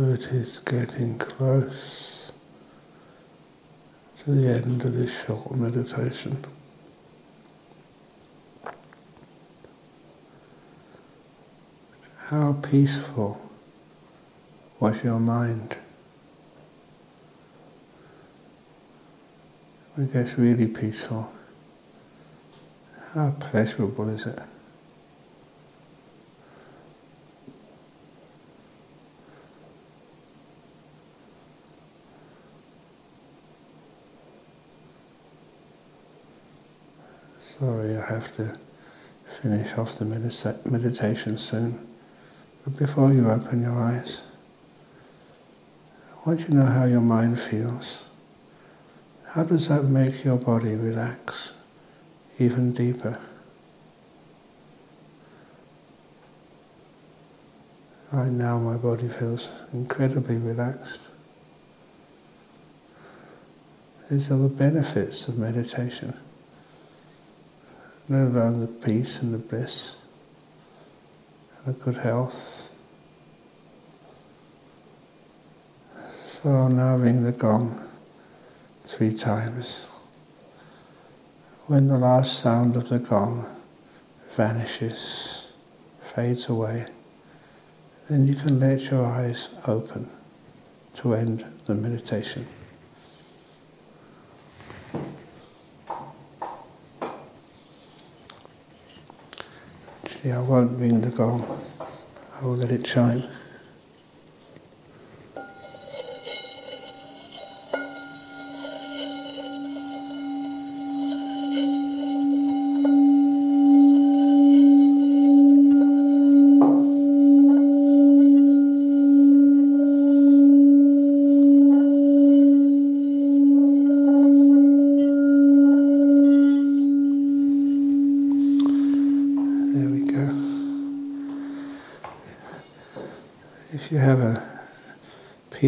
It 0.00 0.28
is 0.28 0.60
getting 0.60 1.18
close 1.18 2.30
to 4.22 4.30
the 4.30 4.48
end 4.48 4.82
of 4.84 4.94
this 4.94 5.24
short 5.24 5.56
meditation. 5.56 6.38
How 12.28 12.52
peaceful 12.62 13.40
was 14.78 15.02
your 15.02 15.18
mind? 15.18 15.76
It 19.96 20.12
gets 20.12 20.38
really 20.38 20.68
peaceful, 20.68 21.32
how 23.14 23.32
pleasurable 23.40 24.08
is 24.10 24.26
it? 24.26 24.38
Sorry, 37.40 37.98
I 37.98 38.17
have 38.28 38.36
to 38.36 38.58
finish 39.42 39.72
off 39.78 39.98
the 39.98 40.04
medita- 40.04 40.70
meditation 40.70 41.38
soon. 41.38 41.86
But 42.64 42.78
before 42.78 43.12
you 43.12 43.30
open 43.30 43.62
your 43.62 43.78
eyes, 43.78 44.22
I 46.12 46.28
want 46.28 46.40
you 46.40 46.46
to 46.46 46.54
know 46.56 46.66
how 46.66 46.84
your 46.84 47.00
mind 47.00 47.40
feels. 47.40 48.04
How 49.28 49.44
does 49.44 49.68
that 49.68 49.84
make 49.84 50.24
your 50.24 50.36
body 50.36 50.74
relax 50.74 51.52
even 52.38 52.72
deeper? 52.72 53.18
Right 58.12 58.30
now, 58.30 58.58
my 58.58 58.76
body 58.76 59.08
feels 59.08 59.50
incredibly 59.74 60.38
relaxed. 60.38 61.00
These 64.10 64.30
are 64.30 64.38
the 64.38 64.48
benefits 64.48 65.28
of 65.28 65.36
meditation 65.36 66.14
let 68.08 68.22
alone 68.22 68.60
the 68.60 68.66
peace 68.66 69.20
and 69.20 69.34
the 69.34 69.38
bliss 69.38 69.96
and 71.56 71.74
the 71.74 71.84
good 71.84 71.96
health. 71.96 72.74
So 76.24 76.68
now 76.68 76.96
ring 76.96 77.24
the 77.24 77.32
gong 77.32 77.84
three 78.82 79.14
times. 79.14 79.84
When 81.66 81.88
the 81.88 81.98
last 81.98 82.38
sound 82.38 82.76
of 82.76 82.88
the 82.88 82.98
gong 82.98 83.46
vanishes, 84.36 85.52
fades 86.00 86.48
away, 86.48 86.86
then 88.08 88.26
you 88.26 88.34
can 88.34 88.58
let 88.58 88.90
your 88.90 89.04
eyes 89.04 89.50
open 89.66 90.08
to 90.94 91.14
end 91.14 91.44
the 91.66 91.74
meditation. 91.74 92.46
Actually, 100.18 100.32
I 100.32 100.40
won't 100.40 100.80
ring 100.80 101.00
the 101.00 101.10
gong. 101.10 101.46
I 101.78 102.44
will 102.44 102.56
let 102.56 102.72
it 102.72 102.84
chime. 102.84 103.22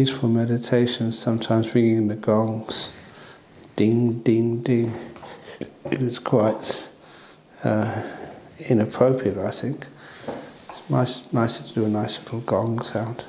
Peaceful 0.01 0.29
meditation, 0.29 1.11
sometimes 1.11 1.75
ringing 1.75 2.07
the 2.07 2.15
gongs, 2.15 2.91
ding, 3.75 4.17
ding, 4.21 4.59
ding, 4.63 4.91
is 5.91 6.17
quite 6.17 6.89
uh, 7.63 8.01
inappropriate, 8.67 9.37
I 9.37 9.51
think. 9.51 9.85
It's 10.69 10.89
nice, 10.89 11.31
nicer 11.31 11.63
to 11.65 11.73
do 11.75 11.85
a 11.85 11.87
nice 11.87 12.17
little 12.17 12.39
gong 12.39 12.81
sound. 12.81 13.25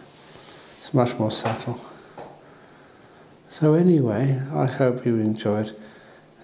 It's 0.79 0.95
much 0.95 1.19
more 1.19 1.31
subtle. 1.31 1.79
So, 3.51 3.75
anyway, 3.75 4.41
I 4.55 4.65
hope 4.65 5.05
you 5.05 5.19
enjoyed 5.19 5.77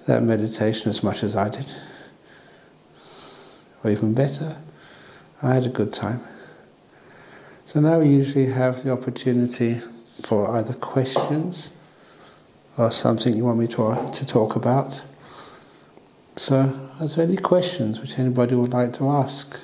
that 0.06 0.22
meditation 0.22 0.90
as 0.90 1.02
much 1.02 1.22
as 1.22 1.36
I 1.36 1.48
did. 1.48 1.72
Or 3.82 3.90
even 3.90 4.12
better, 4.12 4.58
I 5.42 5.54
had 5.54 5.64
a 5.64 5.70
good 5.70 5.94
time. 5.94 6.20
So 7.64 7.80
now 7.80 8.00
we 8.00 8.08
usually 8.08 8.46
have 8.46 8.82
the 8.82 8.92
opportunity 8.92 9.80
for 10.22 10.50
either 10.56 10.74
questions 10.74 11.72
or 12.76 12.90
something 12.90 13.36
you 13.36 13.44
want 13.44 13.58
me 13.58 13.66
to, 13.66 14.10
to 14.12 14.26
talk 14.26 14.56
about. 14.56 15.04
So, 16.36 16.90
are 17.00 17.06
there 17.06 17.24
any 17.24 17.36
questions 17.36 18.00
which 18.00 18.18
anybody 18.18 18.54
would 18.54 18.72
like 18.72 18.92
to 18.94 19.08
ask? 19.08 19.60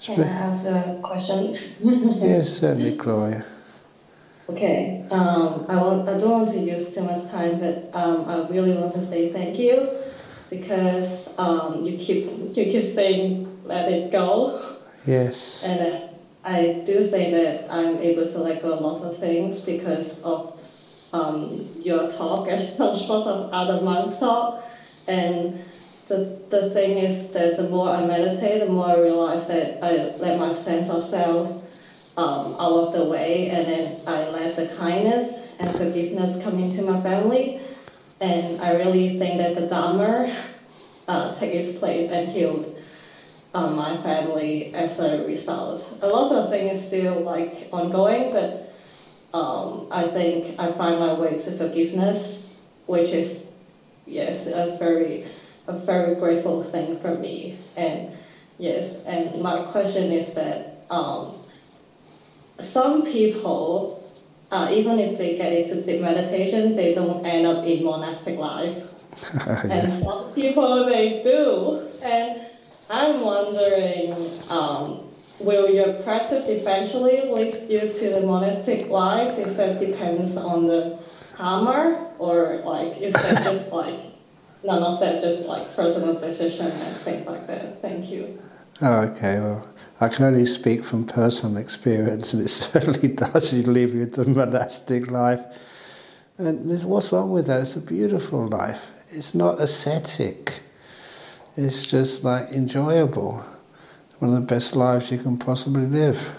Can 0.00 0.22
I 0.22 0.28
ask 0.28 0.66
a 0.66 1.00
question? 1.02 1.54
yes, 2.20 2.58
certainly, 2.58 2.96
Gloria. 2.96 3.44
Okay, 4.48 5.06
um, 5.10 5.64
I, 5.68 5.76
want, 5.76 6.06
I 6.08 6.18
don't 6.18 6.30
want 6.30 6.48
to 6.50 6.58
use 6.58 6.94
too 6.94 7.02
much 7.02 7.30
time, 7.30 7.58
but 7.58 7.90
um, 7.94 8.26
I 8.26 8.46
really 8.48 8.74
want 8.74 8.92
to 8.92 9.00
say 9.00 9.32
thank 9.32 9.58
you 9.58 9.88
because 10.50 11.36
um, 11.38 11.82
you 11.82 11.96
keep 11.96 12.26
you 12.54 12.64
keep 12.66 12.84
saying 12.84 13.62
let 13.64 13.90
it 13.90 14.12
go. 14.12 14.76
Yes. 15.06 15.64
And 15.66 15.80
uh, 15.80 16.13
I 16.44 16.82
do 16.84 17.02
think 17.04 17.32
that 17.32 17.72
I'm 17.72 17.96
able 17.98 18.26
to 18.26 18.38
let 18.38 18.60
go 18.60 18.78
a 18.78 18.80
lot 18.80 19.02
of 19.02 19.16
things 19.16 19.62
because 19.62 20.22
of 20.24 20.60
um, 21.14 21.66
your 21.80 22.10
talk 22.10 22.48
and 22.50 22.78
lots 22.78 23.08
of 23.08 23.50
other 23.52 23.80
monks' 23.82 24.20
talk. 24.20 24.62
And 25.08 25.58
the, 26.06 26.38
the 26.50 26.68
thing 26.68 26.98
is 26.98 27.30
that 27.30 27.56
the 27.56 27.68
more 27.68 27.88
I 27.88 28.06
meditate, 28.06 28.60
the 28.60 28.68
more 28.68 28.88
I 28.88 29.00
realize 29.00 29.46
that 29.46 29.82
I 29.82 30.16
let 30.18 30.38
my 30.38 30.50
sense 30.50 30.90
of 30.90 31.02
self 31.02 31.50
um, 32.16 32.54
out 32.60 32.84
of 32.84 32.92
the 32.92 33.04
way, 33.06 33.48
and 33.48 33.66
then 33.66 34.00
I 34.06 34.28
let 34.30 34.54
the 34.54 34.72
kindness 34.76 35.52
and 35.58 35.70
forgiveness 35.72 36.40
come 36.42 36.58
into 36.58 36.82
my 36.82 37.00
family. 37.00 37.60
And 38.20 38.60
I 38.60 38.76
really 38.76 39.08
think 39.08 39.38
that 39.38 39.54
the 39.54 39.66
Dharma 39.66 40.30
uh, 41.08 41.34
its 41.40 41.78
place 41.78 42.10
and 42.10 42.28
healed 42.28 42.73
um, 43.54 43.76
my 43.76 43.96
family 43.98 44.74
as 44.74 44.98
a 44.98 45.24
result. 45.24 45.98
A 46.02 46.08
lot 46.08 46.32
of 46.32 46.50
things 46.50 46.84
still 46.84 47.20
like 47.20 47.68
ongoing, 47.72 48.32
but 48.32 48.74
um, 49.32 49.86
I 49.90 50.02
think 50.02 50.58
I 50.58 50.72
find 50.72 50.98
my 50.98 51.14
way 51.14 51.38
to 51.38 51.50
forgiveness, 51.52 52.60
which 52.86 53.10
is 53.10 53.50
yes 54.06 54.46
a 54.46 54.76
very 54.78 55.24
a 55.66 55.72
very 55.72 56.16
grateful 56.16 56.62
thing 56.62 56.96
for 56.96 57.14
me. 57.14 57.56
And 57.76 58.10
yes, 58.58 59.04
and 59.04 59.40
my 59.40 59.60
question 59.60 60.10
is 60.10 60.34
that 60.34 60.84
um, 60.90 61.40
some 62.58 63.02
people. 63.02 64.00
Uh, 64.52 64.70
even 64.70 65.00
if 65.00 65.18
they 65.18 65.36
get 65.36 65.52
into 65.52 65.82
deep 65.82 66.00
meditation, 66.00 66.76
they 66.76 66.94
don't 66.94 67.26
end 67.26 67.44
up 67.44 67.64
in 67.64 67.82
monastic 67.82 68.38
life. 68.38 68.84
yeah. 69.34 69.66
And 69.72 69.90
some 69.90 70.30
people 70.32 70.84
they 70.84 71.22
do. 71.22 71.82
And 72.04 72.43
I'm 72.90 73.20
wondering, 73.20 74.12
um, 74.50 75.08
will 75.40 75.70
your 75.70 75.94
practice 76.02 76.48
eventually 76.48 77.22
lead 77.30 77.52
you 77.68 77.90
to 77.90 78.10
the 78.10 78.20
monastic 78.22 78.88
life? 78.88 79.38
Is 79.38 79.56
that 79.56 79.78
depends 79.78 80.36
on 80.36 80.66
the 80.66 80.98
karma, 81.34 82.12
or 82.18 82.60
like 82.64 82.98
is 82.98 83.14
that 83.14 83.42
just 83.42 83.72
like 83.80 83.98
none 84.62 84.82
of 84.82 85.00
that, 85.00 85.20
just 85.20 85.46
like 85.46 85.74
personal 85.74 86.18
decision 86.18 86.66
and 86.66 86.96
things 86.96 87.26
like 87.26 87.46
that? 87.46 87.80
Thank 87.80 88.10
you. 88.10 88.40
Oh, 88.82 89.02
okay. 89.04 89.38
Well, 89.38 89.66
I 90.00 90.08
can 90.08 90.24
only 90.24 90.46
speak 90.46 90.84
from 90.84 91.06
personal 91.06 91.56
experience, 91.56 92.34
and 92.34 92.42
it 92.42 92.48
certainly 92.62 93.08
does 93.08 93.52
leave 93.66 93.94
you 93.94 94.06
to 94.06 94.24
monastic 94.28 95.10
life. 95.10 95.40
And 96.36 96.82
what's 96.84 97.12
wrong 97.12 97.30
with 97.32 97.46
that? 97.46 97.62
It's 97.62 97.76
a 97.76 97.80
beautiful 97.80 98.48
life. 98.48 98.90
It's 99.08 99.34
not 99.34 99.60
ascetic. 99.60 100.62
It's 101.56 101.84
just 101.84 102.24
like 102.24 102.50
enjoyable. 102.50 103.44
One 104.18 104.30
of 104.30 104.34
the 104.34 104.40
best 104.40 104.74
lives 104.74 105.12
you 105.12 105.18
can 105.18 105.38
possibly 105.38 105.86
live. 105.86 106.36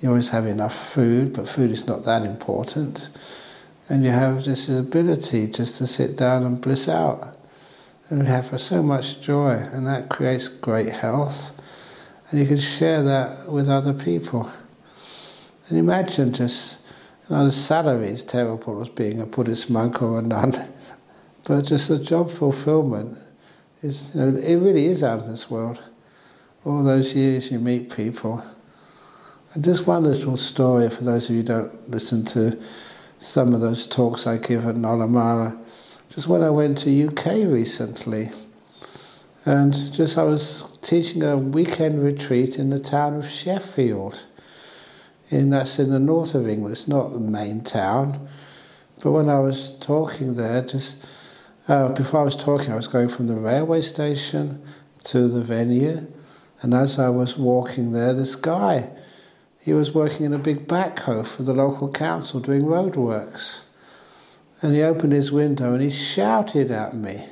You 0.00 0.08
always 0.08 0.30
have 0.30 0.46
enough 0.46 0.74
food, 0.74 1.34
but 1.34 1.46
food 1.46 1.70
is 1.70 1.86
not 1.86 2.04
that 2.06 2.22
important. 2.22 3.10
And 3.90 4.02
you 4.02 4.10
have 4.10 4.44
this 4.44 4.70
ability 4.70 5.48
just 5.48 5.76
to 5.78 5.86
sit 5.86 6.16
down 6.16 6.44
and 6.44 6.58
bliss 6.58 6.88
out. 6.88 7.36
And 8.08 8.26
have 8.26 8.58
so 8.58 8.82
much 8.82 9.20
joy, 9.20 9.52
and 9.72 9.86
that 9.86 10.08
creates 10.08 10.48
great 10.48 10.90
health. 10.90 11.52
and 12.30 12.40
you 12.40 12.46
can 12.46 12.58
share 12.58 13.02
that 13.02 13.50
with 13.50 13.68
other 13.68 13.92
people. 13.92 14.50
And 15.68 15.78
imagine 15.78 16.32
just, 16.32 16.80
you 17.28 17.36
know, 17.36 17.44
the 17.46 17.52
salary 17.52 18.08
is 18.08 18.24
terrible 18.24 18.80
as 18.80 18.88
being 18.88 19.20
a 19.20 19.26
Buddhist 19.26 19.68
monk 19.68 20.02
or 20.02 20.18
a 20.18 20.22
nun, 20.22 20.54
but 21.46 21.66
just 21.66 21.88
the 21.88 21.98
job 21.98 22.30
fulfillment 22.30 23.18
you 23.82 23.90
uh, 24.14 24.24
know, 24.26 24.38
it 24.38 24.56
really 24.56 24.86
is 24.86 25.02
out 25.02 25.18
of 25.18 25.26
this 25.26 25.50
world. 25.50 25.82
All 26.64 26.84
those 26.84 27.14
years 27.14 27.50
you 27.50 27.58
meet 27.58 27.94
people. 27.94 28.42
And 29.54 29.64
just 29.64 29.86
one 29.86 30.04
little 30.04 30.36
story 30.36 30.88
for 30.88 31.02
those 31.02 31.28
of 31.28 31.34
you 31.34 31.42
who 31.42 31.48
don't 31.48 31.90
listen 31.90 32.24
to 32.26 32.62
some 33.18 33.52
of 33.52 33.60
those 33.60 33.86
talks 33.86 34.26
I 34.26 34.36
give 34.36 34.66
at 34.66 34.76
Nollamara. 34.76 35.58
Just 36.08 36.28
when 36.28 36.42
I 36.42 36.50
went 36.50 36.78
to 36.78 37.08
UK 37.08 37.48
recently, 37.48 38.28
and 39.44 39.74
just 39.92 40.16
I 40.16 40.22
was 40.22 40.64
teaching 40.82 41.24
a 41.24 41.36
weekend 41.36 42.02
retreat 42.02 42.58
in 42.58 42.70
the 42.70 42.78
town 42.78 43.16
of 43.16 43.28
Sheffield. 43.28 44.24
And 45.30 45.52
that's 45.52 45.78
in 45.78 45.90
the 45.90 45.98
north 45.98 46.34
of 46.34 46.46
England. 46.46 46.72
It's 46.72 46.86
not 46.86 47.12
the 47.12 47.18
main 47.18 47.62
town. 47.62 48.28
But 49.02 49.10
when 49.10 49.28
I 49.28 49.40
was 49.40 49.74
talking 49.78 50.34
there, 50.34 50.62
just 50.62 51.04
uh, 51.68 51.88
before 51.90 52.20
I 52.20 52.24
was 52.24 52.36
talking, 52.36 52.72
I 52.72 52.76
was 52.76 52.88
going 52.88 53.08
from 53.08 53.28
the 53.28 53.36
railway 53.36 53.82
station 53.82 54.62
to 55.04 55.28
the 55.28 55.40
venue. 55.40 56.12
And 56.60 56.74
as 56.74 56.98
I 56.98 57.08
was 57.08 57.36
walking 57.36 57.92
there, 57.92 58.12
this 58.14 58.34
guy, 58.34 58.90
he 59.60 59.72
was 59.72 59.92
working 59.92 60.26
in 60.26 60.32
a 60.32 60.38
big 60.38 60.66
backhoe 60.66 61.26
for 61.26 61.44
the 61.44 61.54
local 61.54 61.90
council 61.90 62.40
doing 62.40 62.62
roadworks. 62.62 63.62
And 64.60 64.74
he 64.74 64.82
opened 64.82 65.12
his 65.12 65.32
window 65.32 65.72
and 65.72 65.82
he 65.82 65.90
shouted 65.90 66.70
at 66.70 66.96
me. 66.96 67.26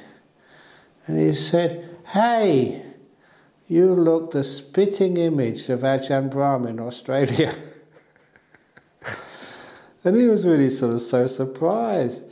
And 1.06 1.18
he 1.18 1.34
said, 1.34 1.88
Hey, 2.08 2.82
you 3.68 3.94
look 3.94 4.30
the 4.30 4.44
spitting 4.44 5.16
image 5.16 5.68
of 5.68 5.80
Ajahn 5.80 6.30
Brahm 6.30 6.66
in 6.66 6.80
Australia. 6.80 7.54
and 10.04 10.16
he 10.16 10.26
was 10.26 10.44
really 10.44 10.70
sort 10.70 10.94
of 10.94 11.02
so 11.02 11.26
surprised 11.26 12.29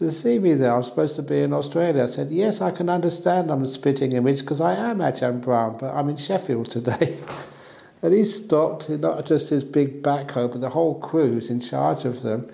to 0.00 0.10
see 0.10 0.38
me 0.38 0.54
there. 0.54 0.74
I'm 0.74 0.82
supposed 0.82 1.16
to 1.16 1.22
be 1.22 1.42
in 1.42 1.52
Australia. 1.52 2.04
I 2.04 2.06
said, 2.06 2.30
Yes, 2.30 2.62
I 2.62 2.70
can 2.70 2.88
understand 2.88 3.50
I'm 3.50 3.62
a 3.62 3.68
spitting 3.68 4.12
image 4.12 4.40
because 4.40 4.60
I 4.60 4.74
am 4.74 4.98
Ajahn 4.98 5.42
Brahm, 5.42 5.76
but 5.78 5.94
I'm 5.94 6.08
in 6.08 6.16
Sheffield 6.16 6.70
today. 6.70 7.18
and 8.02 8.14
he 8.14 8.24
stopped, 8.24 8.88
not 8.88 9.26
just 9.26 9.50
his 9.50 9.62
big 9.62 10.02
backhoe, 10.02 10.50
but 10.50 10.62
the 10.62 10.70
whole 10.70 10.98
crew's 10.98 11.50
in 11.50 11.60
charge 11.60 12.06
of 12.06 12.22
them. 12.22 12.50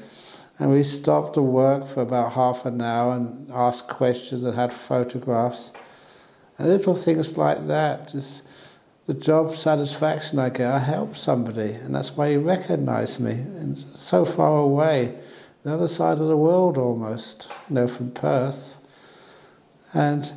And 0.58 0.72
we 0.72 0.82
stopped 0.82 1.34
the 1.34 1.42
work 1.42 1.86
for 1.86 2.00
about 2.00 2.32
half 2.32 2.66
an 2.66 2.80
hour 2.80 3.14
and 3.14 3.48
asked 3.52 3.88
questions 3.88 4.42
and 4.42 4.56
had 4.56 4.72
photographs. 4.72 5.72
And 6.58 6.68
little 6.68 6.96
things 6.96 7.38
like 7.38 7.68
that, 7.68 8.08
just 8.08 8.44
the 9.06 9.14
job 9.14 9.54
satisfaction 9.54 10.40
I 10.40 10.48
get, 10.48 10.72
I 10.72 10.80
help 10.80 11.14
somebody, 11.14 11.74
and 11.74 11.94
that's 11.94 12.16
why 12.16 12.30
he 12.30 12.36
recognised 12.38 13.20
me. 13.20 13.34
And 13.34 13.78
so 13.78 14.24
far 14.24 14.58
away, 14.58 15.14
the 15.66 15.74
other 15.74 15.88
side 15.88 16.18
of 16.18 16.28
the 16.28 16.36
world 16.36 16.78
almost, 16.78 17.50
you 17.68 17.74
know, 17.74 17.88
from 17.88 18.12
Perth. 18.12 18.78
And 19.92 20.32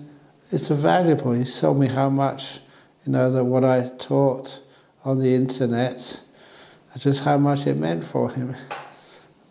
it's 0.51 0.71
a 0.71 0.75
valuable. 0.75 1.33
He 1.33 1.43
told 1.43 1.79
me 1.79 1.85
how 1.85 2.09
much, 2.09 2.59
you 3.05 3.11
know, 3.11 3.31
that 3.31 3.43
what 3.43 3.63
I 3.63 3.89
taught 3.99 4.59
on 5.05 5.19
the 5.19 5.35
internet, 5.35 6.23
just 6.97 7.23
how 7.23 7.37
much 7.37 7.67
it 7.67 7.77
meant 7.77 8.03
for 8.03 8.31
him. 8.31 8.55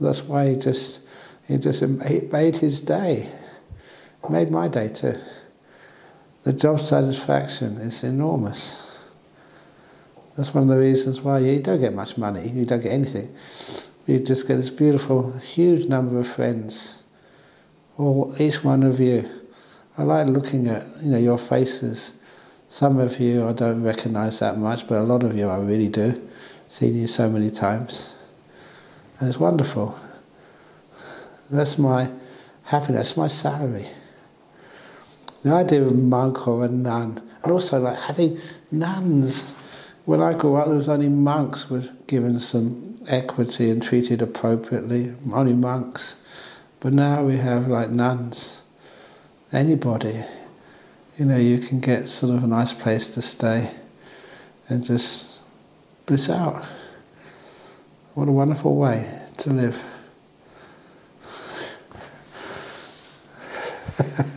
That's 0.01 0.25
why 0.25 0.51
he 0.51 0.57
just, 0.57 0.99
he 1.47 1.59
just 1.59 1.81
he 1.81 2.21
made 2.33 2.57
his 2.57 2.81
day. 2.81 3.29
Made 4.29 4.51
my 4.51 4.67
day 4.67 4.89
too 4.89 5.17
the 6.43 6.53
job 6.55 6.81
satisfaction 6.81 7.77
is 7.77 8.03
enormous. 8.03 8.99
That's 10.37 10.55
one 10.55 10.63
of 10.63 10.69
the 10.71 10.79
reasons 10.79 11.21
why 11.21 11.41
you 11.41 11.61
don't 11.61 11.79
get 11.79 11.95
much 11.95 12.17
money, 12.17 12.49
you 12.49 12.65
don't 12.65 12.83
get 12.83 12.93
anything. 12.93 13.37
You 14.09 14.19
just 14.19 14.49
get 14.49 14.57
this 14.57 14.71
beautiful, 14.71 15.33
huge 15.39 15.87
number 15.87 16.19
of 16.19 16.27
friends, 16.27 17.03
all 17.99 18.35
each 18.41 18.65
one 18.65 18.83
of 18.83 18.99
you. 18.99 19.29
I 19.99 20.03
like 20.03 20.29
looking 20.29 20.67
at 20.67 20.87
you 21.03 21.13
know 21.13 21.19
your 21.19 21.39
faces. 21.39 22.15
Some 22.71 22.99
of 22.99 23.21
you 23.21 23.47
I 23.47 23.53
don't 23.53 23.83
recognise 23.83 24.39
that 24.41 24.57
much, 24.57 24.89
but 24.89 24.99
a 24.99 25.03
lot 25.03 25.23
of 25.23 25.37
you 25.37 25.49
I 25.49 25.59
really 25.59 25.89
do. 25.89 26.27
Seen 26.69 26.95
you 26.95 27.07
so 27.07 27.29
many 27.29 27.51
times, 27.51 28.17
and 29.21 29.29
it's 29.29 29.39
wonderful. 29.39 29.95
That's 31.51 31.79
my 31.79 32.11
happiness, 32.65 33.17
my 33.17 33.29
salary 33.29 33.87
the 35.43 35.53
idea 35.53 35.83
of 35.83 35.91
a 35.91 35.95
monk 35.95 36.49
or 36.49 36.65
a 36.65 36.69
nun, 36.69 37.23
and 37.43 37.53
also 37.53 37.81
like 37.81 37.99
having 38.01 38.41
nuns. 38.71 39.55
When 40.05 40.23
I 40.23 40.33
grew 40.33 40.57
up, 40.57 40.67
there 40.67 40.75
was 40.75 40.89
only 40.89 41.09
monks 41.09 41.69
were 41.69 41.85
given 42.07 42.41
some 42.41 42.88
equity 43.09 43.71
and 43.71 43.83
treated 43.83 44.23
appropriately, 44.23 45.15
only 45.33 45.53
monks. 45.53 46.17
But 46.81 46.93
now 46.93 47.25
we 47.25 47.37
have 47.39 47.69
like 47.69 47.91
nuns. 47.91 48.63
Anybody, 49.53 50.25
you 51.19 51.25
know, 51.25 51.37
you 51.37 51.59
can 51.59 51.81
get 51.81 52.09
sort 52.09 52.35
of 52.35 52.45
a 52.45 52.47
nice 52.47 52.73
place 52.73 53.11
to 53.11 53.23
stay 53.23 53.71
and 54.69 54.85
just 54.85 55.41
bliss 56.07 56.31
out. 56.31 56.65
What 58.15 58.29
a 58.29 58.33
wonderful 58.33 58.77
way 58.77 59.11
to 59.39 59.51
live. 59.51 59.83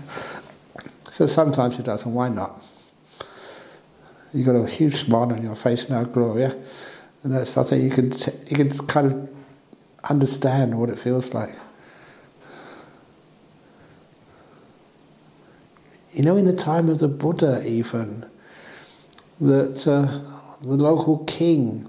So 1.22 1.28
sometimes 1.28 1.78
it 1.78 1.86
does, 1.86 2.04
and 2.06 2.16
why 2.16 2.30
not? 2.30 2.66
You've 4.34 4.48
got 4.48 4.56
a 4.56 4.66
huge 4.66 4.96
smile 4.96 5.32
on 5.32 5.44
your 5.44 5.54
face 5.54 5.88
now, 5.88 6.04
Gloria, 6.04 6.56
and 7.24 7.34
that's 7.34 7.58
I 7.58 7.64
think 7.64 7.84
you 7.84 7.90
can 7.90 8.12
you 8.48 8.56
can 8.56 8.88
kind 8.88 9.08
of 9.08 9.30
understand 10.10 10.80
what 10.80 10.90
it 10.90 11.00
feels 11.00 11.34
like. 11.34 11.54
You 16.12 16.24
know, 16.24 16.36
in 16.36 16.46
the 16.46 16.54
time 16.54 16.90
of 16.90 17.00
the 17.00 17.08
Buddha, 17.08 17.66
even 17.66 18.30
that 19.40 19.88
uh, 19.88 20.58
the 20.62 20.76
local 20.76 21.20
king, 21.26 21.88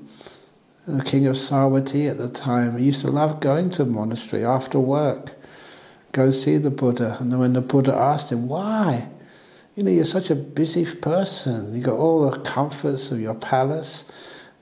the 0.87 1.03
king 1.03 1.27
of 1.27 1.37
Savatthi 1.37 2.09
at 2.09 2.19
the 2.19 2.29
time, 2.29 2.79
used 2.79 3.01
to 3.01 3.11
love 3.11 3.41
going 3.41 3.71
to 3.71 3.83
a 3.83 3.87
monastery 3.87 4.45
after 4.45 4.79
work, 4.79 5.35
go 6.13 6.31
see 6.31 6.57
the 6.59 6.71
Buddha, 6.71 7.17
and 7.19 7.33
then 7.33 7.41
when 7.41 7.55
the 7.55 7.61
Buddha 7.61 7.95
asked 7.95 8.31
him 8.31 8.47
why 8.47 9.09
you 9.75 9.83
know, 9.83 9.91
you're 9.91 10.05
such 10.05 10.31
a 10.31 10.35
busy 10.35 10.85
person. 10.85 11.75
You've 11.75 11.85
got 11.85 11.97
all 11.97 12.31
the 12.31 12.39
comforts 12.41 13.11
of 13.11 13.21
your 13.21 13.35
palace. 13.35 14.05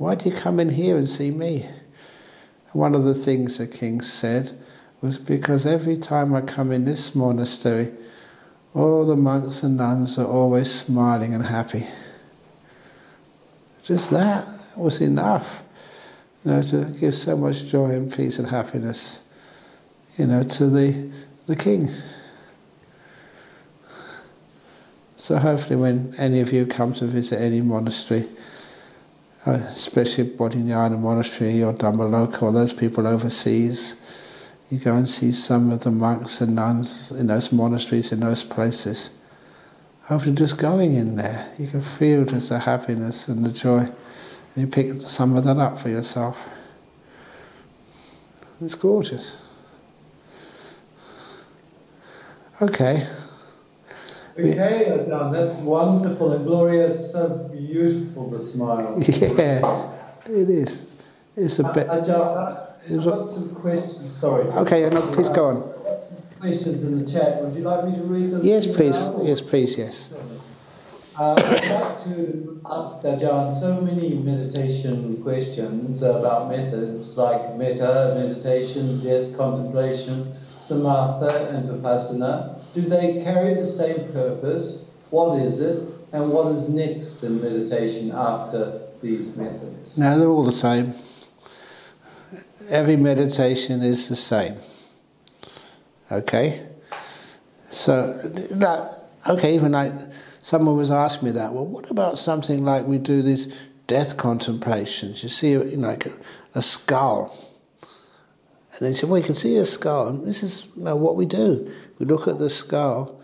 Why 0.01 0.15
do 0.15 0.31
you 0.31 0.35
come 0.35 0.59
in 0.59 0.71
here 0.71 0.97
and 0.97 1.07
see 1.07 1.31
me? 1.31 1.69
one 2.73 2.95
of 2.95 3.05
the 3.05 3.13
things 3.13 3.59
the 3.59 3.67
king 3.67 4.01
said 4.01 4.59
was 5.03 5.19
because 5.19 5.67
every 5.67 5.99
time 5.99 6.35
I 6.35 6.41
come 6.41 6.73
in 6.73 6.87
this 6.87 7.15
monastery, 7.15 7.93
all 8.73 9.05
the 9.05 9.15
monks 9.15 9.63
and 9.63 9.77
nuns 9.77 10.19
are 10.19 10.27
always 10.27 10.73
smiling 10.73 11.35
and 11.35 11.45
happy. 11.45 11.87
Just 13.83 14.09
that 14.13 14.49
was 14.75 15.03
enough, 15.03 15.63
you 16.47 16.53
know, 16.53 16.63
to 16.63 16.87
give 16.99 17.15
so 17.15 17.37
much 17.37 17.67
joy 17.67 17.91
and 17.91 18.11
peace 18.11 18.39
and 18.39 18.49
happiness, 18.49 19.23
you 20.17 20.27
know, 20.27 20.45
to 20.45 20.67
the, 20.67 21.11
the 21.47 21.57
king. 21.57 21.91
So 25.17 25.37
hopefully 25.37 25.77
when 25.77 26.15
any 26.17 26.41
of 26.41 26.55
you 26.55 26.65
come 26.65 26.95
to 26.95 27.05
visit 27.05 27.39
any 27.39 27.61
monastery, 27.61 28.27
Uh, 29.47 29.53
especially 29.53 30.25
Bodhinyana 30.25 31.01
Monastery 31.01 31.63
or 31.63 31.73
Dhammaloka 31.73 32.43
or 32.43 32.53
those 32.53 32.75
people 32.75 33.07
overseas, 33.07 33.97
you 34.71 34.79
go 34.79 34.95
and 34.95 35.09
see 35.09 35.33
some 35.33 35.71
of 35.73 35.83
the 35.83 35.91
monks 35.91 36.43
and 36.43 36.55
nuns 36.55 37.11
in 37.11 37.27
those 37.27 37.51
monasteries, 37.51 38.13
in 38.13 38.21
those 38.21 38.45
places. 38.45 39.11
Hopefully 40.05 40.35
just 40.35 40.59
going 40.59 40.95
in 40.95 41.17
there, 41.17 41.51
you 41.59 41.67
can 41.67 41.81
feel 41.81 42.25
just 42.25 42.51
the 42.51 42.59
happiness 42.59 43.29
and 43.29 43.45
the 43.45 43.51
joy. 43.51 43.79
And 43.79 43.93
you 44.57 44.67
pick 44.67 45.01
some 45.01 45.35
of 45.37 45.45
that 45.45 45.57
up 45.57 45.79
for 45.79 45.89
yourself. 45.89 46.49
It's 48.61 48.75
gorgeous. 48.75 49.47
Okay. 52.61 53.07
Okay, 54.45 54.87
Ajahn, 54.91 55.33
that's 55.33 55.55
wonderful 55.57 56.33
and 56.33 56.45
glorious, 56.45 57.13
so 57.13 57.49
beautiful, 57.53 58.31
the 58.31 58.39
smile. 58.39 59.03
Yeah, 59.09 60.39
it 60.43 60.51
is. 60.51 60.87
It's 61.37 61.59
a 61.59 61.65
bit. 61.73 61.89
Uh, 61.89 61.93
uh, 61.93 62.67
I've 62.91 63.05
got 63.05 63.31
some 63.31 63.55
questions, 63.55 64.13
sorry. 64.13 64.47
Okay, 64.49 64.89
no, 64.89 65.03
please 65.13 65.29
go 65.29 65.49
on. 65.49 65.57
Questions 66.41 66.83
in 66.83 66.99
the 66.99 67.11
chat. 67.11 67.43
Would 67.43 67.55
you 67.55 67.63
like 67.63 67.85
me 67.85 67.93
to 67.93 68.03
read 68.03 68.31
them? 68.31 68.41
Yes, 68.43 68.67
please. 68.67 69.09
Now? 69.09 69.23
Yes, 69.23 69.41
please, 69.41 69.77
yes. 69.77 70.15
Uh, 71.19 71.35
I'd 71.37 71.71
like 71.71 72.05
to 72.05 72.61
ask 72.65 73.05
Ajahn 73.05 73.53
so 73.53 73.81
many 73.81 74.15
meditation 74.15 75.23
questions 75.23 76.03
about 76.03 76.49
methods 76.49 77.17
like 77.19 77.57
metta, 77.57 78.15
meditation, 78.17 79.01
death 79.01 79.37
contemplation, 79.37 80.35
samatha, 80.59 81.53
and 81.55 81.69
vipassana. 81.69 82.60
Do 82.75 82.83
they 82.83 83.23
carry 83.23 83.55
the 83.55 83.65
same 83.65 84.13
purpose? 84.13 84.93
What 85.11 85.39
is 85.39 85.61
it? 85.61 85.85
and 86.13 86.31
what 86.33 86.49
is 86.49 86.69
next 86.69 87.23
in 87.23 87.41
meditation 87.41 88.13
after 88.13 88.81
these 89.03 89.37
methods? 89.37 89.99
Now 89.99 90.17
they're 90.17 90.29
all 90.29 90.45
the 90.45 90.53
same. 90.53 90.93
Every 92.69 92.97
meditation 92.97 93.83
is 93.83 94.09
the 94.09 94.17
same. 94.17 94.57
Okay? 96.11 96.67
So, 97.65 98.13
that, 98.23 99.05
okay, 99.29 99.55
even 99.55 99.73
like 99.73 99.93
someone 100.43 100.77
was 100.77 100.91
asking 100.91 101.27
me 101.27 101.33
that, 101.33 101.53
well, 101.53 101.67
what 101.67 101.91
about 101.91 102.19
something 102.19 102.65
like 102.65 102.85
we 102.87 102.99
do 102.99 103.23
these 103.23 103.55
death 103.87 104.17
contemplations? 104.17 105.23
You 105.23 105.29
see, 105.29 105.57
like 105.57 106.07
a, 106.07 106.13
a 106.55 106.63
skull. 106.63 107.37
And 107.83 108.81
then 108.81 108.91
he 108.91 108.97
said, 108.97 109.09
well, 109.09 109.19
you 109.19 109.25
can 109.25 109.35
see 109.35 109.57
a 109.57 109.67
skull. 109.67 110.09
And 110.09 110.27
this 110.27 110.43
is 110.43 110.67
you 110.77 110.85
know, 110.85 110.97
what 110.97 111.17
we 111.17 111.27
do. 111.27 111.73
We 112.01 112.07
look 112.07 112.27
at 112.27 112.39
the 112.39 112.51
skull 112.51 113.21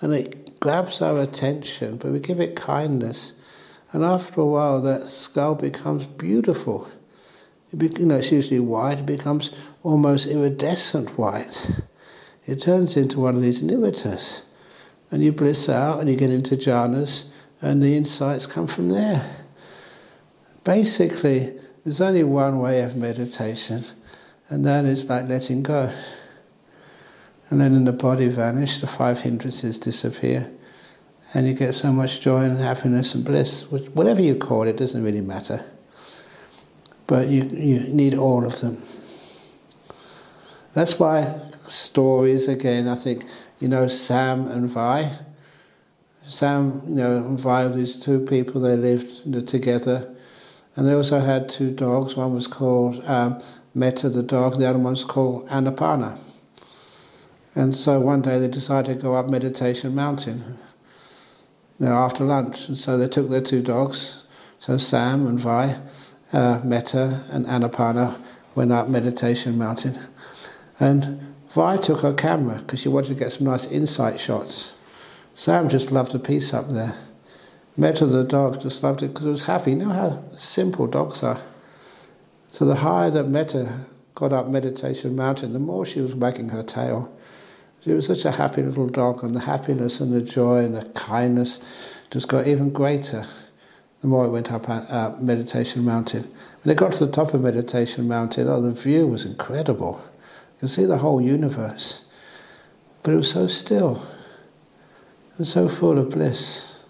and 0.00 0.14
it 0.14 0.58
grabs 0.60 1.02
our 1.02 1.20
attention, 1.20 1.96
but 1.96 2.12
we 2.12 2.20
give 2.20 2.40
it 2.40 2.56
kindness. 2.56 3.34
And 3.90 4.04
after 4.04 4.40
a 4.40 4.46
while, 4.46 4.80
that 4.80 5.08
skull 5.08 5.56
becomes 5.56 6.06
beautiful. 6.06 6.88
Be, 7.76 7.88
you 7.88 8.06
know, 8.06 8.16
it's 8.16 8.32
usually 8.32 8.60
white, 8.60 9.00
it 9.00 9.06
becomes 9.06 9.50
almost 9.82 10.26
iridescent 10.26 11.18
white. 11.18 11.82
It 12.46 12.60
turns 12.60 12.96
into 12.96 13.18
one 13.18 13.34
of 13.34 13.42
these 13.42 13.60
nimittas. 13.60 14.42
And 15.10 15.22
you 15.22 15.32
bliss 15.32 15.68
out 15.68 16.00
and 16.00 16.08
you 16.08 16.16
get 16.16 16.30
into 16.30 16.56
jhanas, 16.56 17.24
and 17.60 17.82
the 17.82 17.96
insights 17.96 18.46
come 18.46 18.66
from 18.66 18.88
there. 18.88 19.36
Basically, 20.64 21.54
there's 21.84 22.00
only 22.00 22.24
one 22.24 22.60
way 22.60 22.82
of 22.82 22.96
meditation, 22.96 23.84
and 24.48 24.64
that 24.64 24.84
is 24.84 25.06
like 25.06 25.28
letting 25.28 25.62
go. 25.62 25.92
And 27.52 27.60
then 27.60 27.74
in 27.74 27.84
the 27.84 27.92
body 27.92 28.28
vanish, 28.28 28.80
the 28.80 28.86
five 28.86 29.20
hindrances 29.20 29.78
disappear, 29.78 30.50
and 31.34 31.46
you 31.46 31.52
get 31.52 31.74
so 31.74 31.92
much 31.92 32.22
joy 32.22 32.44
and 32.44 32.56
happiness 32.56 33.14
and 33.14 33.26
bliss. 33.26 33.70
Whatever 33.70 34.22
you 34.22 34.36
call 34.36 34.62
it, 34.62 34.78
doesn't 34.78 35.04
really 35.04 35.20
matter. 35.20 35.62
But 37.06 37.28
you, 37.28 37.42
you 37.52 37.80
need 37.92 38.14
all 38.14 38.46
of 38.46 38.58
them. 38.60 38.80
That's 40.72 40.98
why 40.98 41.38
stories 41.66 42.48
again, 42.48 42.88
I 42.88 42.94
think, 42.94 43.26
you 43.60 43.68
know, 43.68 43.86
Sam 43.86 44.48
and 44.48 44.70
Vi. 44.70 45.12
Sam, 46.26 46.80
you 46.88 46.94
know, 46.94 47.16
and 47.16 47.38
Vi, 47.38 47.68
these 47.68 48.02
two 48.02 48.24
people, 48.24 48.62
they 48.62 48.76
lived 48.76 49.46
together. 49.46 50.10
And 50.74 50.88
they 50.88 50.94
also 50.94 51.20
had 51.20 51.50
two 51.50 51.70
dogs. 51.70 52.16
One 52.16 52.32
was 52.32 52.46
called 52.46 53.04
um, 53.04 53.42
Metta 53.74 54.08
the 54.08 54.22
dog, 54.22 54.56
the 54.56 54.64
other 54.64 54.78
one 54.78 54.92
was 54.92 55.04
called 55.04 55.46
Anapana. 55.48 56.18
And 57.54 57.74
so 57.74 58.00
one 58.00 58.22
day 58.22 58.38
they 58.38 58.48
decided 58.48 58.94
to 58.94 59.02
go 59.02 59.14
up 59.14 59.28
Meditation 59.28 59.94
Mountain 59.94 60.58
you 61.78 61.86
know, 61.86 61.92
after 61.92 62.24
lunch. 62.24 62.68
And 62.68 62.76
so 62.76 62.96
they 62.96 63.08
took 63.08 63.28
their 63.28 63.40
two 63.40 63.62
dogs, 63.62 64.24
so 64.58 64.76
Sam 64.78 65.26
and 65.26 65.38
Vi, 65.38 65.80
uh, 66.32 66.60
Metta 66.64 67.24
and 67.30 67.44
Anapana, 67.46 68.20
went 68.54 68.72
up 68.72 68.88
Meditation 68.88 69.58
Mountain. 69.58 69.98
And 70.80 71.34
Vi 71.50 71.76
took 71.78 72.00
her 72.00 72.14
camera 72.14 72.56
because 72.58 72.80
she 72.80 72.88
wanted 72.88 73.08
to 73.08 73.14
get 73.14 73.32
some 73.32 73.46
nice 73.46 73.66
insight 73.66 74.18
shots. 74.18 74.76
Sam 75.34 75.68
just 75.68 75.92
loved 75.92 76.12
the 76.12 76.18
peace 76.18 76.54
up 76.54 76.70
there. 76.70 76.94
Metta 77.76 78.06
the 78.06 78.24
dog 78.24 78.60
just 78.60 78.82
loved 78.82 79.02
it 79.02 79.08
because 79.08 79.26
it 79.26 79.30
was 79.30 79.44
happy. 79.46 79.70
You 79.70 79.78
know 79.78 79.90
how 79.90 80.24
simple 80.36 80.86
dogs 80.86 81.22
are. 81.22 81.40
So 82.52 82.64
the 82.64 82.76
higher 82.76 83.10
that 83.10 83.28
Metta 83.28 83.86
got 84.14 84.32
up 84.32 84.46
Meditation 84.46 85.16
Mountain, 85.16 85.52
the 85.52 85.58
more 85.58 85.84
she 85.84 86.00
was 86.00 86.14
wagging 86.14 86.50
her 86.50 86.62
tail. 86.62 87.10
She 87.84 87.92
was 87.92 88.06
such 88.06 88.24
a 88.24 88.30
happy 88.30 88.62
little 88.62 88.88
dog, 88.88 89.24
and 89.24 89.34
the 89.34 89.40
happiness 89.40 90.00
and 90.00 90.12
the 90.12 90.20
joy 90.20 90.64
and 90.64 90.76
the 90.76 90.84
kindness 90.90 91.60
just 92.10 92.28
got 92.28 92.46
even 92.46 92.70
greater 92.70 93.26
the 94.02 94.08
more 94.08 94.26
it 94.26 94.30
went 94.30 94.52
up 94.52 94.68
uh, 94.68 95.14
Meditation 95.20 95.84
Mountain. 95.84 96.28
When 96.62 96.72
it 96.72 96.76
got 96.76 96.92
to 96.94 97.06
the 97.06 97.12
top 97.12 97.34
of 97.34 97.40
Meditation 97.40 98.08
Mountain, 98.08 98.48
oh, 98.48 98.60
the 98.60 98.72
view 98.72 99.06
was 99.06 99.24
incredible. 99.24 100.00
You 100.02 100.60
could 100.60 100.70
see 100.70 100.84
the 100.84 100.98
whole 100.98 101.20
universe. 101.20 102.04
But 103.02 103.14
it 103.14 103.16
was 103.16 103.30
so 103.30 103.46
still 103.46 104.02
and 105.38 105.46
so 105.46 105.68
full 105.68 105.98
of 105.98 106.10
bliss. 106.10 106.80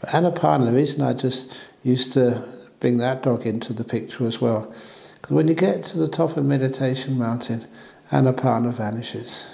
But 0.00 0.10
Anapana, 0.10 0.66
the 0.66 0.72
reason 0.72 1.02
I 1.02 1.12
just 1.12 1.54
used 1.84 2.12
to 2.14 2.42
bring 2.80 2.98
that 2.98 3.22
dog 3.22 3.46
into 3.46 3.72
the 3.72 3.84
picture 3.84 4.26
as 4.26 4.40
well, 4.40 4.74
because 5.14 5.30
when 5.30 5.46
you 5.46 5.54
get 5.54 5.84
to 5.84 5.98
the 5.98 6.08
top 6.08 6.36
of 6.36 6.44
Meditation 6.44 7.16
Mountain, 7.16 7.64
Anapana 8.10 8.72
vanishes. 8.72 9.51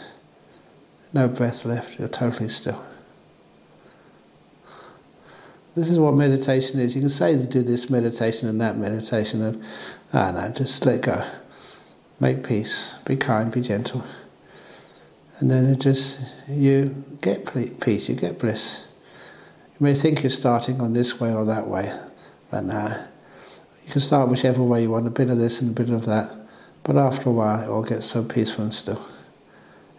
No 1.13 1.29
breath 1.29 1.65
left, 1.65 1.99
you're 1.99 2.09
totally 2.09 2.49
still. 2.49 2.85
This 5.75 5.91
is 5.91 5.99
what 5.99 6.15
meditation 6.15 6.81
is. 6.81 6.95
You 6.95 7.03
can 7.03 7.09
say 7.09 7.33
you 7.33 7.45
do 7.45 7.63
this 7.63 7.89
meditation 7.89 8.49
and 8.49 8.61
that 8.61 8.77
meditation, 8.77 9.43
and 9.43 9.63
ah, 10.13 10.33
no, 10.33 10.49
just 10.49 10.85
let 10.85 11.03
go. 11.03 11.25
Make 12.19 12.43
peace. 12.43 12.99
Be 13.05 13.17
kind. 13.17 13.53
Be 13.53 13.61
gentle. 13.61 14.03
And 15.39 15.51
then 15.51 15.67
it 15.67 15.79
just 15.79 16.21
you 16.49 17.05
get 17.23 17.47
peace. 17.81 18.09
You 18.09 18.17
get 18.17 18.41
bliss. 18.41 18.89
You 19.79 19.85
may 19.85 19.95
think 19.95 20.25
you're 20.25 20.31
starting 20.31 20.81
on 20.81 20.95
this 20.95 21.21
way 21.21 21.33
or 21.33 21.45
that 21.45 21.69
way, 21.69 21.97
but 22.51 22.65
no. 22.65 23.05
You 23.87 23.93
can 23.93 24.01
start 24.01 24.29
whichever 24.29 24.63
way 24.65 24.83
you 24.83 24.91
want. 24.91 25.07
A 25.07 25.11
bit 25.11 25.31
of 25.31 25.39
this 25.39 25.63
and 25.63 25.71
a 25.71 25.81
bit 25.81 25.95
of 25.95 26.07
that, 26.07 26.35
but 26.83 26.97
after 26.97 27.31
a 27.31 27.33
while, 27.33 27.63
it 27.63 27.69
all 27.69 27.85
gets 27.85 28.07
so 28.07 28.25
peaceful 28.25 28.65
and 28.65 28.75
still. 28.75 29.01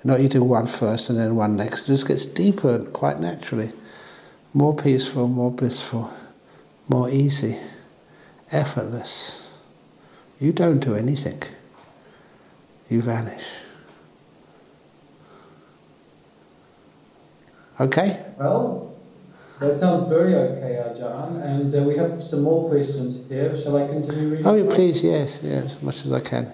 Not 0.03 0.21
you 0.21 0.29
do 0.29 0.43
one 0.43 0.67
first 0.67 1.09
and 1.09 1.19
then 1.19 1.35
one 1.35 1.57
next. 1.57 1.83
It 1.83 1.87
just 1.87 2.07
gets 2.07 2.25
deeper 2.25 2.79
quite 2.79 3.19
naturally. 3.19 3.71
More 4.53 4.75
peaceful, 4.75 5.27
more 5.27 5.51
blissful, 5.51 6.11
more 6.87 7.09
easy, 7.09 7.57
effortless. 8.51 9.53
You 10.39 10.53
don't 10.53 10.79
do 10.79 10.95
anything. 10.95 11.43
You 12.89 13.01
vanish. 13.01 13.43
Okay? 17.79 18.19
Well, 18.37 18.95
that 19.59 19.77
sounds 19.77 20.07
very 20.09 20.33
okay, 20.33 20.81
Ajahn. 20.85 21.41
And 21.43 21.73
uh, 21.75 21.83
we 21.83 21.95
have 21.97 22.15
some 22.15 22.43
more 22.43 22.69
questions 22.69 23.27
here. 23.29 23.55
Shall 23.55 23.77
I 23.77 23.87
continue 23.87 24.29
reading? 24.29 24.47
Oh, 24.47 24.63
please, 24.73 25.03
yes, 25.03 25.41
yes, 25.43 25.75
as 25.75 25.83
much 25.83 26.05
as 26.05 26.13
I 26.13 26.21
can. 26.21 26.51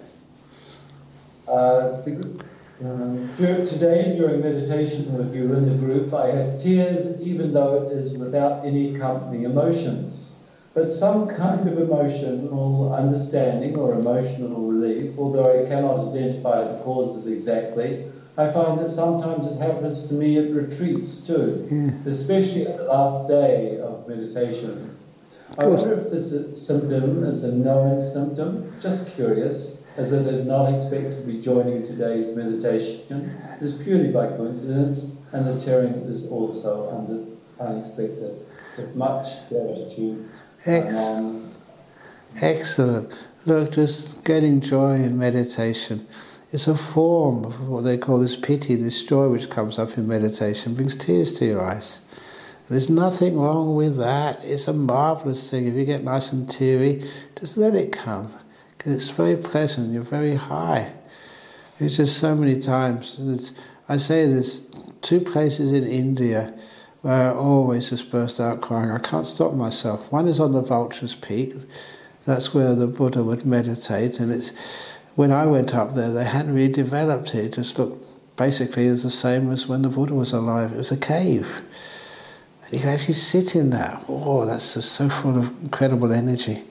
Uh, 1.48 2.02
the, 2.02 2.44
um, 2.84 3.30
today, 3.38 4.14
during 4.18 4.42
meditation 4.42 5.18
with 5.18 5.34
you 5.34 5.54
in 5.54 5.66
the 5.66 5.76
group, 5.76 6.14
I 6.14 6.28
had 6.28 6.60
tears, 6.60 7.22
even 7.22 7.54
though 7.54 7.84
it 7.84 7.92
is 7.92 8.18
without 8.18 8.66
any 8.66 8.94
accompanying 8.94 9.44
emotions. 9.44 10.44
But 10.74 10.92
some 10.92 11.26
kind 11.28 11.70
of 11.70 11.78
emotional 11.78 12.94
understanding 12.94 13.78
or 13.78 13.94
emotional 13.94 14.70
relief, 14.70 15.18
although 15.18 15.64
I 15.64 15.66
cannot 15.70 16.10
identify 16.10 16.64
the 16.64 16.84
causes 16.84 17.32
exactly, 17.32 18.08
I 18.38 18.52
find 18.52 18.78
that 18.80 18.90
sometimes 18.90 19.48
it 19.48 19.58
happens 19.62 20.10
to 20.10 20.14
me 20.16 20.38
at 20.38 20.52
retreats 20.52 21.26
too, 21.26 21.66
yeah. 21.72 21.92
especially 22.06 22.68
at 22.68 22.76
the 22.76 22.84
last 22.84 23.30
day 23.30 23.80
of 23.80 24.06
meditation. 24.06 24.98
I 25.58 25.66
wonder 25.68 25.94
if 25.94 26.12
this 26.12 26.68
symptom 26.68 27.24
is 27.24 27.46
a 27.46 27.56
known 27.56 28.02
symptom, 28.02 28.74
just 28.82 29.16
curious 29.16 29.75
as 29.98 30.14
I 30.14 30.22
did 30.24 30.46
not 30.46 30.74
expect 30.74 31.12
to 31.12 31.18
be 31.22 31.40
joining 31.40 31.82
today's 31.82 32.36
meditation. 32.36 33.32
It 33.56 33.64
is 33.64 33.74
purely 33.74 34.12
by 34.12 34.28
coincidence, 34.28 35.16
and 35.32 35.46
the 35.46 35.60
tearing 35.60 35.94
is 36.06 36.30
also 36.30 36.96
under, 36.96 37.26
unexpected. 37.60 38.46
With 38.78 38.96
much 38.96 39.48
gratitude. 39.48 40.30
Excellent. 40.66 41.58
Excellent. 42.42 43.18
Look, 43.46 43.72
just 43.72 44.26
getting 44.26 44.60
joy 44.60 44.96
in 44.96 45.18
meditation 45.18 46.08
is 46.52 46.68
a 46.68 46.76
form 46.76 47.46
of 47.46 47.70
what 47.70 47.86
they 47.86 47.98
call 47.98 48.20
this 48.20 48.36
piti, 48.36 48.76
this 48.76 49.02
joy 49.04 49.30
which 49.30 49.50
comes 49.50 49.80
up 49.80 49.98
in 49.98 50.08
meditation, 50.08 50.74
brings 50.74 50.96
tears 50.98 51.38
to 51.40 51.46
your 51.46 51.64
eyes. 51.64 52.02
There's 52.68 52.90
nothing 52.90 53.40
wrong 53.40 53.76
with 53.76 53.98
that. 53.98 54.40
It's 54.44 54.68
a 54.68 54.74
marvelous 54.74 55.50
thing. 55.50 55.68
If 55.68 55.76
you 55.76 55.86
get 55.86 56.04
nice 56.04 56.32
and 56.34 56.50
teary, 56.50 57.08
just 57.40 57.58
let 57.58 57.76
it 57.76 57.94
come 57.94 58.30
it's 58.86 59.10
very 59.10 59.36
pleasant. 59.36 59.94
You're 59.94 60.04
very 60.04 60.36
high. 60.36 60.94
It's 61.80 61.98
just 61.98 62.20
so 62.20 62.36
many 62.36 62.60
times. 62.62 63.54
I 63.90 63.98
say 63.98 64.26
there's 64.26 64.62
two 65.02 65.20
places 65.20 65.74
in 65.74 65.84
India 65.84 66.54
where 67.02 67.30
I 67.30 67.34
always 67.34 67.90
just 67.90 68.10
burst 68.10 68.40
out 68.40 68.62
crying. 68.62 68.90
I 68.90 69.00
can't 69.00 69.28
stop 69.28 69.54
myself. 69.54 70.12
One 70.12 70.28
is 70.28 70.40
on 70.40 70.54
the 70.54 70.62
Vulture's 70.62 71.16
Peak. 71.16 71.54
That's 72.26 72.54
where 72.54 72.74
the 72.74 72.88
Buddha 72.88 73.24
would 73.24 73.46
meditate, 73.46 74.20
and 74.20 74.32
it's 74.32 74.52
when 75.16 75.32
I 75.32 75.46
went 75.46 75.76
up 75.76 75.94
there, 75.94 76.12
they 76.12 76.26
hadn't 76.26 76.54
really 76.54 76.72
developed 76.72 77.36
it. 77.36 77.46
It 77.46 77.54
just 77.54 77.78
looked 77.78 78.36
basically 78.36 78.88
as 78.88 79.04
the 79.04 79.10
same 79.10 79.52
as 79.52 79.68
when 79.68 79.82
the 79.82 79.90
Buddha 79.90 80.14
was 80.14 80.34
alive. 80.34 80.74
It 80.74 80.78
was 80.78 80.92
a 80.92 80.98
cave. 80.98 81.62
You 82.72 82.80
can 82.80 82.90
actually 82.90 83.14
sit 83.14 83.56
in 83.56 83.70
that. 83.70 84.04
Oh, 84.10 84.46
that's 84.46 84.74
just 84.74 84.94
so 84.94 85.08
full 85.08 85.38
of 85.38 85.50
incredible 85.62 86.12
energy. 86.12 86.64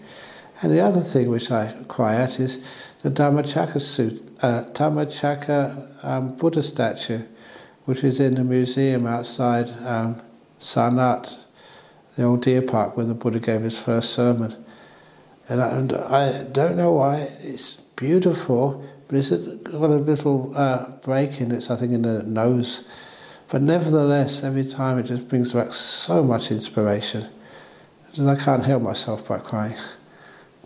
And 0.65 0.73
the 0.73 0.81
other 0.81 1.03
thing 1.03 1.29
which 1.29 1.51
I 1.51 1.75
quiet 1.89 2.41
is 2.41 2.65
the 3.03 3.11
Dhammachakka 3.11 3.83
suit, 3.83 4.27
uh, 4.41 4.65
Dhammachakka 4.73 6.03
um, 6.03 6.37
Buddha 6.37 6.63
statue, 6.63 7.21
which 7.85 8.03
is 8.03 8.19
in 8.19 8.37
the 8.37 8.45
museum 8.45 9.07
outside 9.07 9.69
um, 9.87 10.23
Sarnath 10.59 11.45
the 12.17 12.23
old 12.23 12.41
deer 12.41 12.63
park 12.63 12.97
where 12.97 13.05
the 13.05 13.13
Buddha 13.13 13.41
gave 13.41 13.61
his 13.61 13.79
first 13.79 14.15
sermon. 14.15 14.57
And 15.51 15.61
I, 15.61 15.69
and 15.77 15.93
I 15.93 16.45
don't 16.45 16.79
know 16.79 16.93
why, 16.93 17.29
it's 17.41 17.77
beautiful, 17.97 18.89
but 19.07 19.19
it's 19.19 19.29
got 19.29 19.91
a 19.91 19.97
little 19.97 20.57
uh, 20.57 20.93
break 21.03 21.43
in 21.43 21.53
it, 21.53 21.71
I 21.71 21.77
think, 21.77 21.93
in 21.93 22.01
the 22.01 22.23
nose. 22.23 22.85
But 23.51 23.61
nevertheless, 23.61 24.43
every 24.43 24.65
time 24.65 24.99
it 24.99 25.03
just 25.03 25.29
brings 25.29 25.53
back 25.53 25.75
so 25.75 26.23
much 26.23 26.51
inspiration. 26.51 27.29
I 28.19 28.35
can't 28.37 28.65
help 28.65 28.83
myself 28.83 29.29
by 29.29 29.41
crying. 29.41 29.77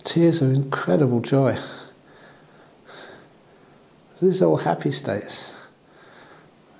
Tears 0.05 0.43
of 0.43 0.53
incredible 0.53 1.21
joy. 1.21 1.59
These 4.21 4.43
are 4.43 4.47
all 4.47 4.57
happy 4.57 4.91
states. 4.91 5.55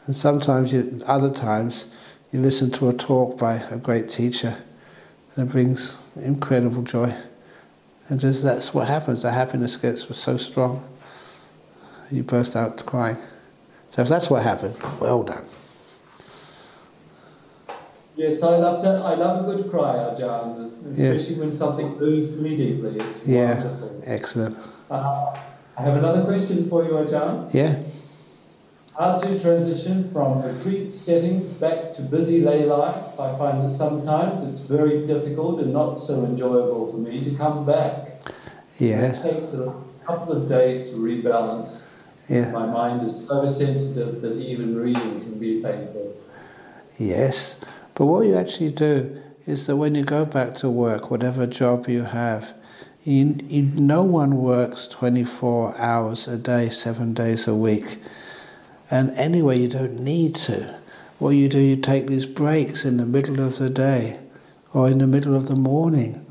And 0.07 0.17
sometimes, 0.17 0.73
you, 0.73 1.01
other 1.07 1.31
times, 1.31 1.89
you 2.33 2.41
listen 2.41 2.71
to 2.73 2.89
a 2.89 2.93
talk 2.93 3.39
by 3.39 3.55
a 3.71 3.77
great 3.77 4.09
teacher 4.09 4.57
and 5.39 5.49
it 5.49 5.53
brings 5.53 6.11
incredible 6.17 6.83
joy. 6.83 7.15
And 8.09 8.19
just 8.19 8.43
that's 8.43 8.75
what 8.75 8.89
happens. 8.89 9.23
The 9.23 9.31
happiness 9.31 9.77
gets 9.77 10.17
so 10.17 10.37
strong, 10.37 10.87
you 12.11 12.23
burst 12.23 12.57
out 12.57 12.85
crying. 12.85 13.19
So 13.91 14.03
if 14.03 14.09
that's 14.09 14.29
what 14.29 14.43
happened, 14.43 14.77
well 15.01 15.23
done. 15.23 15.45
Yes, 18.19 18.43
I 18.43 18.57
love 18.57 18.83
to, 18.83 18.89
I 18.89 19.15
love 19.15 19.45
a 19.45 19.53
good 19.53 19.71
cry, 19.71 19.95
Ajahn, 19.95 20.85
especially 20.91 21.35
yeah. 21.37 21.41
when 21.41 21.53
something 21.53 21.97
moves 22.01 22.37
me 22.37 22.57
deeply. 22.57 22.97
It's 22.97 23.25
yeah, 23.25 23.63
wonderful. 23.63 24.03
excellent. 24.07 24.57
Uh, 24.91 25.37
I 25.77 25.83
have 25.83 25.95
another 25.95 26.25
question 26.25 26.69
for 26.69 26.83
you, 26.83 26.91
Ajahn. 26.91 27.55
Yeah. 27.55 27.81
How 28.99 29.21
do 29.21 29.31
you 29.31 29.39
transition 29.39 30.11
from 30.11 30.43
retreat 30.43 30.93
settings 30.93 31.53
back 31.55 31.95
to 31.95 32.03
busy 32.03 32.41
lay 32.41 32.65
life? 32.65 33.21
I 33.21 33.39
find 33.39 33.65
that 33.65 33.71
sometimes 33.71 34.43
it's 34.43 34.59
very 34.59 35.07
difficult 35.07 35.61
and 35.61 35.73
not 35.73 35.95
so 35.95 36.25
enjoyable 36.25 36.87
for 36.87 36.97
me 36.97 37.23
to 37.23 37.31
come 37.37 37.65
back. 37.65 38.21
Yeah. 38.79 39.13
It 39.13 39.23
takes 39.23 39.55
a 39.55 39.73
couple 40.05 40.33
of 40.33 40.49
days 40.49 40.91
to 40.91 40.97
rebalance. 40.97 41.89
Yeah. 42.29 42.51
My 42.51 42.67
mind 42.67 43.03
is 43.03 43.29
so 43.29 43.47
sensitive 43.47 44.21
that 44.23 44.37
even 44.39 44.77
reading 44.77 45.21
can 45.21 45.39
be 45.39 45.63
painful. 45.63 46.17
Yes. 46.99 47.61
But 47.99 48.07
what 48.07 48.27
you 48.27 48.37
actually 48.37 48.71
do 48.71 49.21
is 49.45 49.67
that 49.67 49.75
when 49.75 49.97
you 49.97 50.05
go 50.05 50.25
back 50.25 50.55
to 50.57 50.71
work, 50.71 51.11
whatever 51.11 51.49
job 51.49 51.89
you 51.89 52.05
have, 52.05 52.55
you, 53.03 53.37
you, 53.49 53.63
no 53.63 54.05
one 54.05 54.37
works 54.37 54.87
24 54.87 55.77
hours 55.77 56.29
a 56.29 56.39
day, 56.39 56.71
seven 56.71 57.13
days 57.13 57.49
a 57.49 57.57
week. 57.57 57.99
And 58.89 59.11
anyway, 59.13 59.59
you 59.59 59.67
don't 59.67 59.99
need 59.99 60.37
to. 60.37 60.79
What 61.19 61.31
you 61.31 61.49
do, 61.49 61.59
you 61.59 61.75
take 61.75 62.07
these 62.07 62.25
breaks 62.25 62.85
in 62.85 62.99
the 62.99 63.05
middle 63.05 63.41
of 63.41 63.59
the 63.59 63.69
day 63.69 64.21
or 64.73 64.89
in 64.89 64.99
the 64.99 65.09
middle 65.09 65.35
of 65.35 65.49
the 65.49 65.57
morning 65.57 66.25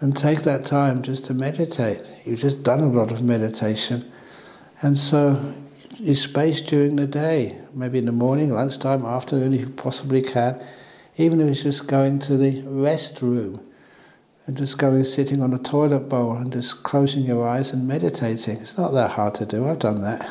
and 0.00 0.16
take 0.16 0.40
that 0.40 0.66
time 0.66 1.02
just 1.02 1.24
to 1.26 1.34
meditate. 1.34 2.02
You've 2.24 2.40
just 2.40 2.64
done 2.64 2.80
a 2.80 2.88
lot 2.88 3.12
of 3.12 3.22
meditation. 3.22 4.10
And 4.82 4.98
so 4.98 5.54
you 5.98 6.16
space 6.16 6.60
during 6.60 6.96
the 6.96 7.06
day, 7.06 7.56
maybe 7.74 7.98
in 7.98 8.06
the 8.06 8.12
morning, 8.12 8.52
lunchtime, 8.52 9.04
afternoon, 9.04 9.54
if 9.54 9.60
you 9.60 9.68
possibly 9.68 10.20
can, 10.20 10.60
even 11.16 11.40
if 11.40 11.48
it's 11.48 11.62
just 11.62 11.88
going 11.88 12.18
to 12.20 12.36
the 12.36 12.62
restroom 12.62 13.60
and 14.46 14.56
just 14.56 14.78
going 14.78 15.04
sitting 15.04 15.42
on 15.42 15.52
a 15.52 15.58
toilet 15.58 16.08
bowl 16.08 16.36
and 16.36 16.52
just 16.52 16.82
closing 16.82 17.24
your 17.24 17.48
eyes 17.48 17.72
and 17.72 17.88
meditating. 17.88 18.56
It's 18.58 18.78
not 18.78 18.92
that 18.92 19.12
hard 19.12 19.34
to 19.36 19.46
do, 19.46 19.68
I've 19.68 19.78
done 19.78 20.02
that 20.02 20.30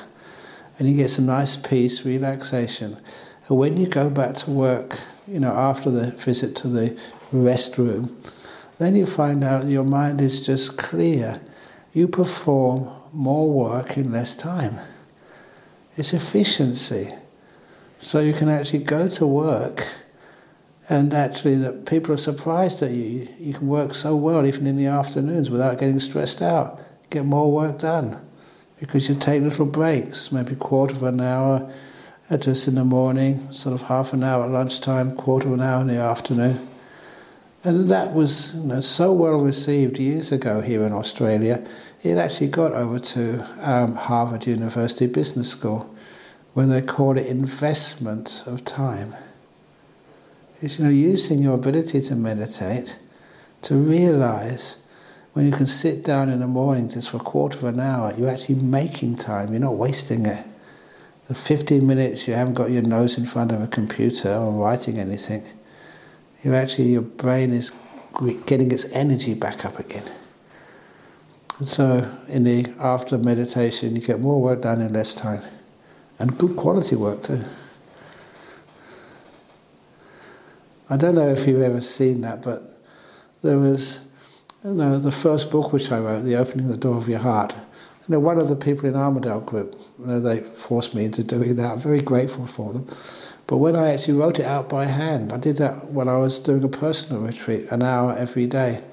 and 0.77 0.89
you 0.89 0.95
get 0.95 1.09
some 1.09 1.25
nice 1.25 1.55
peace, 1.55 2.05
relaxation. 2.05 2.97
And 3.47 3.57
when 3.57 3.77
you 3.77 3.87
go 3.87 4.09
back 4.09 4.35
to 4.35 4.51
work, 4.51 4.99
you 5.27 5.39
know, 5.39 5.53
after 5.53 5.89
the 5.89 6.11
visit 6.11 6.55
to 6.57 6.67
the 6.67 6.99
restroom, 7.31 8.11
then 8.77 8.95
you 8.95 9.05
find 9.05 9.43
out 9.43 9.65
your 9.65 9.83
mind 9.83 10.19
is 10.19 10.45
just 10.45 10.77
clear. 10.77 11.39
You 11.93 12.07
perform 12.07 12.89
more 13.13 13.49
work 13.49 13.97
in 13.97 14.11
less 14.11 14.35
time. 14.35 14.79
It's 15.95 16.13
efficiency. 16.13 17.13
So 17.99 18.19
you 18.19 18.33
can 18.33 18.49
actually 18.49 18.79
go 18.79 19.07
to 19.07 19.25
work 19.25 19.87
and 20.89 21.13
actually 21.13 21.55
that 21.55 21.85
people 21.85 22.13
are 22.13 22.17
surprised 22.17 22.81
at 22.81 22.91
you. 22.91 23.27
You 23.39 23.53
can 23.53 23.67
work 23.67 23.93
so 23.93 24.15
well 24.15 24.45
even 24.45 24.67
in 24.67 24.77
the 24.77 24.87
afternoons 24.87 25.49
without 25.49 25.79
getting 25.79 25.99
stressed 25.99 26.41
out. 26.41 26.79
Get 27.09 27.25
more 27.25 27.51
work 27.51 27.79
done 27.79 28.23
because 28.79 29.09
you 29.09 29.15
take 29.15 29.41
little 29.41 29.65
breaks, 29.65 30.31
maybe 30.31 30.53
a 30.53 30.57
quarter 30.57 30.93
of 30.93 31.03
an 31.03 31.21
hour 31.21 31.71
just 32.39 32.67
in 32.67 32.75
the 32.75 32.83
morning, 32.83 33.37
sort 33.53 33.73
of 33.73 33.83
half 33.83 34.11
an 34.13 34.23
hour 34.23 34.43
at 34.45 34.51
lunchtime, 34.51 35.15
quarter 35.15 35.47
of 35.47 35.53
an 35.53 35.61
hour 35.61 35.81
in 35.81 35.87
the 35.87 35.97
afternoon. 35.97 36.67
And 37.63 37.89
that 37.89 38.13
was 38.13 38.53
you 38.55 38.63
know, 38.63 38.79
so 38.79 39.11
well 39.11 39.39
received 39.39 39.99
years 39.99 40.31
ago 40.31 40.61
here 40.61 40.85
in 40.85 40.93
Australia. 40.93 41.65
It 42.03 42.17
actually 42.17 42.47
got 42.47 42.73
over 42.73 42.99
to 42.99 43.45
um, 43.61 43.95
Harvard 43.95 44.45
University 44.45 45.07
Business 45.07 45.49
School, 45.49 45.95
where 46.53 46.67
they 46.67 46.81
call 46.81 47.17
it 47.17 47.25
investment 47.25 48.43
of 48.45 48.63
time. 48.63 49.15
It's 50.61 50.79
you 50.79 50.85
know 50.85 50.91
using 50.91 51.39
your 51.39 51.55
ability 51.55 52.01
to 52.01 52.15
meditate 52.15 52.97
to 53.63 53.75
realize 53.75 54.79
when 55.33 55.45
you 55.45 55.51
can 55.51 55.65
sit 55.65 56.05
down 56.05 56.29
in 56.29 56.39
the 56.39 56.47
morning 56.47 56.87
just 56.87 57.09
for 57.09 57.17
a 57.17 57.19
quarter 57.19 57.57
of 57.57 57.65
an 57.65 57.79
hour, 57.81 58.13
you're 58.17 58.29
actually 58.29 58.55
making 58.55 59.17
time, 59.17 59.51
you're 59.51 59.59
not 59.59 59.75
wasting 59.75 60.25
it. 60.25 60.45
The 61.27 61.35
15 61.35 61.85
minutes 61.85 62.25
you 62.25 62.35
haven't 62.35 62.53
got 62.53 62.71
your 62.71 62.83
nose 62.83 63.17
in 63.17 63.25
front 63.25 63.51
of 63.51 63.61
a 63.61 63.67
computer 63.67 64.33
or 64.33 64.53
writing 64.53 64.97
anything, 64.97 65.43
you're 66.41 66.55
actually, 66.55 66.85
your 66.85 67.01
brain 67.01 67.51
is 67.51 67.73
getting 68.45 68.71
its 68.71 68.85
energy 68.91 69.33
back 69.33 69.65
up 69.65 69.77
again. 69.77 70.09
And 71.57 71.67
so, 71.67 72.09
in 72.29 72.45
the 72.45 72.73
after 72.79 73.17
meditation, 73.17 73.93
you 73.95 74.01
get 74.01 74.21
more 74.21 74.41
work 74.41 74.61
done 74.61 74.79
in 74.79 74.93
less 74.93 75.13
time, 75.13 75.41
and 76.19 76.37
good 76.37 76.55
quality 76.55 76.95
work 76.95 77.23
too. 77.23 77.43
I 80.89 80.97
don't 80.97 81.15
know 81.15 81.29
if 81.29 81.47
you've 81.47 81.61
ever 81.61 81.81
seen 81.81 82.21
that, 82.21 82.43
but 82.43 82.61
there 83.41 83.57
was 83.57 84.05
you 84.63 84.73
know, 84.73 84.99
the 84.99 85.11
first 85.11 85.51
book 85.51 85.73
which 85.73 85.91
I 85.91 85.99
wrote, 85.99 86.21
The 86.21 86.35
Opening 86.35 86.67
the 86.67 86.77
Door 86.77 86.97
of 86.97 87.09
Your 87.09 87.19
Heart, 87.19 87.53
you 88.07 88.13
know, 88.13 88.19
one 88.19 88.37
of 88.37 88.49
the 88.49 88.55
people 88.55 88.87
in 88.87 88.95
Armadale 88.95 89.41
Group, 89.41 89.75
you 89.99 90.05
know, 90.05 90.19
they 90.19 90.41
forced 90.41 90.93
me 90.93 91.05
into 91.05 91.23
doing 91.23 91.55
that. 91.55 91.71
I'm 91.71 91.79
very 91.79 92.01
grateful 92.01 92.45
for 92.45 92.71
them. 92.71 92.87
But 93.47 93.57
when 93.57 93.75
I 93.75 93.91
actually 93.91 94.13
wrote 94.15 94.39
it 94.39 94.45
out 94.45 94.69
by 94.69 94.85
hand, 94.85 95.33
I 95.33 95.37
did 95.37 95.57
that 95.57 95.91
when 95.91 96.07
I 96.07 96.17
was 96.17 96.39
doing 96.39 96.63
a 96.63 96.67
personal 96.67 97.23
retreat, 97.23 97.71
an 97.71 97.81
hour 97.81 98.15
every 98.15 98.45
day. 98.45 98.83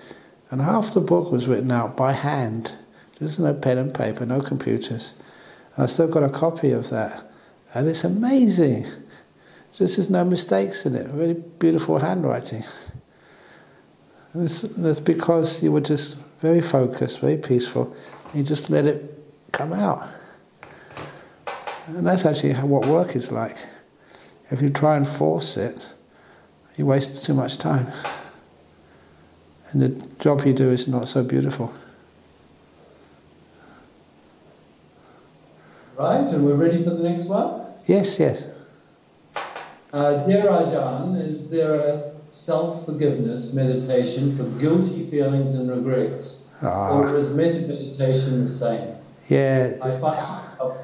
And 0.51 0.63
half 0.63 0.95
the 0.95 1.01
book 1.01 1.31
was 1.31 1.47
written 1.47 1.71
out 1.73 1.97
by 1.97 2.13
hand. 2.13 2.73
There's 3.19 3.39
no 3.39 3.53
pen 3.55 3.79
and 3.79 3.95
paper, 3.95 4.25
no 4.25 4.41
computers. 4.41 5.15
And 5.77 5.85
I 5.85 5.87
still 5.87 6.09
got 6.09 6.23
a 6.23 6.29
copy 6.29 6.73
of 6.73 6.89
that. 6.91 7.31
And 7.75 7.89
it's 7.89 8.05
amazing. 8.05 8.87
Just 9.75 9.97
there's 9.97 10.11
no 10.11 10.25
mistakes 10.25 10.85
in 10.87 10.95
it. 10.95 11.11
Really 11.13 11.35
beautiful 11.35 11.99
handwriting. 11.99 12.63
That's, 14.35 14.63
that's 14.63 15.01
because 15.01 15.63
you 15.63 15.73
were 15.73 15.81
just 15.81 16.17
very 16.41 16.61
focused, 16.61 17.21
very 17.21 17.37
peaceful, 17.37 17.95
and 18.27 18.35
you 18.35 18.43
just 18.43 18.71
let 18.71 18.87
it 18.87 19.19
come 19.53 19.73
out. 19.73 20.09
And 21.87 22.07
that's 22.07 22.25
actually 22.25 22.55
what 22.55 22.87
work 22.87 23.17
is 23.17 23.31
like. 23.31 23.57
If 24.51 24.61
you 24.63 24.71
try 24.71 24.97
and 24.97 25.07
force 25.07 25.57
it, 25.57 25.95
you 26.77 26.87
waste 26.87 27.25
too 27.25 27.35
much 27.35 27.59
time. 27.59 27.87
And 29.71 29.83
the 29.83 29.89
job 30.19 30.45
you 30.45 30.53
do 30.53 30.71
is 30.71 30.87
not 30.87 31.09
so 31.09 31.23
beautiful. 31.23 31.73
Right, 35.97 36.29
and 36.29 36.45
we're 36.45 36.55
ready 36.55 36.83
for 36.83 36.91
the 36.91 37.03
next 37.03 37.27
one? 37.29 37.67
Yes, 37.87 38.19
yes. 38.19 38.47
Uh, 39.93 40.27
dear 40.27 40.45
Ajahn, 40.45 41.21
is 41.21 41.51
there 41.51 41.75
a 41.75 42.13
self 42.31 42.87
forgiveness 42.87 43.53
meditation 43.53 44.35
for 44.35 44.45
guilty 44.59 45.05
feelings 45.07 45.53
and 45.53 45.71
regrets? 45.71 46.49
Ah. 46.63 46.97
Or 46.97 47.15
is 47.15 47.35
metta 47.35 47.59
meditation 47.59 48.41
the 48.41 48.47
same? 48.47 48.97
Yeah. 49.29 49.77
I 49.85 49.91
find, 49.91 50.17
oh, 50.61 50.79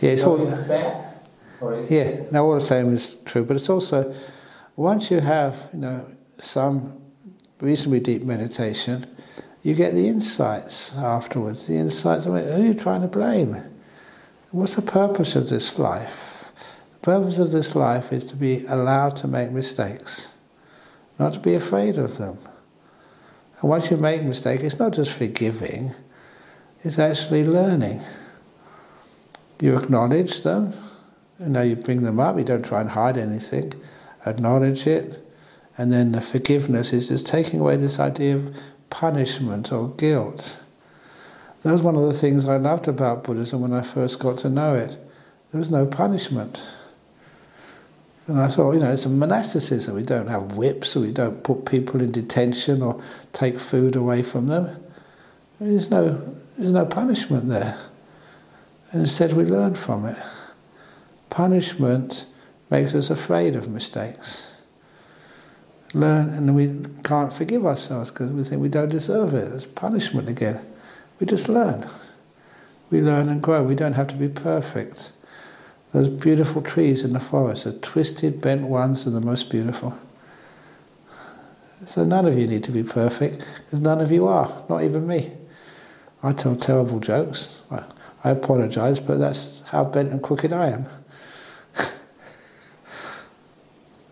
yeah, 0.00 0.10
it's 0.12 0.24
all. 0.24 0.38
Back, 0.66 1.26
sorry. 1.52 1.86
Yeah, 1.90 2.22
now 2.30 2.46
all 2.46 2.54
the 2.54 2.62
same 2.62 2.94
is 2.94 3.16
true, 3.26 3.44
but 3.44 3.56
it's 3.56 3.68
also 3.68 4.14
once 4.76 5.10
you 5.10 5.20
have 5.20 5.68
you 5.74 5.80
know 5.80 6.06
some 6.38 7.02
reasonably 7.60 8.00
deep 8.00 8.22
meditation, 8.22 9.04
you 9.62 9.74
get 9.74 9.92
the 9.92 10.08
insights 10.08 10.96
afterwards. 10.96 11.66
The 11.66 11.76
insights. 11.76 12.26
I 12.26 12.30
mean, 12.30 12.44
who 12.44 12.62
are 12.62 12.66
you 12.66 12.74
trying 12.74 13.02
to 13.02 13.08
blame? 13.08 13.62
What's 14.52 14.74
the 14.74 14.82
purpose 14.82 15.36
of 15.36 15.50
this 15.50 15.78
life? 15.78 16.27
Purpose 17.02 17.38
of 17.38 17.52
this 17.52 17.74
life 17.74 18.12
is 18.12 18.24
to 18.26 18.36
be 18.36 18.66
allowed 18.66 19.16
to 19.16 19.28
make 19.28 19.50
mistakes 19.50 20.34
not 21.18 21.34
to 21.34 21.40
be 21.40 21.54
afraid 21.54 21.98
of 21.98 22.18
them. 22.18 22.38
And 23.60 23.70
once 23.70 23.90
you 23.90 23.96
make 23.96 24.20
a 24.20 24.24
mistake, 24.24 24.60
it's 24.60 24.78
not 24.78 24.92
just 24.92 25.12
forgiving, 25.12 25.92
it's 26.82 26.98
actually 26.98 27.44
learning. 27.44 28.00
You 29.60 29.76
acknowledge 29.76 30.42
them, 30.44 30.72
you 31.40 31.48
know, 31.48 31.62
you 31.62 31.74
bring 31.74 32.02
them 32.02 32.20
up, 32.20 32.38
you 32.38 32.44
don't 32.44 32.64
try 32.64 32.80
and 32.80 32.90
hide 32.90 33.18
anything, 33.18 33.72
acknowledge 34.24 34.86
it, 34.86 35.24
And 35.76 35.92
then 35.92 36.12
the 36.12 36.20
forgiveness 36.20 36.92
is 36.92 37.08
just 37.08 37.26
taking 37.26 37.60
away 37.60 37.76
this 37.76 38.00
idea 38.00 38.36
of 38.36 38.56
punishment 38.90 39.72
or 39.72 39.90
guilt. 39.90 40.62
That 41.62 41.72
was 41.72 41.82
one 41.82 41.96
of 41.96 42.02
the 42.02 42.12
things 42.12 42.48
I 42.48 42.56
loved 42.56 42.86
about 42.86 43.24
Buddhism 43.24 43.60
when 43.60 43.72
I 43.72 43.82
first 43.82 44.20
got 44.20 44.38
to 44.38 44.48
know 44.48 44.74
it. 44.74 44.96
There 45.50 45.58
was 45.58 45.70
no 45.70 45.86
punishment. 45.86 46.62
And 48.28 48.38
I 48.38 48.46
thought, 48.46 48.72
you 48.72 48.80
know, 48.80 48.92
it's 48.92 49.06
a 49.06 49.08
monasticism. 49.08 49.94
We 49.94 50.02
don't 50.02 50.28
have 50.28 50.58
whips, 50.58 50.94
or 50.94 51.00
we 51.00 51.12
don't 51.12 51.42
put 51.42 51.64
people 51.64 52.02
in 52.02 52.12
detention 52.12 52.82
or 52.82 53.02
take 53.32 53.58
food 53.58 53.96
away 53.96 54.22
from 54.22 54.48
them. 54.48 54.84
There's 55.58 55.90
no, 55.90 56.10
there's 56.58 56.72
no 56.72 56.84
punishment 56.84 57.48
there. 57.48 57.78
And 58.92 59.02
instead, 59.02 59.32
we 59.32 59.44
learn 59.44 59.74
from 59.74 60.04
it. 60.04 60.18
Punishment 61.30 62.26
makes 62.70 62.94
us 62.94 63.08
afraid 63.08 63.56
of 63.56 63.68
mistakes. 63.68 64.54
Learn, 65.94 66.28
and 66.28 66.54
we 66.54 66.84
can't 67.04 67.32
forgive 67.32 67.64
ourselves 67.64 68.10
because 68.10 68.30
we 68.30 68.44
think 68.44 68.60
we 68.60 68.68
don't 68.68 68.90
deserve 68.90 69.32
it. 69.32 69.50
It's 69.54 69.64
punishment 69.64 70.28
again. 70.28 70.60
We 71.18 71.26
just 71.26 71.48
learn. 71.48 71.88
We 72.90 73.00
learn 73.00 73.30
and 73.30 73.42
grow. 73.42 73.62
We 73.62 73.74
don't 73.74 73.94
have 73.94 74.08
to 74.08 74.16
be 74.16 74.28
perfect. 74.28 75.12
Those 75.92 76.08
beautiful 76.08 76.60
trees 76.60 77.02
in 77.02 77.14
the 77.14 77.20
forest, 77.20 77.64
the 77.64 77.72
twisted, 77.72 78.40
bent 78.40 78.62
ones 78.62 79.06
are 79.06 79.10
the 79.10 79.20
most 79.20 79.50
beautiful. 79.50 79.96
So 81.86 82.04
none 82.04 82.26
of 82.26 82.38
you 82.38 82.46
need 82.46 82.64
to 82.64 82.72
be 82.72 82.82
perfect, 82.82 83.44
because 83.64 83.80
none 83.80 84.00
of 84.00 84.10
you 84.10 84.26
are, 84.26 84.52
not 84.68 84.82
even 84.82 85.06
me. 85.06 85.32
I 86.22 86.32
tell 86.32 86.56
terrible 86.56 87.00
jokes. 87.00 87.62
I 88.24 88.30
apologise, 88.30 89.00
but 89.00 89.18
that's 89.18 89.60
how 89.70 89.84
bent 89.84 90.10
and 90.10 90.22
crooked 90.22 90.52
I 90.52 90.70
am. 90.70 90.86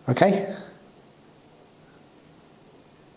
okay? 0.09 0.55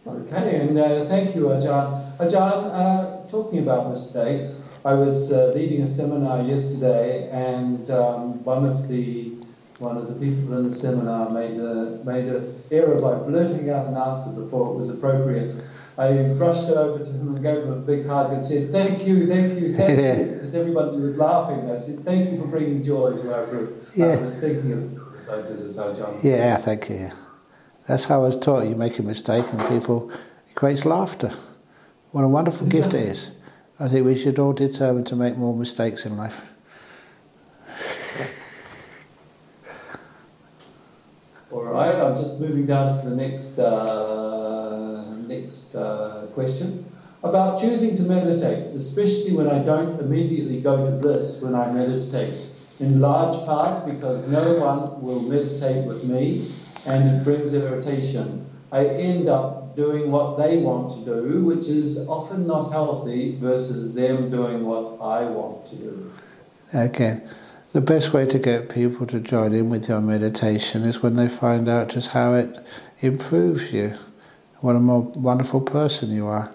Okay, 0.06 0.60
and 0.60 0.76
uh, 0.76 1.04
thank 1.06 1.34
you, 1.36 1.42
Ajahn. 1.44 2.16
Ajahn, 2.18 2.70
uh, 2.72 3.26
talking 3.28 3.60
about 3.60 3.88
mistakes, 3.88 4.64
I 4.84 4.94
was 4.94 5.30
uh, 5.30 5.52
leading 5.54 5.82
a 5.82 5.86
seminar 5.86 6.42
yesterday, 6.42 7.28
and 7.30 7.90
um, 7.90 8.42
one 8.44 8.64
of 8.64 8.88
the 8.88 9.34
one 9.78 9.96
of 9.96 10.08
the 10.08 10.14
people 10.14 10.56
in 10.58 10.68
the 10.68 10.74
seminar 10.74 11.30
made 11.30 11.58
a 11.58 12.00
made 12.04 12.26
an 12.26 12.62
error 12.70 13.00
by 13.00 13.14
blurting 13.14 13.68
out 13.68 13.86
an 13.88 13.96
answer 13.96 14.30
before 14.32 14.72
it 14.72 14.76
was 14.76 14.88
appropriate. 14.96 15.54
I 15.98 16.32
brushed 16.38 16.68
it 16.70 16.78
over 16.78 17.04
to 17.04 17.10
him 17.10 17.28
and 17.28 17.42
gave 17.42 17.64
him 17.64 17.72
a 17.72 17.76
big 17.76 18.06
hug 18.06 18.32
and 18.32 18.42
said, 18.42 18.72
"Thank 18.72 19.06
you, 19.06 19.26
thank 19.26 19.60
you, 19.60 19.74
thank 19.74 19.90
you," 19.90 20.32
because 20.32 20.54
everybody 20.54 20.96
was 20.96 21.18
laughing. 21.18 21.70
I 21.70 21.76
said, 21.76 22.02
"Thank 22.02 22.30
you 22.30 22.38
for 22.38 22.46
bringing 22.46 22.82
joy 22.82 23.16
to 23.16 23.34
our 23.34 23.44
group." 23.46 23.86
Yeah. 23.94 24.06
I 24.06 24.20
was 24.20 24.40
thinking 24.40 24.72
of 24.72 25.12
this. 25.12 25.28
I 25.28 25.42
did 25.42 25.60
it, 25.60 25.76
Ajahn. 25.76 26.24
Yeah, 26.24 26.56
thank 26.56 26.88
you. 26.88 27.10
That's 27.86 28.06
how 28.06 28.22
I 28.22 28.26
was 28.28 28.38
taught. 28.38 28.66
You 28.66 28.76
make 28.76 28.98
a 28.98 29.02
mistake, 29.02 29.44
and 29.52 29.60
people 29.68 30.10
it 30.48 30.54
creates 30.54 30.86
laughter. 30.86 31.32
What 32.12 32.24
a 32.24 32.28
wonderful 32.28 32.66
yeah. 32.66 32.80
gift 32.80 32.94
it 32.94 33.02
is. 33.02 33.32
I 33.82 33.88
think 33.88 34.04
we 34.04 34.14
should 34.14 34.38
all 34.38 34.52
determine 34.52 35.04
to 35.04 35.16
make 35.16 35.38
more 35.38 35.56
mistakes 35.56 36.04
in 36.04 36.14
life. 36.14 36.44
All 41.50 41.64
right, 41.64 41.94
I'm 41.94 42.14
just 42.14 42.38
moving 42.38 42.66
down 42.66 42.88
to 42.88 43.08
the 43.08 43.16
next 43.16 43.58
uh, 43.58 45.16
next 45.26 45.74
uh, 45.74 46.26
question 46.34 46.84
about 47.24 47.58
choosing 47.58 47.96
to 47.96 48.02
meditate, 48.02 48.74
especially 48.74 49.32
when 49.32 49.48
I 49.48 49.60
don't 49.60 49.98
immediately 49.98 50.60
go 50.60 50.84
to 50.84 50.90
bliss 50.90 51.40
when 51.40 51.54
I 51.54 51.72
meditate. 51.72 52.50
In 52.80 53.00
large 53.00 53.34
part 53.46 53.86
because 53.86 54.28
no 54.28 54.54
one 54.54 55.00
will 55.00 55.22
meditate 55.22 55.86
with 55.86 56.04
me, 56.04 56.46
and 56.86 57.08
it 57.08 57.24
brings 57.24 57.54
irritation. 57.54 58.44
I 58.72 58.84
end 58.86 59.28
up 59.30 59.59
doing 59.76 60.10
what 60.10 60.38
they 60.38 60.58
want 60.58 60.90
to 60.90 61.04
do, 61.04 61.44
which 61.44 61.68
is 61.68 62.06
often 62.08 62.46
not 62.46 62.70
healthy, 62.70 63.36
versus 63.36 63.94
them 63.94 64.30
doing 64.30 64.64
what 64.64 64.98
I 65.00 65.24
want 65.24 65.64
to 65.66 65.76
do. 65.76 66.12
Okay. 66.74 67.20
The 67.72 67.80
best 67.80 68.12
way 68.12 68.26
to 68.26 68.38
get 68.38 68.68
people 68.68 69.06
to 69.06 69.20
join 69.20 69.52
in 69.52 69.70
with 69.70 69.88
your 69.88 70.00
meditation 70.00 70.82
is 70.82 71.02
when 71.02 71.14
they 71.14 71.28
find 71.28 71.68
out 71.68 71.88
just 71.88 72.08
how 72.10 72.34
it 72.34 72.58
improves 73.00 73.72
you, 73.72 73.94
what 74.58 74.74
a 74.74 74.80
more 74.80 75.02
wonderful 75.02 75.60
person 75.60 76.10
you 76.10 76.26
are. 76.26 76.52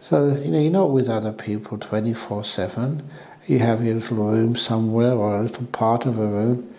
So, 0.00 0.34
you 0.34 0.50
know, 0.50 0.58
you're 0.58 0.72
not 0.72 0.92
with 0.92 1.10
other 1.10 1.32
people 1.32 1.76
24 1.76 2.44
7. 2.44 3.02
You 3.46 3.58
have 3.58 3.84
your 3.84 3.96
little 3.96 4.16
room 4.16 4.56
somewhere 4.56 5.12
or 5.12 5.36
a 5.36 5.42
little 5.42 5.66
part 5.66 6.06
of 6.06 6.18
a 6.18 6.26
room, 6.26 6.74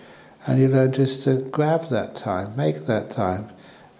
and 0.47 0.59
you 0.59 0.67
learn 0.67 0.91
just 0.91 1.23
to 1.25 1.37
grab 1.37 1.89
that 1.89 2.15
time, 2.15 2.55
make 2.55 2.87
that 2.87 3.11
time. 3.11 3.49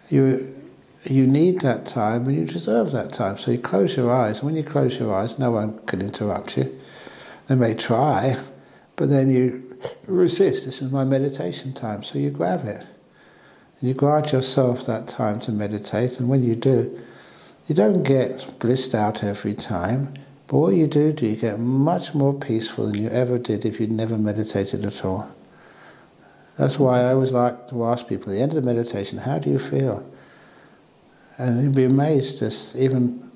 You 0.09 0.55
you 1.03 1.25
need 1.25 1.61
that 1.61 1.85
time 1.85 2.27
and 2.27 2.35
you 2.35 2.45
deserve 2.45 2.91
that 2.91 3.11
time. 3.11 3.37
So 3.37 3.51
you 3.51 3.57
close 3.57 3.97
your 3.97 4.13
eyes, 4.13 4.39
and 4.39 4.45
when 4.45 4.55
you 4.55 4.63
close 4.63 4.99
your 4.99 5.15
eyes, 5.15 5.39
no 5.39 5.51
one 5.51 5.79
can 5.85 6.01
interrupt 6.01 6.57
you. 6.57 6.79
They 7.47 7.55
may 7.55 7.73
try, 7.73 8.35
but 8.95 9.09
then 9.09 9.31
you 9.31 9.63
resist. 10.05 10.65
This 10.65 10.81
is 10.81 10.91
my 10.91 11.03
meditation 11.03 11.73
time, 11.73 12.03
so 12.03 12.19
you 12.19 12.29
grab 12.29 12.65
it. 12.65 12.85
And 13.79 13.89
you 13.89 13.93
grant 13.93 14.31
yourself 14.31 14.85
that 14.85 15.07
time 15.07 15.39
to 15.41 15.51
meditate, 15.51 16.19
and 16.19 16.29
when 16.29 16.43
you 16.43 16.55
do, 16.55 17.01
you 17.67 17.75
don't 17.75 18.03
get 18.03 18.53
blissed 18.59 18.93
out 18.93 19.23
every 19.23 19.53
time, 19.53 20.13
but 20.47 20.57
what 20.57 20.75
you 20.75 20.87
do 20.87 21.13
do, 21.13 21.25
you 21.25 21.35
get 21.35 21.59
much 21.59 22.13
more 22.13 22.33
peaceful 22.33 22.85
than 22.85 22.95
you 22.95 23.09
ever 23.09 23.39
did 23.39 23.65
if 23.65 23.79
you'd 23.79 23.91
never 23.91 24.17
meditated 24.17 24.85
at 24.85 25.05
all. 25.05 25.31
That's 26.57 26.77
why 26.77 26.99
I 27.01 27.13
always 27.13 27.31
like 27.31 27.69
to 27.69 27.85
ask 27.85 28.07
people 28.07 28.31
at 28.31 28.35
the 28.35 28.41
end 28.41 28.51
of 28.51 28.63
the 28.63 28.73
meditation, 28.73 29.19
how 29.19 29.39
do 29.39 29.49
you 29.49 29.57
feel? 29.57 30.05
And 31.41 31.63
you'd 31.63 31.73
be 31.73 31.85
amazed 31.85 32.37
just 32.37 32.75
even 32.75 33.31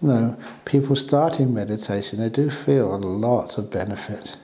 you 0.00 0.08
know, 0.08 0.36
people 0.64 0.94
starting 0.94 1.52
meditation, 1.52 2.20
they 2.20 2.28
do 2.28 2.50
feel 2.50 2.94
a 2.94 2.96
lot 2.96 3.58
of 3.58 3.68
benefit. 3.68 4.36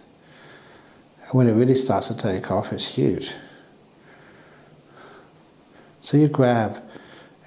And 1.22 1.34
when 1.34 1.48
it 1.48 1.52
really 1.52 1.76
starts 1.76 2.08
to 2.08 2.16
take 2.16 2.50
off, 2.50 2.72
it's 2.72 2.96
huge. 2.96 3.32
So 6.00 6.16
you 6.16 6.26
grab, 6.26 6.82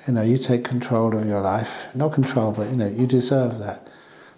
you 0.07 0.13
know, 0.13 0.21
you 0.21 0.37
take 0.37 0.63
control 0.63 1.17
of 1.17 1.25
your 1.25 1.41
life. 1.41 1.93
Not 1.93 2.13
control, 2.13 2.53
but 2.53 2.69
you 2.69 2.77
know, 2.77 2.87
you 2.87 3.05
deserve 3.05 3.59
that. 3.59 3.89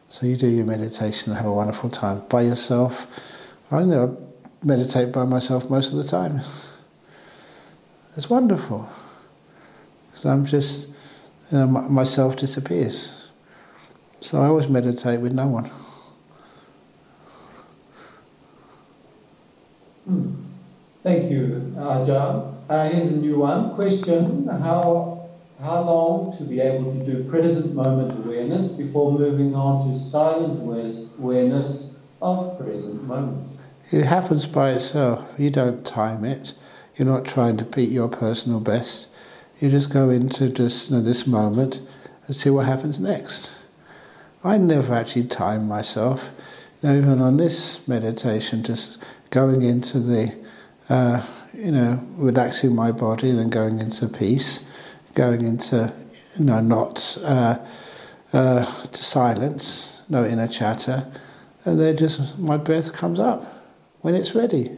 So 0.10 0.26
you 0.26 0.36
do 0.36 0.48
your 0.48 0.66
meditation 0.66 1.32
and 1.32 1.38
have 1.38 1.46
a 1.46 1.54
wonderful 1.54 1.92
time 1.92 2.24
by 2.28 2.42
yourself. 2.42 3.06
I 3.70 3.84
know 3.84 4.18
meditate 4.64 5.12
by 5.12 5.26
myself 5.26 5.70
most 5.70 5.92
of 5.92 6.00
the 6.00 6.06
time. 6.06 6.42
It's 8.18 8.32
wonderful. 8.32 8.90
Because 10.08 10.26
I'm 10.26 10.48
just 10.48 10.88
you 11.52 11.58
know, 11.58 11.68
myself 11.68 12.36
disappears. 12.36 13.30
So 14.22 14.42
I 14.42 14.48
always 14.48 14.68
meditate 14.68 15.22
with 15.22 15.34
no 15.34 15.48
one. 15.48 15.70
Hmm. 20.06 20.34
Thank 21.04 21.32
you, 21.32 21.74
Ajahn. 21.78 22.06
John. 22.06 22.64
Uh, 22.70 22.90
here's 22.90 23.08
a 23.08 23.18
new 23.18 23.40
one. 23.40 23.72
Question 23.72 24.46
How, 24.46 25.30
how 25.62 25.82
long 25.82 26.38
to 26.38 26.44
be 26.44 26.60
able 26.60 26.92
to 26.92 27.06
do 27.06 27.24
present 27.24 27.74
moment 27.74 28.12
awareness 28.26 28.72
before 28.74 29.12
moving 29.12 29.56
on 29.56 29.88
to 29.88 29.96
silent 29.98 30.60
awareness, 30.60 31.18
awareness 31.18 32.00
of 32.22 32.60
present 32.60 33.04
moment? 33.04 33.58
It 33.92 34.06
happens 34.06 34.46
by 34.46 34.72
itself. 34.72 35.28
You 35.38 35.50
don't 35.50 35.86
time 35.86 36.26
it. 36.26 36.54
You're 36.96 37.08
not 37.08 37.26
trying 37.26 37.58
to 37.58 37.64
beat 37.64 37.90
your 37.90 38.10
personal 38.10 38.60
best. 38.60 39.08
You 39.60 39.70
just 39.70 39.92
go 39.92 40.10
into 40.10 40.50
just 40.50 40.90
you 40.90 40.96
know, 40.96 41.02
this 41.02 41.28
moment 41.28 41.82
and 42.26 42.36
see 42.36 42.50
what 42.50 42.66
happens 42.66 43.00
next. 43.00 43.54
I 44.44 44.58
never 44.58 44.94
actually 44.94 45.26
time 45.26 45.68
myself. 45.68 46.32
You 46.82 46.90
know, 46.90 46.96
even 46.96 47.22
on 47.22 47.36
this 47.36 47.86
meditation, 47.86 48.64
just 48.64 49.04
going 49.32 49.62
into 49.62 50.00
the, 50.00 50.34
uh, 50.88 51.26
you 51.54 51.72
know, 51.72 52.00
relaxing 52.16 52.74
my 52.74 52.94
body, 52.94 53.32
then 53.32 53.50
going 53.50 53.80
into 53.80 54.08
peace, 54.08 54.66
going 55.14 55.44
into, 55.44 55.94
you 56.38 56.46
know, 56.46 56.62
not 56.62 57.18
uh, 57.26 57.58
uh, 58.32 58.64
to 58.64 59.04
silence, 59.04 60.04
no 60.08 60.24
inner 60.24 60.48
chatter, 60.48 61.12
and 61.66 61.78
then 61.78 61.98
just 61.98 62.40
my 62.40 62.56
breath 62.56 62.94
comes 62.94 63.20
up 63.20 63.44
when 64.00 64.16
it's 64.16 64.34
ready. 64.34 64.72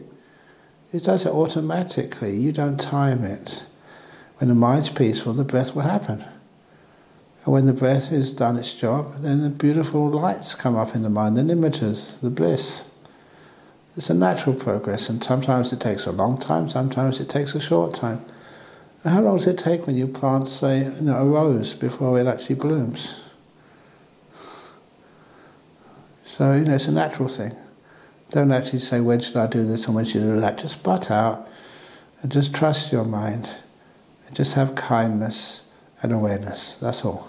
It 0.92 1.04
does 1.04 1.24
it 1.24 1.32
automatically. 1.32 2.36
You 2.36 2.50
don't 2.50 2.78
time 2.80 3.24
it. 3.24 3.64
When 4.42 4.48
the 4.48 4.56
mind's 4.56 4.90
peaceful, 4.90 5.34
the 5.34 5.44
breath 5.44 5.72
will 5.72 5.82
happen. 5.82 6.24
And 7.44 7.54
when 7.54 7.66
the 7.66 7.72
breath 7.72 8.08
has 8.08 8.34
done 8.34 8.56
its 8.56 8.74
job, 8.74 9.18
then 9.18 9.40
the 9.40 9.50
beautiful 9.50 10.10
lights 10.10 10.56
come 10.56 10.74
up 10.74 10.96
in 10.96 11.04
the 11.04 11.08
mind, 11.08 11.36
the 11.36 11.42
nimittas, 11.42 12.20
the 12.20 12.28
bliss. 12.28 12.90
It's 13.96 14.10
a 14.10 14.14
natural 14.14 14.56
progress, 14.56 15.08
and 15.08 15.22
sometimes 15.22 15.72
it 15.72 15.78
takes 15.78 16.06
a 16.06 16.10
long 16.10 16.36
time, 16.36 16.68
sometimes 16.68 17.20
it 17.20 17.28
takes 17.28 17.54
a 17.54 17.60
short 17.60 17.94
time. 17.94 18.20
How 19.04 19.20
long 19.20 19.36
does 19.36 19.46
it 19.46 19.58
take 19.58 19.86
when 19.86 19.94
you 19.94 20.08
plant, 20.08 20.48
say, 20.48 20.86
you 20.86 21.02
know, 21.02 21.18
a 21.18 21.24
rose 21.24 21.72
before 21.72 22.18
it 22.18 22.26
actually 22.26 22.56
blooms? 22.56 23.22
So, 26.24 26.54
you 26.54 26.64
know, 26.64 26.74
it's 26.74 26.88
a 26.88 26.90
natural 26.90 27.28
thing. 27.28 27.54
Don't 28.32 28.50
actually 28.50 28.80
say, 28.80 29.00
when 29.00 29.20
should 29.20 29.36
I 29.36 29.46
do 29.46 29.64
this 29.64 29.86
and 29.86 29.94
when 29.94 30.04
should 30.04 30.22
I 30.22 30.34
do 30.34 30.40
that? 30.40 30.58
Just 30.58 30.82
butt 30.82 31.12
out 31.12 31.48
and 32.22 32.32
just 32.32 32.52
trust 32.52 32.90
your 32.90 33.04
mind 33.04 33.48
Just 34.32 34.54
have 34.54 34.74
kindness 34.74 35.64
and 36.02 36.12
awareness. 36.12 36.76
That's 36.76 37.04
all. 37.04 37.28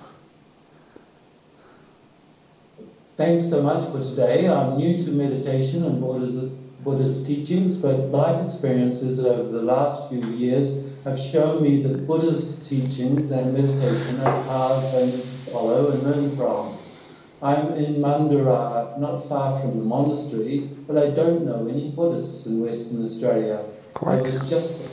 Thanks 3.18 3.48
so 3.50 3.62
much 3.62 3.88
for 3.92 4.00
today. 4.00 4.48
I'm 4.48 4.78
new 4.78 4.98
to 5.04 5.12
meditation 5.12 5.84
and 5.84 6.02
Buddhist, 6.02 6.84
Buddhist 6.84 7.28
teachings, 7.28 7.78
but 7.78 7.96
life 8.10 8.44
experiences 8.44 9.24
over 9.24 9.44
the 9.44 9.62
last 9.62 10.10
few 10.10 10.26
years 10.32 10.90
have 11.04 11.20
shown 11.20 11.62
me 11.62 11.84
that 11.84 12.08
Buddhist 12.08 12.68
teachings 12.70 13.32
and 13.32 13.54
meditation 13.54 14.20
are 14.22 14.44
paths 14.46 14.96
I 14.96 15.12
follow 15.52 15.92
and 15.92 16.04
learn 16.04 16.36
from. 16.36 16.76
I'm 17.44 17.74
in 17.74 17.96
Mandurah, 17.96 18.98
not 19.00 19.18
far 19.18 19.60
from 19.60 19.78
the 19.78 19.84
monastery, 19.84 20.70
but 20.88 20.98
I 20.98 21.10
don't 21.10 21.46
know 21.46 21.68
any 21.68 21.92
Buddhists 21.92 22.46
in 22.46 22.62
Western 22.62 23.04
Australia. 23.04 23.64
Quite. 23.94 24.20
I 24.20 24.22
was 24.22 24.50
just 24.50 24.93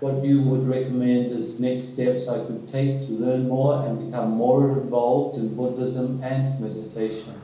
what 0.00 0.22
you 0.24 0.42
would 0.42 0.66
recommend 0.66 1.30
as 1.32 1.60
next 1.60 1.94
steps 1.94 2.28
I 2.28 2.44
could 2.44 2.66
take 2.66 3.02
to 3.06 3.12
learn 3.12 3.48
more 3.48 3.86
and 3.86 4.06
become 4.06 4.30
more 4.32 4.70
involved 4.70 5.38
in 5.38 5.54
Buddhism 5.54 6.22
and 6.22 6.60
meditation. 6.60 7.34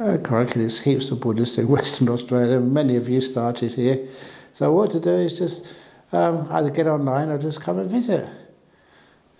Oh, 0.00 0.16
there's 0.16 0.80
heaps 0.80 1.10
of 1.10 1.20
Buddhists 1.20 1.58
in 1.58 1.68
Western 1.76 2.08
Australia. 2.08 2.60
Many 2.60 2.96
of 2.96 3.08
you 3.08 3.20
started 3.20 3.74
here. 3.74 4.06
So 4.52 4.72
what 4.72 4.90
to 4.92 5.00
do 5.00 5.10
is 5.10 5.38
just 5.38 5.66
um, 6.12 6.46
either 6.50 6.70
get 6.70 6.86
online 6.86 7.28
or 7.28 7.38
just 7.38 7.60
come 7.60 7.78
and 7.78 7.90
visit. 7.90 8.28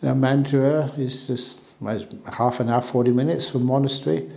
You 0.02 0.14
know, 0.14 0.14
is 0.96 1.26
just 1.26 1.76
half 2.36 2.60
an 2.60 2.68
hour, 2.68 2.82
40 2.82 3.12
minutes 3.12 3.50
from 3.50 3.66
monastery. 3.66 4.30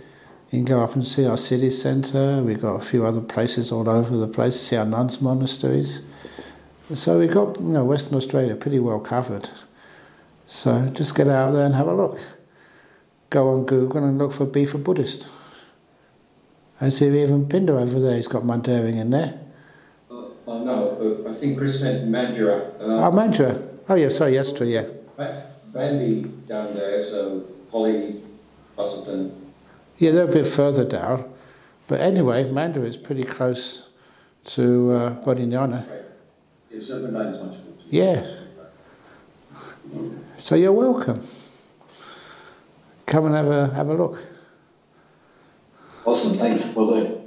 You 0.50 0.58
can 0.58 0.64
go 0.64 0.82
up 0.82 0.94
and 0.94 1.06
see 1.06 1.26
our 1.26 1.36
city 1.36 1.70
centre. 1.70 2.42
We've 2.42 2.60
got 2.60 2.74
a 2.74 2.84
few 2.84 3.06
other 3.06 3.20
places 3.20 3.72
all 3.72 3.88
over 3.88 4.16
the 4.16 4.28
place 4.28 4.60
see 4.60 4.76
our 4.76 4.84
nuns' 4.84 5.20
monasteries. 5.20 6.02
So 6.94 7.18
we've 7.18 7.32
got 7.32 7.56
you 7.56 7.68
know, 7.68 7.84
Western 7.84 8.16
Australia 8.16 8.54
pretty 8.54 8.78
well 8.78 9.00
covered. 9.00 9.48
So 10.46 10.88
just 10.90 11.14
get 11.14 11.28
out 11.28 11.52
there 11.52 11.64
and 11.64 11.74
have 11.74 11.86
a 11.86 11.94
look. 11.94 12.20
Go 13.30 13.50
on 13.50 13.64
Google 13.64 14.04
and 14.04 14.18
look 14.18 14.32
for 14.32 14.44
Be 14.44 14.66
for 14.66 14.78
Buddhist. 14.78 15.26
I 16.80 16.90
see 16.90 17.06
even 17.22 17.48
Pinder 17.48 17.78
over 17.78 18.00
there, 18.00 18.16
he's 18.16 18.28
got 18.28 18.44
Mandarin 18.44 18.98
in 18.98 19.10
there. 19.10 19.38
Uh, 20.10 20.24
oh, 20.46 20.64
no, 20.64 21.24
I 21.30 21.32
think 21.32 21.56
Chris 21.56 21.80
meant 21.80 22.10
Mandurah. 22.10 22.74
Uh, 22.80 23.06
oh, 23.06 23.10
Mandurah. 23.12 23.68
Oh, 23.88 23.94
yeah, 23.94 24.08
sorry, 24.08 24.34
yes, 24.34 24.52
true, 24.52 24.66
yeah. 24.66 24.86
Bunbury 25.72 26.24
down 26.46 26.74
there, 26.74 27.02
so 27.02 27.40
Polly, 27.70 28.20
Busselton. 28.76 29.32
Yeah, 29.98 30.10
they're 30.10 30.28
a 30.28 30.32
bit 30.32 30.46
further 30.46 30.84
down. 30.84 31.32
But 31.86 32.00
anyway, 32.00 32.44
Mandurah 32.44 32.86
is 32.86 32.96
pretty 32.96 33.24
close 33.24 33.88
to 34.44 34.92
uh, 34.92 35.24
Bodhinyana. 35.24 35.88
Right. 35.88 36.02
Yeah, 36.72 36.80
so 36.80 36.98
much 37.10 37.56
Yeah. 37.90 38.26
So 40.38 40.54
you're 40.54 40.72
welcome. 40.72 41.20
Come 43.04 43.26
and 43.26 43.34
have 43.34 43.48
a 43.48 43.68
have 43.74 43.88
a 43.88 43.94
look. 43.94 44.24
Awesome, 46.06 46.32
thanks 46.32 46.72
for 46.72 46.86
that. 46.94 47.22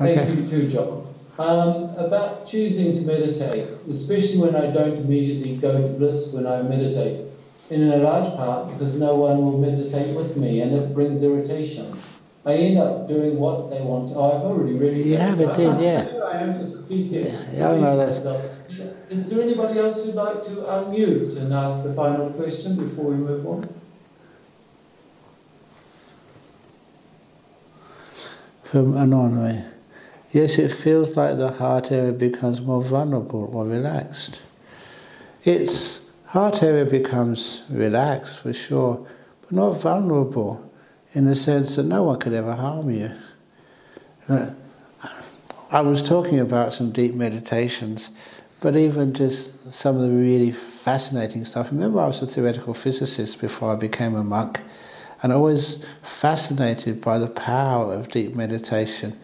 Okay. 0.00 0.14
Thank 0.16 0.38
you 0.38 0.48
too, 0.48 0.66
Ajahn. 0.66 1.06
Um, 1.38 1.96
about 1.96 2.46
choosing 2.46 2.92
to 2.92 3.00
meditate, 3.00 3.68
especially 3.88 4.38
when 4.38 4.54
I 4.56 4.70
don't 4.70 4.96
immediately 4.98 5.56
go 5.56 5.80
to 5.80 5.88
bliss 5.88 6.32
when 6.32 6.46
I 6.46 6.60
meditate, 6.60 7.24
and 7.70 7.82
in 7.82 7.88
a 7.90 7.96
large 7.96 8.30
part 8.36 8.70
because 8.72 8.94
no 8.94 9.14
one 9.14 9.38
will 9.42 9.58
meditate 9.58 10.14
with 10.14 10.36
me 10.36 10.60
and 10.60 10.72
it 10.72 10.92
brings 10.92 11.22
irritation. 11.22 11.96
I 12.44 12.54
end 12.54 12.78
up 12.78 13.06
doing 13.06 13.38
what 13.38 13.70
they 13.70 13.82
want. 13.82 14.10
Oh, 14.14 14.38
I've 14.38 14.42
already 14.42 14.72
read 14.74 14.96
it. 14.96 15.06
You 15.06 15.16
have 15.16 15.40
it, 15.40 15.54
did, 15.56 15.80
yeah. 15.80 16.20
I 16.24 16.38
am 16.38 16.58
just 16.58 16.76
repeating. 16.76 17.26
Yeah, 17.52 17.70
I 17.70 17.78
know 17.78 17.96
that's. 17.96 18.24
Is 19.10 19.30
there 19.30 19.42
anybody 19.42 19.78
else 19.78 20.04
who'd 20.04 20.14
like 20.14 20.40
to 20.42 20.50
unmute 20.50 21.36
and 21.36 21.52
ask 21.52 21.82
the 21.82 21.92
final 21.92 22.30
question 22.30 22.76
before 22.76 23.06
we 23.06 23.16
move 23.16 23.46
on? 23.46 23.68
from 28.70 28.96
Anonymous. 28.96 29.66
Yes, 30.30 30.56
it 30.56 30.70
feels 30.70 31.16
like 31.16 31.36
the 31.38 31.50
heart 31.50 31.90
area 31.90 32.12
becomes 32.12 32.60
more 32.60 32.80
vulnerable 32.80 33.50
or 33.52 33.66
relaxed. 33.66 34.40
Its 35.42 36.02
heart 36.26 36.62
area 36.62 36.84
becomes 36.84 37.64
relaxed 37.68 38.38
for 38.38 38.52
sure, 38.52 39.04
but 39.40 39.50
not 39.50 39.72
vulnerable 39.72 40.69
in 41.12 41.24
the 41.24 41.36
sense 41.36 41.76
that 41.76 41.84
no 41.84 42.02
one 42.04 42.18
could 42.18 42.32
ever 42.32 42.54
harm 42.54 42.90
you. 42.90 43.10
I 45.72 45.80
was 45.80 46.02
talking 46.02 46.38
about 46.38 46.72
some 46.72 46.92
deep 46.92 47.14
meditations, 47.14 48.10
but 48.60 48.76
even 48.76 49.14
just 49.14 49.72
some 49.72 49.96
of 49.96 50.02
the 50.02 50.10
really 50.10 50.52
fascinating 50.52 51.44
stuff. 51.44 51.72
Remember, 51.72 52.00
I 52.00 52.06
was 52.06 52.22
a 52.22 52.26
theoretical 52.26 52.74
physicist 52.74 53.40
before 53.40 53.72
I 53.72 53.76
became 53.76 54.14
a 54.14 54.24
monk 54.24 54.60
and 55.22 55.32
always 55.32 55.84
fascinated 56.02 57.00
by 57.00 57.18
the 57.18 57.28
power 57.28 57.92
of 57.94 58.08
deep 58.08 58.34
meditation. 58.34 59.18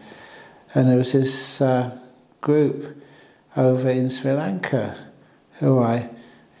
And 0.73 0.89
there 0.89 0.97
was 0.97 1.13
this 1.13 1.61
uh, 1.61 1.97
group 2.41 3.01
over 3.55 3.89
in 3.89 4.09
Sri 4.09 4.31
Lanka 4.31 4.95
who 5.59 5.79
I, 5.79 6.09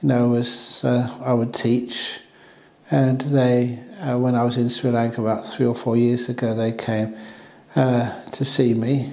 you 0.01 0.09
know, 0.09 0.29
was 0.29 0.83
uh, 0.83 1.07
I 1.23 1.33
would 1.33 1.53
teach, 1.53 2.19
and 2.89 3.21
they, 3.21 3.79
uh, 4.01 4.17
when 4.17 4.35
I 4.35 4.43
was 4.43 4.57
in 4.57 4.69
Sri 4.69 4.91
Lanka 4.91 5.21
about 5.21 5.45
three 5.45 5.65
or 5.65 5.75
four 5.75 5.97
years 5.97 6.29
ago, 6.29 6.53
they 6.53 6.71
came 6.71 7.15
uh, 7.75 8.23
to 8.31 8.45
see 8.45 8.73
me 8.73 9.11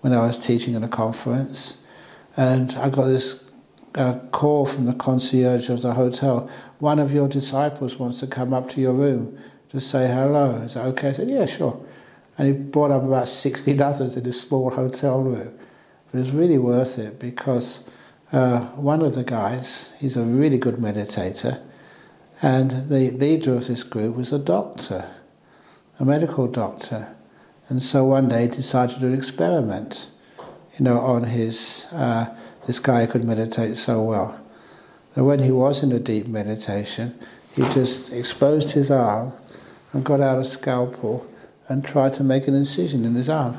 when 0.00 0.12
I 0.12 0.26
was 0.26 0.38
teaching 0.38 0.74
at 0.74 0.82
a 0.82 0.88
conference, 0.88 1.82
and 2.36 2.72
I 2.72 2.88
got 2.90 3.06
this 3.06 3.44
uh, 3.94 4.18
call 4.30 4.66
from 4.66 4.86
the 4.86 4.92
concierge 4.94 5.68
of 5.68 5.82
the 5.82 5.94
hotel. 5.94 6.48
One 6.78 6.98
of 6.98 7.12
your 7.12 7.28
disciples 7.28 7.96
wants 7.96 8.20
to 8.20 8.26
come 8.26 8.52
up 8.52 8.68
to 8.70 8.80
your 8.80 8.92
room 8.92 9.38
to 9.70 9.80
say 9.80 10.08
hello. 10.08 10.62
Is 10.62 10.74
that 10.74 10.86
okay? 10.86 11.10
I 11.10 11.12
said, 11.12 11.28
yeah, 11.28 11.46
sure. 11.46 11.84
And 12.36 12.46
he 12.46 12.52
brought 12.52 12.90
up 12.90 13.02
about 13.02 13.28
60 13.28 13.80
others 13.80 14.16
in 14.16 14.22
this 14.22 14.40
small 14.40 14.70
hotel 14.70 15.20
room. 15.20 15.58
But 16.06 16.18
it 16.18 16.20
was 16.20 16.32
really 16.32 16.58
worth 16.58 16.98
it 16.98 17.18
because 17.18 17.84
uh, 18.32 18.60
one 18.76 19.02
of 19.02 19.14
the 19.14 19.24
guys, 19.24 19.92
he's 19.98 20.16
a 20.16 20.22
really 20.22 20.58
good 20.58 20.76
meditator, 20.76 21.60
and 22.40 22.88
the 22.88 23.10
leader 23.10 23.54
of 23.54 23.66
this 23.66 23.82
group 23.82 24.16
was 24.16 24.32
a 24.32 24.38
doctor, 24.38 25.08
a 25.98 26.04
medical 26.04 26.46
doctor. 26.46 27.14
And 27.68 27.82
so 27.82 28.04
one 28.04 28.28
day 28.28 28.42
he 28.42 28.48
decided 28.48 28.94
to 28.94 29.00
do 29.00 29.06
an 29.08 29.14
experiment, 29.14 30.08
you 30.78 30.84
know, 30.84 30.98
on 31.00 31.24
his, 31.24 31.86
uh, 31.92 32.34
this 32.66 32.78
guy 32.78 33.06
could 33.06 33.24
meditate 33.24 33.76
so 33.76 34.02
well. 34.02 34.40
That 35.14 35.24
when 35.24 35.40
he 35.40 35.50
was 35.50 35.82
in 35.82 35.90
a 35.90 35.98
deep 35.98 36.28
meditation, 36.28 37.18
he 37.54 37.62
just 37.74 38.12
exposed 38.12 38.72
his 38.72 38.90
arm 38.90 39.32
and 39.92 40.04
got 40.04 40.20
out 40.20 40.38
a 40.38 40.44
scalpel 40.44 41.26
and 41.68 41.84
tried 41.84 42.12
to 42.14 42.24
make 42.24 42.46
an 42.46 42.54
incision 42.54 43.04
in 43.04 43.14
his 43.14 43.28
arm. 43.28 43.56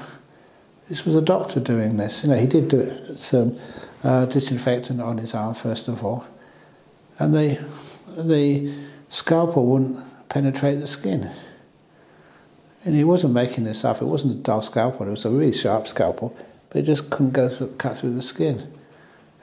This 0.88 1.06
was 1.06 1.16
a 1.16 1.22
doctor 1.22 1.60
doing 1.60 1.98
this. 1.98 2.24
You 2.24 2.30
know, 2.30 2.38
he 2.38 2.48
did 2.48 2.70
do 2.70 3.16
some 3.16 3.60
uh, 4.04 4.26
disinfectant 4.26 5.02
on 5.02 5.18
his 5.18 5.36
arm 5.36 5.54
first 5.54 5.88
of 5.88 6.04
all, 6.04 6.26
and 7.20 7.36
the 7.36 7.64
the 8.28 8.74
scalpel 9.10 9.66
wouldn't 9.66 9.98
penetrate 10.30 10.80
the 10.80 10.88
skin. 10.88 11.30
And 12.86 12.96
he 12.96 13.04
wasn't 13.04 13.34
making 13.34 13.66
this 13.66 13.84
up. 13.84 14.02
It 14.02 14.06
wasn't 14.06 14.36
a 14.36 14.38
dull 14.38 14.62
scalpel. 14.62 15.08
It 15.08 15.12
was 15.12 15.26
a 15.26 15.30
really 15.30 15.52
sharp 15.52 15.88
scalpel, 15.88 16.36
but 16.70 16.80
it 16.80 16.86
just 16.86 17.10
couldn't 17.10 17.34
go 17.34 17.50
through, 17.50 17.76
cut 17.76 17.98
through 17.98 18.14
the 18.14 18.22
skin. 18.22 18.72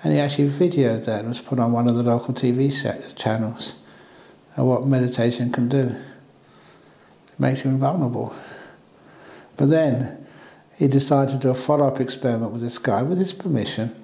And 0.03 0.13
he 0.13 0.21
actually 0.21 0.49
videoed 0.49 1.05
that 1.07 1.21
and 1.21 1.29
was 1.29 1.41
put 1.41 1.59
on 1.59 1.73
one 1.73 1.89
of 1.89 1.97
the 1.97 2.03
local 2.03 2.33
TV 2.35 2.71
channels. 3.17 3.77
And 4.55 4.67
what 4.67 4.87
meditation 4.87 5.53
can 5.53 5.69
do 5.69 5.95
It 7.29 7.39
makes 7.41 7.65
you 7.65 7.77
vulnerable. 7.77 8.35
But 9.57 9.71
then 9.71 10.27
he 10.77 10.89
decided 10.89 11.33
to 11.33 11.39
do 11.39 11.51
a 11.51 11.55
follow 11.55 11.87
up 11.87 12.01
experiment 12.01 12.53
with 12.53 12.63
this 12.63 12.79
guy 12.79 13.03
with 13.03 13.19
his 13.19 13.33
permission. 13.33 13.95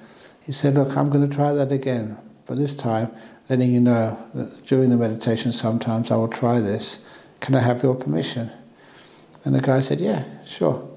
He 0.44 0.53
said, 0.53 0.74
Look, 0.74 0.97
I'm 0.97 1.11
going 1.11 1.28
to 1.28 1.35
try 1.35 1.53
that 1.53 1.70
again, 1.70 2.16
but 2.47 2.59
this 2.59 2.74
time 2.74 3.12
letting 3.52 3.70
you 3.70 3.80
know 3.80 4.16
that 4.32 4.64
during 4.64 4.88
the 4.88 4.96
meditation 4.96 5.52
sometimes 5.52 6.10
I 6.10 6.16
will 6.16 6.26
try 6.26 6.58
this. 6.58 7.04
Can 7.40 7.54
I 7.54 7.60
have 7.60 7.82
your 7.82 7.94
permission? 7.94 8.50
And 9.44 9.54
the 9.54 9.60
guy 9.60 9.82
said, 9.82 10.00
Yeah, 10.00 10.24
sure. 10.46 10.88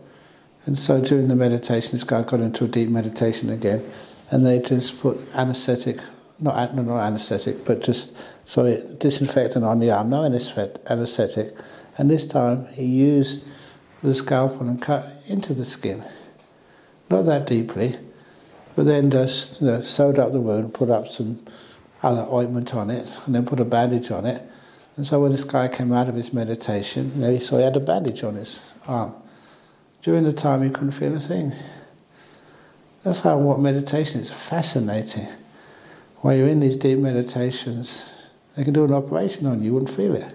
And 0.66 0.80
so 0.80 1.02
during 1.02 1.28
the 1.28 1.36
meditation, 1.36 1.92
this 1.92 2.06
guy 2.06 2.24
got 2.24 2.40
into 2.40 2.64
a 2.64 2.68
deep 2.70 2.88
meditation 2.88 3.50
again, 3.50 3.84
and 4.32 4.46
they 4.46 4.60
just 4.60 5.02
put 5.02 5.18
anesthetic, 5.36 5.98
not, 6.40 6.74
not 6.74 7.06
anesthetic, 7.06 7.66
but 7.66 7.84
just, 7.84 8.16
sorry, 8.46 8.82
disinfectant 9.00 9.66
on 9.66 9.80
the 9.80 9.92
arm, 9.92 10.10
no 10.10 10.24
anesthetic, 10.24 11.58
and 11.98 12.10
this 12.10 12.26
time 12.26 12.68
he 12.68 12.86
used 12.86 13.44
the 14.02 14.16
scalpel 14.16 14.70
and 14.70 14.82
cut 14.82 15.06
into 15.28 15.54
the 15.54 15.66
skin. 15.66 16.06
Not 17.10 17.24
that 17.24 17.48
deeply, 17.48 17.98
but 18.78 18.86
then 18.86 19.12
just 19.12 19.60
you 19.62 19.68
know, 19.68 19.82
sewed 19.82 20.18
up 20.18 20.32
the 20.32 20.40
wound, 20.40 20.74
put 20.74 20.90
up 20.90 21.10
some 21.10 21.46
other 22.06 22.28
ointment 22.32 22.76
on 22.76 22.90
it, 22.90 23.08
and 23.26 23.34
then 23.34 23.46
put 23.46 23.60
a 23.60 23.66
bandage 23.66 24.12
on 24.12 24.26
it. 24.26 24.42
And 24.96 25.06
so 25.06 25.22
when 25.22 25.32
this 25.32 25.44
guy 25.44 25.68
came 25.68 25.92
out 25.92 26.08
of 26.08 26.16
his 26.16 26.32
meditation, 26.32 27.12
you 27.16 27.22
know, 27.22 27.32
he 27.32 27.40
saw 27.40 27.58
he 27.58 27.64
had 27.64 27.76
a 27.76 27.82
bandage 27.82 28.24
on 28.24 28.36
his 28.36 28.74
arm. 28.88 29.14
During 30.04 30.24
the 30.24 30.32
time, 30.32 30.62
he 30.62 30.70
couldn't 30.70 30.92
feel 30.92 31.16
a 31.16 31.20
thing. 31.20 31.52
That's 33.04 33.20
how 33.20 33.38
what 33.38 33.60
meditation 33.60 34.22
is 34.22 34.32
fascinating. 34.32 35.28
While 36.18 36.36
you're 36.36 36.48
in 36.48 36.60
these 36.60 36.78
deep 36.78 37.00
meditations, 37.00 38.28
they 38.56 38.64
can 38.64 38.74
do 38.74 38.86
an 38.86 38.94
operation 38.94 39.48
on 39.48 39.60
you, 39.60 39.66
you 39.66 39.74
wouldn't 39.74 39.92
feel 39.92 40.16
it. 40.16 40.34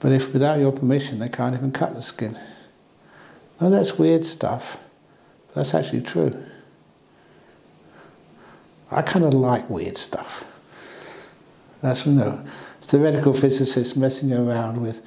But 0.00 0.12
if 0.12 0.32
without 0.32 0.58
your 0.58 0.72
permission, 0.72 1.18
they 1.18 1.28
can't 1.28 1.54
even 1.54 1.72
cut 1.72 1.94
the 1.94 2.02
skin. 2.02 2.38
Now 3.60 3.70
that's 3.70 3.98
weird 3.98 4.24
stuff. 4.24 4.78
But 5.48 5.54
that's 5.56 5.74
actually 5.74 6.02
true. 6.02 6.44
I 8.90 9.02
kind 9.02 9.24
of 9.24 9.34
like 9.34 9.68
weird 9.68 9.98
stuff. 9.98 10.44
That's 11.82 12.06
you 12.06 12.12
know, 12.12 12.44
theoretical 12.80 13.32
physicists 13.32 13.96
messing 13.96 14.32
around 14.32 14.80
with, 14.80 15.00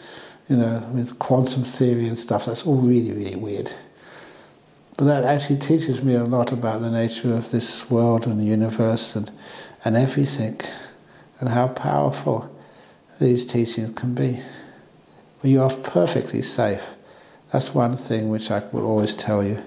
you 0.50 0.58
know, 0.58 0.90
with 0.94 1.18
quantum 1.20 1.64
theory 1.64 2.08
and 2.08 2.20
stuff. 2.20 2.46
That's 2.46 2.66
all 2.66 2.78
really, 2.78 3.14
really 3.14 3.36
weird. 3.36 3.72
But 4.98 5.06
that 5.06 5.24
actually 5.24 5.60
teaches 5.60 6.04
me 6.04 6.16
a 6.16 6.26
lot 6.26 6.52
about 6.52 6.82
the 6.82 6.92
nature 6.92 7.34
of 7.34 7.52
this 7.52 7.90
world 7.90 8.28
and 8.28 8.40
the 8.40 8.46
universe 8.46 9.16
and, 9.16 9.32
and 9.86 9.96
everything, 9.96 10.60
and 11.40 11.50
how 11.50 11.70
powerful 11.70 12.54
these 13.20 13.46
teachings 13.46 13.98
can 13.98 14.14
be. 14.14 14.42
But 15.42 15.52
you 15.52 15.62
are 15.62 15.70
perfectly 15.70 16.42
safe. 16.42 16.84
That's 17.54 17.74
one 17.74 17.96
thing 17.96 18.30
which 18.30 18.52
I 18.52 18.60
will 18.74 18.86
always 18.86 19.16
tell 19.16 19.42
you. 19.42 19.64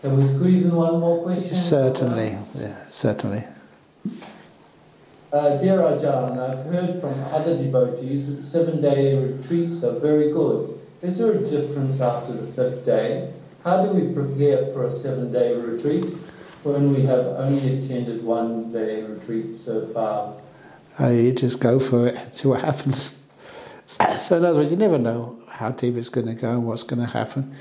Can 0.00 0.16
we 0.16 0.22
squeeze 0.22 0.64
in 0.64 0.74
one 0.74 1.00
more 1.00 1.24
question? 1.24 1.56
Certainly, 1.56 2.38
yeah, 2.54 2.76
certainly. 2.88 3.42
Uh, 5.32 5.58
dear 5.58 5.78
Ajahn, 5.78 6.38
I've 6.38 6.64
heard 6.72 7.00
from 7.00 7.20
other 7.34 7.58
devotees 7.58 8.34
that 8.34 8.42
seven 8.42 8.80
day 8.80 9.18
retreats 9.18 9.82
are 9.82 9.98
very 9.98 10.32
good. 10.32 10.78
Is 11.02 11.18
there 11.18 11.32
a 11.32 11.42
difference 11.42 12.00
after 12.00 12.32
the 12.32 12.46
fifth 12.46 12.84
day? 12.84 13.32
How 13.64 13.84
do 13.84 13.90
we 13.90 14.14
prepare 14.14 14.66
for 14.68 14.86
a 14.86 14.90
seven 14.90 15.32
day 15.32 15.54
retreat 15.56 16.04
when 16.62 16.94
we 16.94 17.02
have 17.02 17.26
only 17.26 17.76
attended 17.76 18.22
one 18.22 18.72
day 18.72 19.02
retreat 19.02 19.54
so 19.56 19.84
far? 19.86 20.34
Uh, 21.00 21.08
you 21.08 21.32
just 21.32 21.58
go 21.58 21.80
for 21.80 22.06
it, 22.06 22.16
see 22.34 22.46
what 22.46 22.60
happens. 22.60 23.20
So, 23.86 24.36
in 24.36 24.44
other 24.44 24.58
words, 24.58 24.70
you 24.70 24.76
never 24.76 24.98
know 24.98 25.40
how 25.48 25.72
deep 25.72 25.96
it's 25.96 26.08
going 26.08 26.26
to 26.26 26.34
go 26.34 26.52
and 26.52 26.66
what's 26.66 26.84
going 26.84 27.00
to 27.04 27.10
happen. 27.10 27.54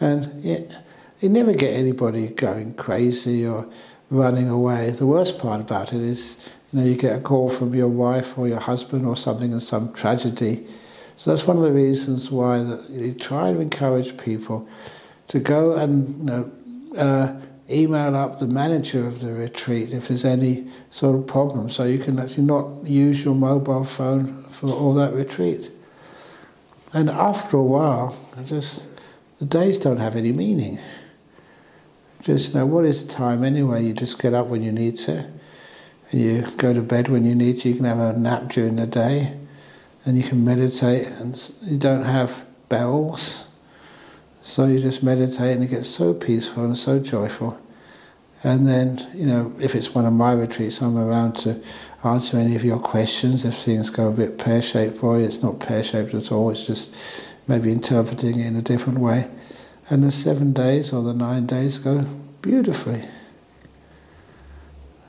And 0.00 0.44
it, 0.44 0.72
you 1.20 1.28
never 1.28 1.52
get 1.52 1.74
anybody 1.74 2.28
going 2.28 2.74
crazy 2.74 3.46
or 3.46 3.66
running 4.10 4.48
away. 4.48 4.90
The 4.90 5.06
worst 5.06 5.38
part 5.38 5.60
about 5.60 5.92
it 5.92 6.00
is, 6.00 6.38
you 6.72 6.80
know, 6.80 6.86
you 6.86 6.96
get 6.96 7.16
a 7.16 7.20
call 7.20 7.48
from 7.48 7.74
your 7.74 7.88
wife 7.88 8.38
or 8.38 8.48
your 8.48 8.60
husband 8.60 9.06
or 9.06 9.16
something 9.16 9.52
and 9.52 9.62
some 9.62 9.92
tragedy. 9.92 10.66
So 11.16 11.30
that's 11.30 11.46
one 11.46 11.56
of 11.56 11.64
the 11.64 11.72
reasons 11.72 12.30
why 12.30 12.58
that 12.62 12.88
you 12.90 13.12
try 13.14 13.52
to 13.52 13.60
encourage 13.60 14.16
people 14.16 14.68
to 15.26 15.40
go 15.40 15.76
and 15.76 16.08
you 16.18 16.24
know, 16.24 16.52
uh, 16.96 17.40
email 17.70 18.16
up 18.16 18.38
the 18.38 18.46
manager 18.46 19.06
of 19.06 19.20
the 19.20 19.32
retreat 19.32 19.90
if 19.90 20.08
there's 20.08 20.24
any 20.24 20.66
sort 20.90 21.16
of 21.16 21.26
problem, 21.26 21.68
so 21.68 21.84
you 21.84 21.98
can 21.98 22.18
actually 22.18 22.44
not 22.44 22.86
use 22.86 23.24
your 23.24 23.34
mobile 23.34 23.84
phone 23.84 24.42
for 24.44 24.70
all 24.70 24.94
that 24.94 25.12
retreat. 25.12 25.70
And 26.94 27.10
after 27.10 27.58
a 27.58 27.62
while, 27.62 28.16
just 28.46 28.88
the 29.38 29.44
days 29.44 29.78
don't 29.78 29.98
have 29.98 30.16
any 30.16 30.32
meaning. 30.32 30.78
Just 32.28 32.52
you 32.52 32.60
know, 32.60 32.66
what 32.66 32.84
is 32.84 33.06
time 33.06 33.42
anyway? 33.42 33.82
You 33.86 33.94
just 33.94 34.20
get 34.20 34.34
up 34.34 34.48
when 34.48 34.62
you 34.62 34.70
need 34.70 34.96
to, 34.96 35.30
and 36.10 36.20
you 36.20 36.42
go 36.58 36.74
to 36.74 36.82
bed 36.82 37.08
when 37.08 37.24
you 37.24 37.34
need 37.34 37.56
to. 37.60 37.70
You 37.70 37.76
can 37.76 37.86
have 37.86 37.98
a 37.98 38.18
nap 38.18 38.50
during 38.50 38.76
the 38.76 38.86
day, 38.86 39.38
and 40.04 40.18
you 40.18 40.22
can 40.22 40.44
meditate, 40.44 41.06
and 41.06 41.50
you 41.62 41.78
don't 41.78 42.02
have 42.02 42.44
bells. 42.68 43.48
So 44.42 44.66
you 44.66 44.78
just 44.78 45.02
meditate, 45.02 45.54
and 45.56 45.64
it 45.64 45.68
gets 45.68 45.88
so 45.88 46.12
peaceful 46.12 46.66
and 46.66 46.76
so 46.76 46.98
joyful. 46.98 47.58
And 48.44 48.68
then, 48.68 49.10
you 49.14 49.24
know, 49.24 49.54
if 49.58 49.74
it's 49.74 49.94
one 49.94 50.04
of 50.04 50.12
my 50.12 50.34
retreats, 50.34 50.82
I'm 50.82 50.98
around 50.98 51.32
to 51.36 51.58
answer 52.04 52.36
any 52.36 52.56
of 52.56 52.62
your 52.62 52.78
questions. 52.78 53.46
If 53.46 53.54
things 53.54 53.88
go 53.88 54.08
a 54.08 54.12
bit 54.12 54.36
pear 54.36 54.60
shaped 54.60 54.96
for 54.96 55.18
you, 55.18 55.24
it's 55.24 55.42
not 55.42 55.60
pear 55.60 55.82
shaped 55.82 56.12
at 56.12 56.30
all, 56.30 56.50
it's 56.50 56.66
just 56.66 56.94
maybe 57.46 57.72
interpreting 57.72 58.38
it 58.38 58.46
in 58.48 58.56
a 58.56 58.60
different 58.60 58.98
way. 58.98 59.30
And 59.90 60.02
the 60.02 60.12
seven 60.12 60.52
days 60.52 60.92
or 60.92 61.02
the 61.02 61.14
nine 61.14 61.46
days 61.46 61.78
go 61.78 62.04
beautifully. 62.42 63.04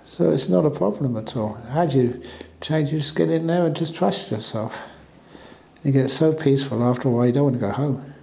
So 0.06 0.32
it's 0.32 0.50
not 0.50 0.66
a 0.66 0.70
problem 0.70 1.18
at 1.18 1.36
all. 1.36 1.54
How 1.72 1.86
do 1.86 1.98
you 1.98 2.24
change? 2.62 2.92
You 2.92 3.00
just 3.00 3.16
get 3.16 3.30
in 3.30 3.48
there 3.48 3.66
and 3.66 3.76
just 3.76 3.96
trust 3.96 4.32
yourself. 4.32 4.90
You 5.84 5.92
get 5.92 6.10
so 6.10 6.34
peaceful 6.34 6.84
after 6.84 7.08
a 7.08 7.12
while, 7.12 7.26
you 7.26 7.32
don't 7.32 7.44
want 7.44 7.56
to 7.56 7.62
go 7.62 7.72
home. 7.72 8.14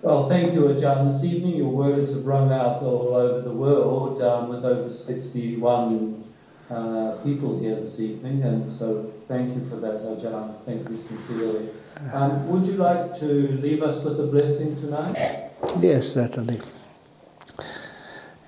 Well, 0.00 0.28
thank 0.28 0.52
you, 0.52 0.60
Ajahn. 0.60 1.06
This 1.06 1.24
evening, 1.24 1.56
your 1.56 1.70
words 1.70 2.14
have 2.14 2.26
rung 2.26 2.52
out 2.52 2.82
all 2.82 3.14
over 3.14 3.40
the 3.40 3.52
world 3.52 4.20
um, 4.20 4.50
with 4.50 4.64
over 4.64 4.88
61 4.88 6.24
uh, 6.70 7.16
people 7.24 7.58
here 7.58 7.76
this 7.76 8.00
evening, 8.00 8.42
and 8.42 8.70
so 8.70 9.10
thank 9.28 9.54
you 9.54 9.64
for 9.64 9.76
that, 9.76 10.00
Ajahn. 10.00 10.62
Thank 10.64 10.88
you 10.90 10.96
sincerely. 10.96 11.68
Um, 12.12 12.48
would 12.48 12.66
you 12.66 12.74
like 12.74 13.16
to 13.18 13.58
leave 13.62 13.82
us 13.82 14.04
with 14.04 14.18
a 14.20 14.26
blessing 14.26 14.74
tonight? 14.76 15.50
Yes, 15.80 16.12
certainly. 16.12 16.60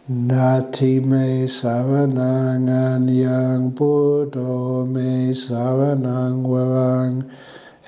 Nati 0.08 1.00
me 1.00 1.46
saranang 1.46 2.68
anyang 2.68 3.72
buddho 3.74 4.86
me 4.86 5.34
saranang 5.34 6.46
warang 6.46 7.28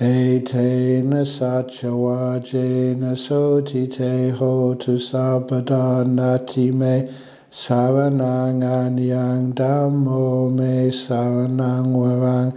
Etena 0.00 1.22
sachawajena 1.26 3.14
sotite 3.14 4.32
hotu 4.32 4.98
sabada 4.98 6.06
nati 6.06 6.70
me 6.70 7.06
saranang 7.50 8.62
anyang 8.62 9.52
dhammo 9.54 10.50
me 10.50 10.90
saranang 10.90 11.94
warang 11.94 12.52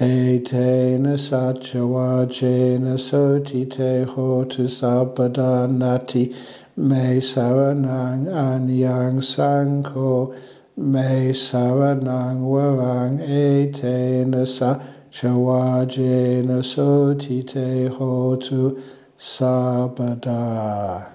Etena 0.00 1.16
sachawajena 1.18 2.98
sotite 2.98 4.04
hotu 4.06 4.68
sabada 4.68 5.68
nati 5.70 6.34
me 6.76 7.20
saranang 7.20 8.26
anyang 8.26 9.22
sanko 9.22 10.34
me 10.76 11.32
saranang 11.32 12.40
warang 12.42 13.18
etena 13.20 14.46
sachawajena 14.46 15.02
Chawajena 15.12 16.62
sotite 16.64 17.90
hotu 17.90 18.80
sabada, 19.18 21.12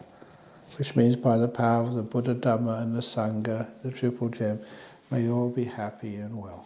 which 0.77 0.95
means 0.95 1.15
by 1.15 1.35
the 1.35 1.47
power 1.47 1.81
of 1.81 1.95
the 1.95 2.03
Buddha, 2.03 2.35
Dhamma, 2.35 2.83
and 2.83 2.95
the 2.95 2.99
Sangha, 2.99 3.67
the 3.81 3.89
Triple 3.89 4.29
Gem, 4.29 4.59
may 5.09 5.27
all 5.27 5.49
be 5.49 5.63
happy 5.63 6.17
and 6.17 6.37
well. 6.37 6.63